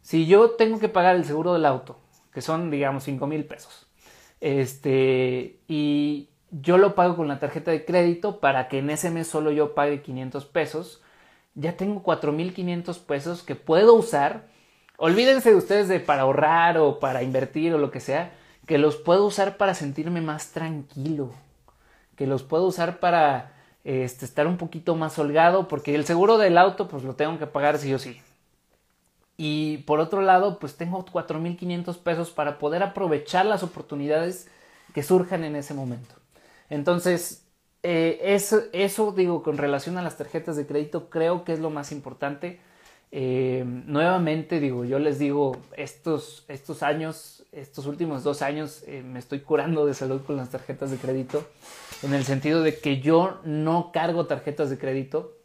si 0.00 0.26
yo 0.26 0.52
tengo 0.52 0.80
que 0.80 0.88
pagar 0.88 1.14
el 1.16 1.26
seguro 1.26 1.52
del 1.52 1.66
auto, 1.66 1.98
que 2.32 2.40
son, 2.40 2.70
digamos, 2.70 3.04
cinco 3.04 3.26
mil 3.26 3.44
pesos, 3.44 3.86
este, 4.40 5.60
y 5.68 6.30
yo 6.50 6.78
lo 6.78 6.94
pago 6.94 7.16
con 7.16 7.28
la 7.28 7.38
tarjeta 7.38 7.70
de 7.70 7.84
crédito 7.84 8.40
para 8.40 8.68
que 8.68 8.78
en 8.78 8.90
ese 8.90 9.10
mes 9.10 9.28
solo 9.28 9.50
yo 9.52 9.74
pague 9.74 10.02
500 10.02 10.46
pesos, 10.46 11.02
ya 11.54 11.76
tengo 11.76 12.02
4.500 12.02 12.98
pesos 13.00 13.42
que 13.42 13.54
puedo 13.54 13.94
usar. 13.94 14.48
Olvídense 14.96 15.50
de 15.50 15.56
ustedes 15.56 15.88
de 15.88 16.00
para 16.00 16.22
ahorrar 16.22 16.78
o 16.78 16.98
para 16.98 17.22
invertir 17.22 17.74
o 17.74 17.78
lo 17.78 17.90
que 17.90 18.00
sea, 18.00 18.32
que 18.66 18.78
los 18.78 18.96
puedo 18.96 19.24
usar 19.26 19.56
para 19.56 19.74
sentirme 19.74 20.20
más 20.20 20.52
tranquilo, 20.52 21.32
que 22.16 22.26
los 22.26 22.42
puedo 22.42 22.66
usar 22.66 23.00
para 23.00 23.52
este, 23.84 24.24
estar 24.24 24.46
un 24.46 24.58
poquito 24.58 24.94
más 24.96 25.18
holgado, 25.18 25.68
porque 25.68 25.94
el 25.94 26.04
seguro 26.04 26.38
del 26.38 26.58
auto 26.58 26.88
pues 26.88 27.02
lo 27.02 27.14
tengo 27.14 27.38
que 27.38 27.46
pagar 27.46 27.78
sí 27.78 27.92
o 27.94 27.98
sí. 27.98 28.20
Y 29.42 29.78
por 29.86 30.00
otro 30.00 30.20
lado, 30.20 30.58
pues 30.58 30.76
tengo 30.76 31.02
4.500 31.02 31.96
pesos 31.96 32.30
para 32.30 32.58
poder 32.58 32.82
aprovechar 32.82 33.46
las 33.46 33.62
oportunidades 33.62 34.50
que 34.92 35.02
surjan 35.02 35.44
en 35.44 35.56
ese 35.56 35.72
momento. 35.72 36.14
Entonces, 36.68 37.46
eh, 37.82 38.18
eso, 38.22 39.12
digo, 39.12 39.42
con 39.42 39.56
relación 39.56 39.96
a 39.96 40.02
las 40.02 40.18
tarjetas 40.18 40.56
de 40.56 40.66
crédito, 40.66 41.08
creo 41.08 41.42
que 41.42 41.54
es 41.54 41.58
lo 41.58 41.70
más 41.70 41.90
importante. 41.90 42.60
Eh, 43.12 43.64
nuevamente, 43.64 44.60
digo, 44.60 44.84
yo 44.84 44.98
les 44.98 45.18
digo, 45.18 45.56
estos, 45.74 46.44
estos 46.48 46.82
años, 46.82 47.46
estos 47.50 47.86
últimos 47.86 48.22
dos 48.22 48.42
años, 48.42 48.84
eh, 48.86 49.02
me 49.02 49.18
estoy 49.18 49.40
curando 49.40 49.86
de 49.86 49.94
salud 49.94 50.20
con 50.20 50.36
las 50.36 50.50
tarjetas 50.50 50.90
de 50.90 50.98
crédito, 50.98 51.48
en 52.02 52.12
el 52.12 52.24
sentido 52.24 52.62
de 52.62 52.78
que 52.78 53.00
yo 53.00 53.40
no 53.44 53.90
cargo 53.90 54.26
tarjetas 54.26 54.68
de 54.68 54.76
crédito, 54.76 55.38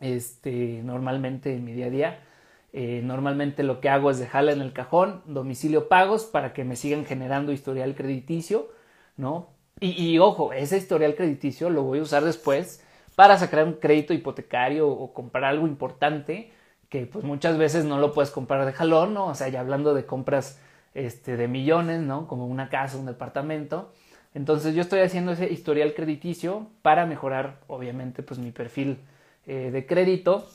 este, 0.00 0.82
normalmente 0.84 1.54
en 1.54 1.64
mi 1.64 1.72
día 1.72 1.86
a 1.86 1.90
día. 1.90 2.26
Normalmente 2.72 3.62
lo 3.62 3.80
que 3.80 3.88
hago 3.88 4.10
es 4.10 4.18
dejarla 4.18 4.52
en 4.52 4.60
el 4.60 4.72
cajón, 4.72 5.22
domicilio 5.26 5.88
pagos, 5.88 6.24
para 6.24 6.52
que 6.52 6.64
me 6.64 6.76
sigan 6.76 7.04
generando 7.04 7.52
historial 7.52 7.94
crediticio, 7.94 8.68
¿no? 9.16 9.48
Y, 9.80 10.18
ojo, 10.18 10.52
ese 10.52 10.76
historial 10.76 11.14
crediticio 11.14 11.70
lo 11.70 11.82
voy 11.82 12.00
a 12.00 12.02
usar 12.02 12.22
después 12.22 12.84
para 13.16 13.38
sacar 13.38 13.64
un 13.64 13.74
crédito 13.74 14.12
hipotecario 14.12 14.88
o 14.88 15.14
comprar 15.14 15.44
algo 15.44 15.66
importante 15.66 16.52
que 16.90 17.06
pues 17.06 17.24
muchas 17.24 17.56
veces 17.56 17.84
no 17.84 17.98
lo 17.98 18.12
puedes 18.12 18.30
comprar 18.30 18.66
de 18.66 18.72
jalón, 18.72 19.14
¿no? 19.14 19.26
O 19.28 19.34
sea, 19.34 19.48
ya 19.48 19.60
hablando 19.60 19.94
de 19.94 20.04
compras 20.04 20.60
este, 20.92 21.36
de 21.36 21.48
millones, 21.48 22.00
¿no? 22.00 22.26
Como 22.26 22.46
una 22.46 22.68
casa, 22.68 22.98
un 22.98 23.06
departamento. 23.06 23.92
Entonces 24.34 24.74
yo 24.74 24.82
estoy 24.82 25.00
haciendo 25.00 25.32
ese 25.32 25.50
historial 25.50 25.94
crediticio 25.94 26.66
para 26.82 27.06
mejorar, 27.06 27.60
obviamente, 27.68 28.22
pues 28.22 28.38
mi 28.38 28.50
perfil 28.50 28.98
eh, 29.46 29.70
de 29.72 29.86
crédito 29.86 30.46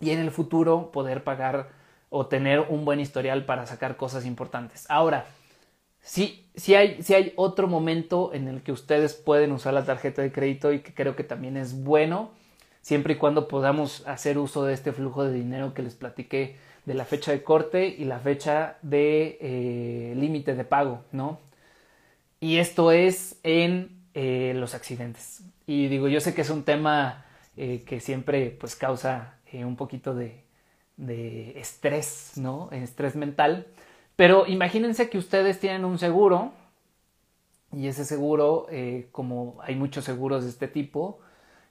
y 0.00 0.10
en 0.10 0.20
el 0.20 0.30
futuro 0.30 0.90
poder 0.92 1.24
pagar 1.24 1.68
o 2.08 2.26
tener 2.26 2.60
un 2.68 2.84
buen 2.84 3.00
historial 3.00 3.44
para 3.44 3.66
sacar 3.66 3.96
cosas 3.96 4.26
importantes. 4.26 4.86
Ahora, 4.88 5.26
Sí, 6.02 6.46
sí 6.54 6.74
hay, 6.74 7.00
hay 7.10 7.32
otro 7.36 7.68
momento 7.68 8.32
en 8.34 8.48
el 8.48 8.62
que 8.62 8.72
ustedes 8.72 9.14
pueden 9.14 9.52
usar 9.52 9.74
la 9.74 9.84
tarjeta 9.84 10.22
de 10.22 10.32
crédito 10.32 10.72
y 10.72 10.80
que 10.80 10.94
creo 10.94 11.14
que 11.16 11.24
también 11.24 11.56
es 11.56 11.84
bueno, 11.84 12.30
siempre 12.82 13.14
y 13.14 13.16
cuando 13.16 13.48
podamos 13.48 14.06
hacer 14.06 14.38
uso 14.38 14.64
de 14.64 14.74
este 14.74 14.92
flujo 14.92 15.24
de 15.24 15.32
dinero 15.32 15.74
que 15.74 15.82
les 15.82 15.94
platiqué 15.94 16.56
de 16.86 16.94
la 16.94 17.04
fecha 17.04 17.32
de 17.32 17.42
corte 17.42 17.86
y 17.86 18.04
la 18.04 18.18
fecha 18.18 18.78
de 18.82 19.38
eh, 19.40 20.14
límite 20.16 20.54
de 20.54 20.64
pago, 20.64 21.04
¿no? 21.12 21.38
Y 22.40 22.56
esto 22.56 22.90
es 22.90 23.38
en 23.42 23.90
eh, 24.14 24.54
los 24.56 24.74
accidentes. 24.74 25.42
Y 25.66 25.88
digo, 25.88 26.08
yo 26.08 26.20
sé 26.20 26.34
que 26.34 26.40
es 26.40 26.50
un 26.50 26.64
tema 26.64 27.26
eh, 27.56 27.84
que 27.86 28.00
siempre 28.00 28.56
pues 28.58 28.76
causa 28.76 29.34
un 29.52 29.76
poquito 29.76 30.14
de, 30.14 30.44
de 30.96 31.58
estrés, 31.58 32.32
¿no? 32.36 32.70
Estrés 32.72 33.16
mental. 33.16 33.66
Pero 34.16 34.46
imagínense 34.46 35.08
que 35.08 35.18
ustedes 35.18 35.58
tienen 35.60 35.84
un 35.84 35.98
seguro 35.98 36.52
y 37.72 37.86
ese 37.86 38.04
seguro, 38.04 38.66
eh, 38.70 39.08
como 39.12 39.56
hay 39.62 39.76
muchos 39.76 40.04
seguros 40.04 40.44
de 40.44 40.50
este 40.50 40.68
tipo, 40.68 41.20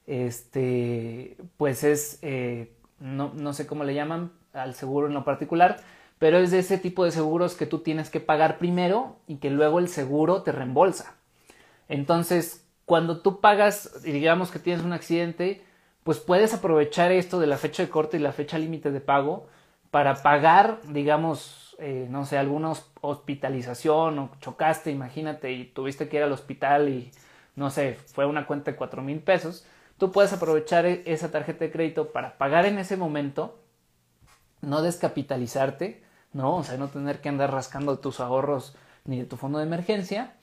este, 0.07 1.37
pues 1.57 1.83
es, 1.83 2.19
eh, 2.21 2.71
no, 2.99 3.33
no 3.33 3.53
sé 3.53 3.67
cómo 3.67 3.83
le 3.83 3.93
llaman 3.93 4.31
al 4.53 4.73
seguro 4.73 5.07
en 5.07 5.13
lo 5.13 5.25
particular, 5.25 5.81
pero 6.17 6.37
es 6.37 6.51
de 6.51 6.59
ese 6.59 6.77
tipo 6.77 7.05
de 7.05 7.11
seguros 7.11 7.55
que 7.55 7.65
tú 7.65 7.79
tienes 7.79 8.09
que 8.09 8.19
pagar 8.19 8.57
primero 8.57 9.17
y 9.27 9.37
que 9.37 9.49
luego 9.49 9.79
el 9.79 9.89
seguro 9.89 10.41
te 10.41 10.51
reembolsa. 10.51 11.15
Entonces, 11.89 12.65
cuando 12.85 13.21
tú 13.21 13.41
pagas, 13.41 14.01
digamos 14.03 14.51
que 14.51 14.59
tienes 14.59 14.83
un 14.83 14.93
accidente, 14.93 15.63
pues 16.03 16.19
puedes 16.19 16.53
aprovechar 16.53 17.11
esto 17.11 17.39
de 17.39 17.47
la 17.47 17.57
fecha 17.57 17.83
de 17.83 17.89
corte 17.89 18.17
y 18.17 18.19
la 18.19 18.31
fecha 18.31 18.57
límite 18.57 18.91
de 18.91 19.01
pago 19.01 19.47
para 19.91 20.21
pagar, 20.21 20.79
digamos, 20.87 21.75
eh, 21.79 22.07
no 22.09 22.25
sé, 22.25 22.37
alguna 22.37 22.73
hospitalización 23.01 24.19
o 24.19 24.31
chocaste, 24.39 24.91
imagínate, 24.91 25.51
y 25.51 25.65
tuviste 25.65 26.09
que 26.09 26.17
ir 26.17 26.23
al 26.23 26.31
hospital 26.31 26.89
y, 26.89 27.11
no 27.55 27.69
sé, 27.69 27.95
fue 27.95 28.25
una 28.25 28.45
cuenta 28.45 28.71
de 28.71 28.77
cuatro 28.77 29.01
mil 29.01 29.19
pesos, 29.19 29.65
tú 29.97 30.11
puedes 30.11 30.33
aprovechar 30.33 30.85
e-, 30.85 31.03
esa 31.05 31.31
tarjeta 31.31 31.65
de 31.65 31.71
crédito 31.71 32.11
para 32.11 32.37
pagar 32.37 32.65
en 32.65 32.77
ese 32.77 32.97
momento, 32.97 33.59
no 34.61 34.81
descapitalizarte, 34.81 36.03
¿no? 36.33 36.57
O 36.57 36.63
sea, 36.63 36.77
no 36.77 36.89
tener 36.89 37.21
que 37.21 37.29
andar 37.29 37.51
rascando 37.51 37.99
tus 37.99 38.19
ahorros 38.19 38.75
ni 39.05 39.19
de 39.19 39.25
tu 39.25 39.37
fondo 39.37 39.59
de 39.59 39.65
emergencia. 39.65 40.33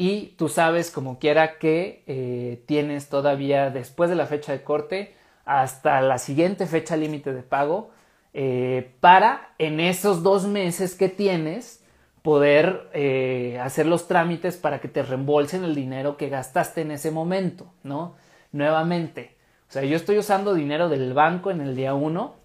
Y 0.00 0.28
tú 0.38 0.48
sabes, 0.48 0.90
como 0.90 1.18
quiera, 1.18 1.58
que 1.58 2.02
eh, 2.06 2.62
tienes 2.64 3.10
todavía 3.10 3.68
después 3.68 4.08
de 4.08 4.16
la 4.16 4.24
fecha 4.24 4.50
de 4.50 4.62
corte 4.62 5.14
hasta 5.44 6.00
la 6.00 6.16
siguiente 6.16 6.66
fecha 6.66 6.96
límite 6.96 7.34
de 7.34 7.42
pago 7.42 7.90
eh, 8.32 8.94
para 9.00 9.52
en 9.58 9.78
esos 9.78 10.22
dos 10.22 10.46
meses 10.46 10.94
que 10.94 11.10
tienes 11.10 11.84
poder 12.22 12.88
eh, 12.94 13.60
hacer 13.62 13.84
los 13.84 14.08
trámites 14.08 14.56
para 14.56 14.80
que 14.80 14.88
te 14.88 15.02
reembolsen 15.02 15.64
el 15.64 15.74
dinero 15.74 16.16
que 16.16 16.30
gastaste 16.30 16.80
en 16.80 16.92
ese 16.92 17.10
momento, 17.10 17.70
¿no? 17.82 18.14
Nuevamente, 18.52 19.36
o 19.68 19.72
sea, 19.72 19.82
yo 19.82 19.96
estoy 19.96 20.16
usando 20.16 20.54
dinero 20.54 20.88
del 20.88 21.12
banco 21.12 21.50
en 21.50 21.60
el 21.60 21.76
día 21.76 21.92
uno 21.92 22.36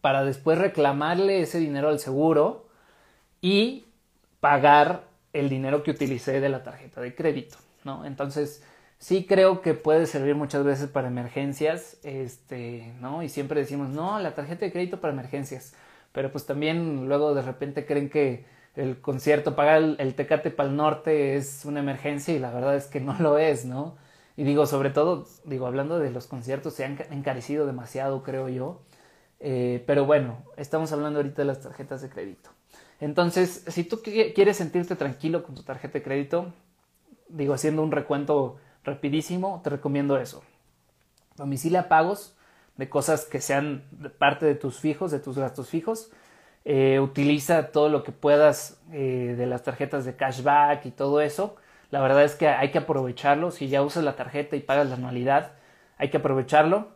para 0.00 0.22
después 0.22 0.56
reclamarle 0.56 1.40
ese 1.40 1.58
dinero 1.58 1.88
al 1.88 1.98
seguro 1.98 2.68
y 3.40 3.86
pagar 4.38 5.10
el 5.32 5.48
dinero 5.48 5.82
que 5.82 5.90
utilicé 5.90 6.40
de 6.40 6.48
la 6.48 6.62
tarjeta 6.62 7.00
de 7.00 7.14
crédito, 7.14 7.56
¿no? 7.84 8.04
Entonces, 8.04 8.62
sí 8.98 9.26
creo 9.26 9.62
que 9.62 9.74
puede 9.74 10.06
servir 10.06 10.34
muchas 10.34 10.64
veces 10.64 10.88
para 10.88 11.08
emergencias, 11.08 11.98
este, 12.02 12.92
¿no? 13.00 13.22
Y 13.22 13.28
siempre 13.28 13.60
decimos, 13.60 13.88
no, 13.90 14.18
la 14.18 14.34
tarjeta 14.34 14.64
de 14.64 14.72
crédito 14.72 15.00
para 15.00 15.12
emergencias, 15.12 15.74
pero 16.12 16.30
pues 16.30 16.46
también 16.46 17.08
luego 17.08 17.34
de 17.34 17.42
repente 17.42 17.86
creen 17.86 18.10
que 18.10 18.44
el 18.76 19.00
concierto, 19.00 19.56
pagar 19.56 19.78
el, 19.82 19.96
el 19.98 20.14
Tecate 20.14 20.50
para 20.50 20.68
el 20.68 20.76
Norte 20.76 21.36
es 21.36 21.64
una 21.64 21.80
emergencia 21.80 22.34
y 22.34 22.38
la 22.38 22.50
verdad 22.50 22.76
es 22.76 22.86
que 22.86 23.00
no 23.00 23.16
lo 23.18 23.38
es, 23.38 23.64
¿no? 23.64 23.96
Y 24.36 24.44
digo, 24.44 24.66
sobre 24.66 24.90
todo, 24.90 25.26
digo, 25.44 25.66
hablando 25.66 25.98
de 25.98 26.10
los 26.10 26.26
conciertos, 26.26 26.74
se 26.74 26.84
han 26.84 26.98
encarecido 27.10 27.66
demasiado, 27.66 28.22
creo 28.22 28.48
yo. 28.48 28.80
Eh, 29.40 29.82
pero 29.86 30.06
bueno, 30.06 30.38
estamos 30.56 30.92
hablando 30.92 31.18
ahorita 31.18 31.42
de 31.42 31.46
las 31.46 31.60
tarjetas 31.60 32.00
de 32.00 32.08
crédito. 32.08 32.50
Entonces, 33.02 33.64
si 33.66 33.82
tú 33.82 34.00
quieres 34.00 34.58
sentirte 34.58 34.94
tranquilo 34.94 35.42
con 35.42 35.56
tu 35.56 35.64
tarjeta 35.64 35.94
de 35.94 36.04
crédito, 36.04 36.52
digo, 37.28 37.52
haciendo 37.52 37.82
un 37.82 37.90
recuento 37.90 38.58
rapidísimo, 38.84 39.60
te 39.64 39.70
recomiendo 39.70 40.18
eso. 40.18 40.44
Domicilia 41.36 41.88
pagos 41.88 42.36
de 42.76 42.88
cosas 42.88 43.24
que 43.24 43.40
sean 43.40 43.82
parte 44.18 44.46
de 44.46 44.54
tus 44.54 44.78
fijos, 44.78 45.10
de 45.10 45.18
tus 45.18 45.36
gastos 45.36 45.68
fijos. 45.68 46.12
Eh, 46.64 47.00
utiliza 47.00 47.72
todo 47.72 47.88
lo 47.88 48.04
que 48.04 48.12
puedas 48.12 48.80
eh, 48.92 49.34
de 49.36 49.46
las 49.46 49.64
tarjetas 49.64 50.04
de 50.04 50.14
cashback 50.14 50.86
y 50.86 50.92
todo 50.92 51.20
eso. 51.20 51.56
La 51.90 52.00
verdad 52.00 52.22
es 52.22 52.36
que 52.36 52.46
hay 52.46 52.70
que 52.70 52.78
aprovecharlo. 52.78 53.50
Si 53.50 53.66
ya 53.66 53.82
usas 53.82 54.04
la 54.04 54.14
tarjeta 54.14 54.54
y 54.54 54.60
pagas 54.60 54.88
la 54.88 54.94
anualidad, 54.94 55.54
hay 55.98 56.10
que 56.10 56.18
aprovecharlo. 56.18 56.92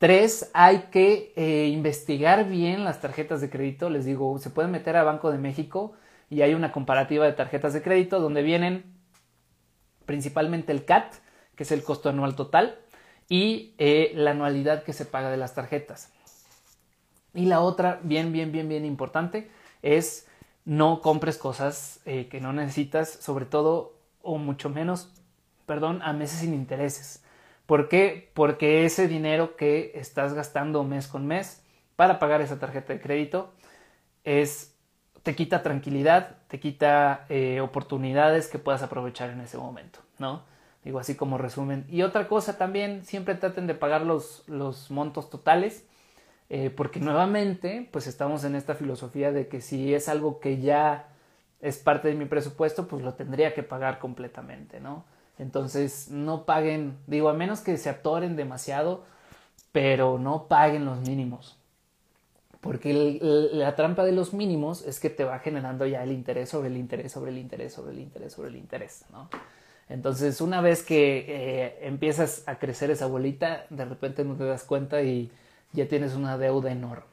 Tres, 0.00 0.50
hay 0.54 0.84
que 0.90 1.34
eh, 1.36 1.66
investigar 1.66 2.48
bien 2.48 2.84
las 2.84 3.02
tarjetas 3.02 3.42
de 3.42 3.50
crédito. 3.50 3.90
Les 3.90 4.06
digo, 4.06 4.38
se 4.38 4.48
pueden 4.48 4.70
meter 4.70 4.96
a 4.96 5.02
Banco 5.02 5.30
de 5.30 5.36
México 5.36 5.92
y 6.30 6.40
hay 6.40 6.54
una 6.54 6.72
comparativa 6.72 7.26
de 7.26 7.34
tarjetas 7.34 7.74
de 7.74 7.82
crédito 7.82 8.18
donde 8.18 8.40
vienen 8.40 8.98
principalmente 10.06 10.72
el 10.72 10.86
CAT, 10.86 11.16
que 11.54 11.64
es 11.64 11.70
el 11.70 11.84
costo 11.84 12.08
anual 12.08 12.34
total, 12.34 12.78
y 13.28 13.74
eh, 13.76 14.12
la 14.14 14.30
anualidad 14.30 14.84
que 14.84 14.94
se 14.94 15.04
paga 15.04 15.30
de 15.30 15.36
las 15.36 15.54
tarjetas. 15.54 16.10
Y 17.34 17.44
la 17.44 17.60
otra, 17.60 18.00
bien, 18.02 18.32
bien, 18.32 18.52
bien, 18.52 18.70
bien 18.70 18.86
importante, 18.86 19.50
es 19.82 20.26
no 20.64 21.02
compres 21.02 21.36
cosas 21.36 22.00
eh, 22.06 22.26
que 22.30 22.40
no 22.40 22.54
necesitas, 22.54 23.10
sobre 23.10 23.44
todo 23.44 23.98
o 24.22 24.38
mucho 24.38 24.70
menos, 24.70 25.12
perdón, 25.66 26.00
a 26.02 26.14
meses 26.14 26.38
sin 26.38 26.54
intereses. 26.54 27.22
¿Por 27.70 27.88
qué? 27.88 28.32
Porque 28.34 28.84
ese 28.84 29.06
dinero 29.06 29.54
que 29.54 29.92
estás 29.94 30.34
gastando 30.34 30.82
mes 30.82 31.06
con 31.06 31.28
mes 31.28 31.64
para 31.94 32.18
pagar 32.18 32.40
esa 32.40 32.58
tarjeta 32.58 32.92
de 32.92 33.00
crédito 33.00 33.52
es 34.24 34.76
te 35.22 35.36
quita 35.36 35.62
tranquilidad, 35.62 36.38
te 36.48 36.58
quita 36.58 37.26
eh, 37.28 37.60
oportunidades 37.60 38.48
que 38.48 38.58
puedas 38.58 38.82
aprovechar 38.82 39.30
en 39.30 39.40
ese 39.40 39.56
momento, 39.56 40.00
¿no? 40.18 40.42
Digo 40.82 40.98
así 40.98 41.14
como 41.14 41.38
resumen. 41.38 41.86
Y 41.88 42.02
otra 42.02 42.26
cosa 42.26 42.58
también, 42.58 43.04
siempre 43.04 43.36
traten 43.36 43.68
de 43.68 43.76
pagar 43.76 44.02
los, 44.02 44.42
los 44.48 44.90
montos 44.90 45.30
totales, 45.30 45.86
eh, 46.48 46.70
porque 46.70 46.98
nuevamente, 46.98 47.88
pues 47.92 48.08
estamos 48.08 48.42
en 48.42 48.56
esta 48.56 48.74
filosofía 48.74 49.30
de 49.30 49.46
que 49.46 49.60
si 49.60 49.94
es 49.94 50.08
algo 50.08 50.40
que 50.40 50.60
ya 50.60 51.06
es 51.60 51.78
parte 51.78 52.08
de 52.08 52.14
mi 52.14 52.24
presupuesto, 52.24 52.88
pues 52.88 53.04
lo 53.04 53.14
tendría 53.14 53.54
que 53.54 53.62
pagar 53.62 54.00
completamente, 54.00 54.80
¿no? 54.80 55.04
Entonces, 55.40 56.10
no 56.10 56.44
paguen, 56.44 56.98
digo, 57.06 57.30
a 57.30 57.32
menos 57.32 57.60
que 57.60 57.78
se 57.78 57.88
atoren 57.88 58.36
demasiado, 58.36 59.04
pero 59.72 60.18
no 60.18 60.48
paguen 60.48 60.84
los 60.84 61.00
mínimos. 61.00 61.56
Porque 62.60 63.18
la 63.52 63.74
trampa 63.74 64.04
de 64.04 64.12
los 64.12 64.34
mínimos 64.34 64.86
es 64.86 65.00
que 65.00 65.08
te 65.08 65.24
va 65.24 65.38
generando 65.38 65.86
ya 65.86 66.02
el 66.02 66.12
interés 66.12 66.50
sobre 66.50 66.68
el 66.68 66.76
interés, 66.76 67.12
sobre 67.12 67.30
el 67.30 67.38
interés, 67.38 67.72
sobre 67.72 67.92
el 67.92 68.00
interés, 68.00 68.34
sobre 68.34 68.50
el 68.50 68.56
interés, 68.56 69.04
¿no? 69.10 69.30
Entonces, 69.88 70.42
una 70.42 70.60
vez 70.60 70.82
que 70.82 71.24
eh, 71.26 71.78
empiezas 71.82 72.44
a 72.46 72.58
crecer 72.58 72.90
esa 72.90 73.06
bolita, 73.06 73.64
de 73.70 73.86
repente 73.86 74.24
no 74.24 74.36
te 74.36 74.44
das 74.44 74.64
cuenta 74.64 75.02
y 75.02 75.32
ya 75.72 75.88
tienes 75.88 76.14
una 76.14 76.36
deuda 76.36 76.70
enorme. 76.70 77.09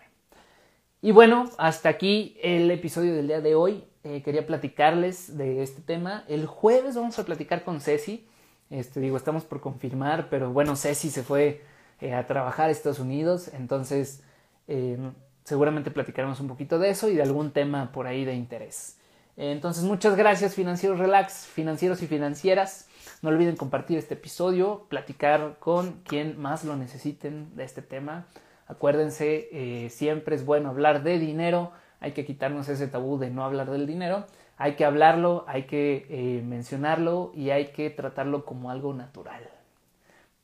Y 1.02 1.12
bueno, 1.12 1.50
hasta 1.60 1.90
aquí 1.90 2.38
el 2.42 2.72
episodio 2.72 3.14
del 3.14 3.28
día 3.28 3.40
de 3.40 3.54
hoy. 3.54 3.84
Eh, 4.04 4.24
quería 4.24 4.48
platicarles 4.48 5.38
de 5.38 5.62
este 5.62 5.82
tema. 5.82 6.24
El 6.28 6.48
jueves 6.48 6.96
vamos 6.96 7.20
a 7.20 7.26
platicar 7.26 7.64
con 7.64 7.82
Ceci. 7.82 8.26
Este, 8.72 9.00
digo, 9.00 9.16
estamos 9.16 9.44
por 9.44 9.62
confirmar, 9.62 10.28
pero 10.30 10.52
bueno, 10.52 10.76
Ceci 10.76 11.10
se 11.10 11.22
fue 11.22 11.62
eh, 12.02 12.14
a 12.14 12.26
trabajar 12.26 12.70
a 12.70 12.72
Estados 12.72 13.00
Unidos, 13.00 13.50
entonces 13.54 14.24
em, 14.68 15.14
seguramente 15.44 15.92
platicaremos 15.92 16.40
un 16.40 16.48
poquito 16.48 16.80
de 16.80 16.90
eso 16.90 17.10
y 17.10 17.16
de 17.16 17.22
algún 17.22 17.52
tema 17.52 17.92
por 17.92 18.08
ahí 18.08 18.26
de 18.26 18.34
interés. 18.34 18.98
Entonces, 19.36 19.84
muchas 19.84 20.16
gracias 20.16 20.56
financieros 20.56 20.98
relax, 20.98 21.46
financieros 21.46 22.02
y 22.02 22.08
financieras. 22.08 22.88
No 23.22 23.30
olviden 23.30 23.56
compartir 23.56 24.00
este 24.00 24.16
episodio, 24.16 24.88
platicar 24.90 25.58
con 25.60 26.02
quien 26.04 26.40
más 26.40 26.64
lo 26.64 26.76
necesiten 26.76 27.56
de 27.56 27.66
este 27.66 27.84
tema. 27.84 28.26
Acuérdense, 28.68 29.50
eh, 29.52 29.90
siempre 29.90 30.36
es 30.36 30.46
bueno 30.46 30.70
hablar 30.70 31.04
de 31.04 31.20
dinero 31.20 31.72
hay 32.00 32.12
que 32.12 32.26
quitarnos 32.26 32.70
ese 32.70 32.88
tabú 32.88 33.18
de 33.18 33.30
no 33.30 33.44
hablar 33.44 33.72
del 33.72 33.88
dinero, 33.88 34.26
hay 34.58 34.76
que 34.76 34.86
hablarlo, 34.86 35.46
hay 35.48 35.64
que 35.64 36.06
eh, 36.10 36.42
mencionarlo 36.44 37.32
y 37.34 37.50
hay 37.50 37.68
que 37.68 37.90
tratarlo 37.90 38.46
como 38.46 38.70
algo 38.70 38.94
natural. 38.94 39.50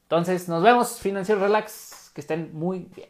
Entonces, 0.03 0.49
nos 0.49 0.63
vemos, 0.63 0.99
Financiero 0.99 1.41
Relax, 1.41 2.11
que 2.13 2.21
estén 2.21 2.51
muy 2.53 2.89
bien. 2.95 3.09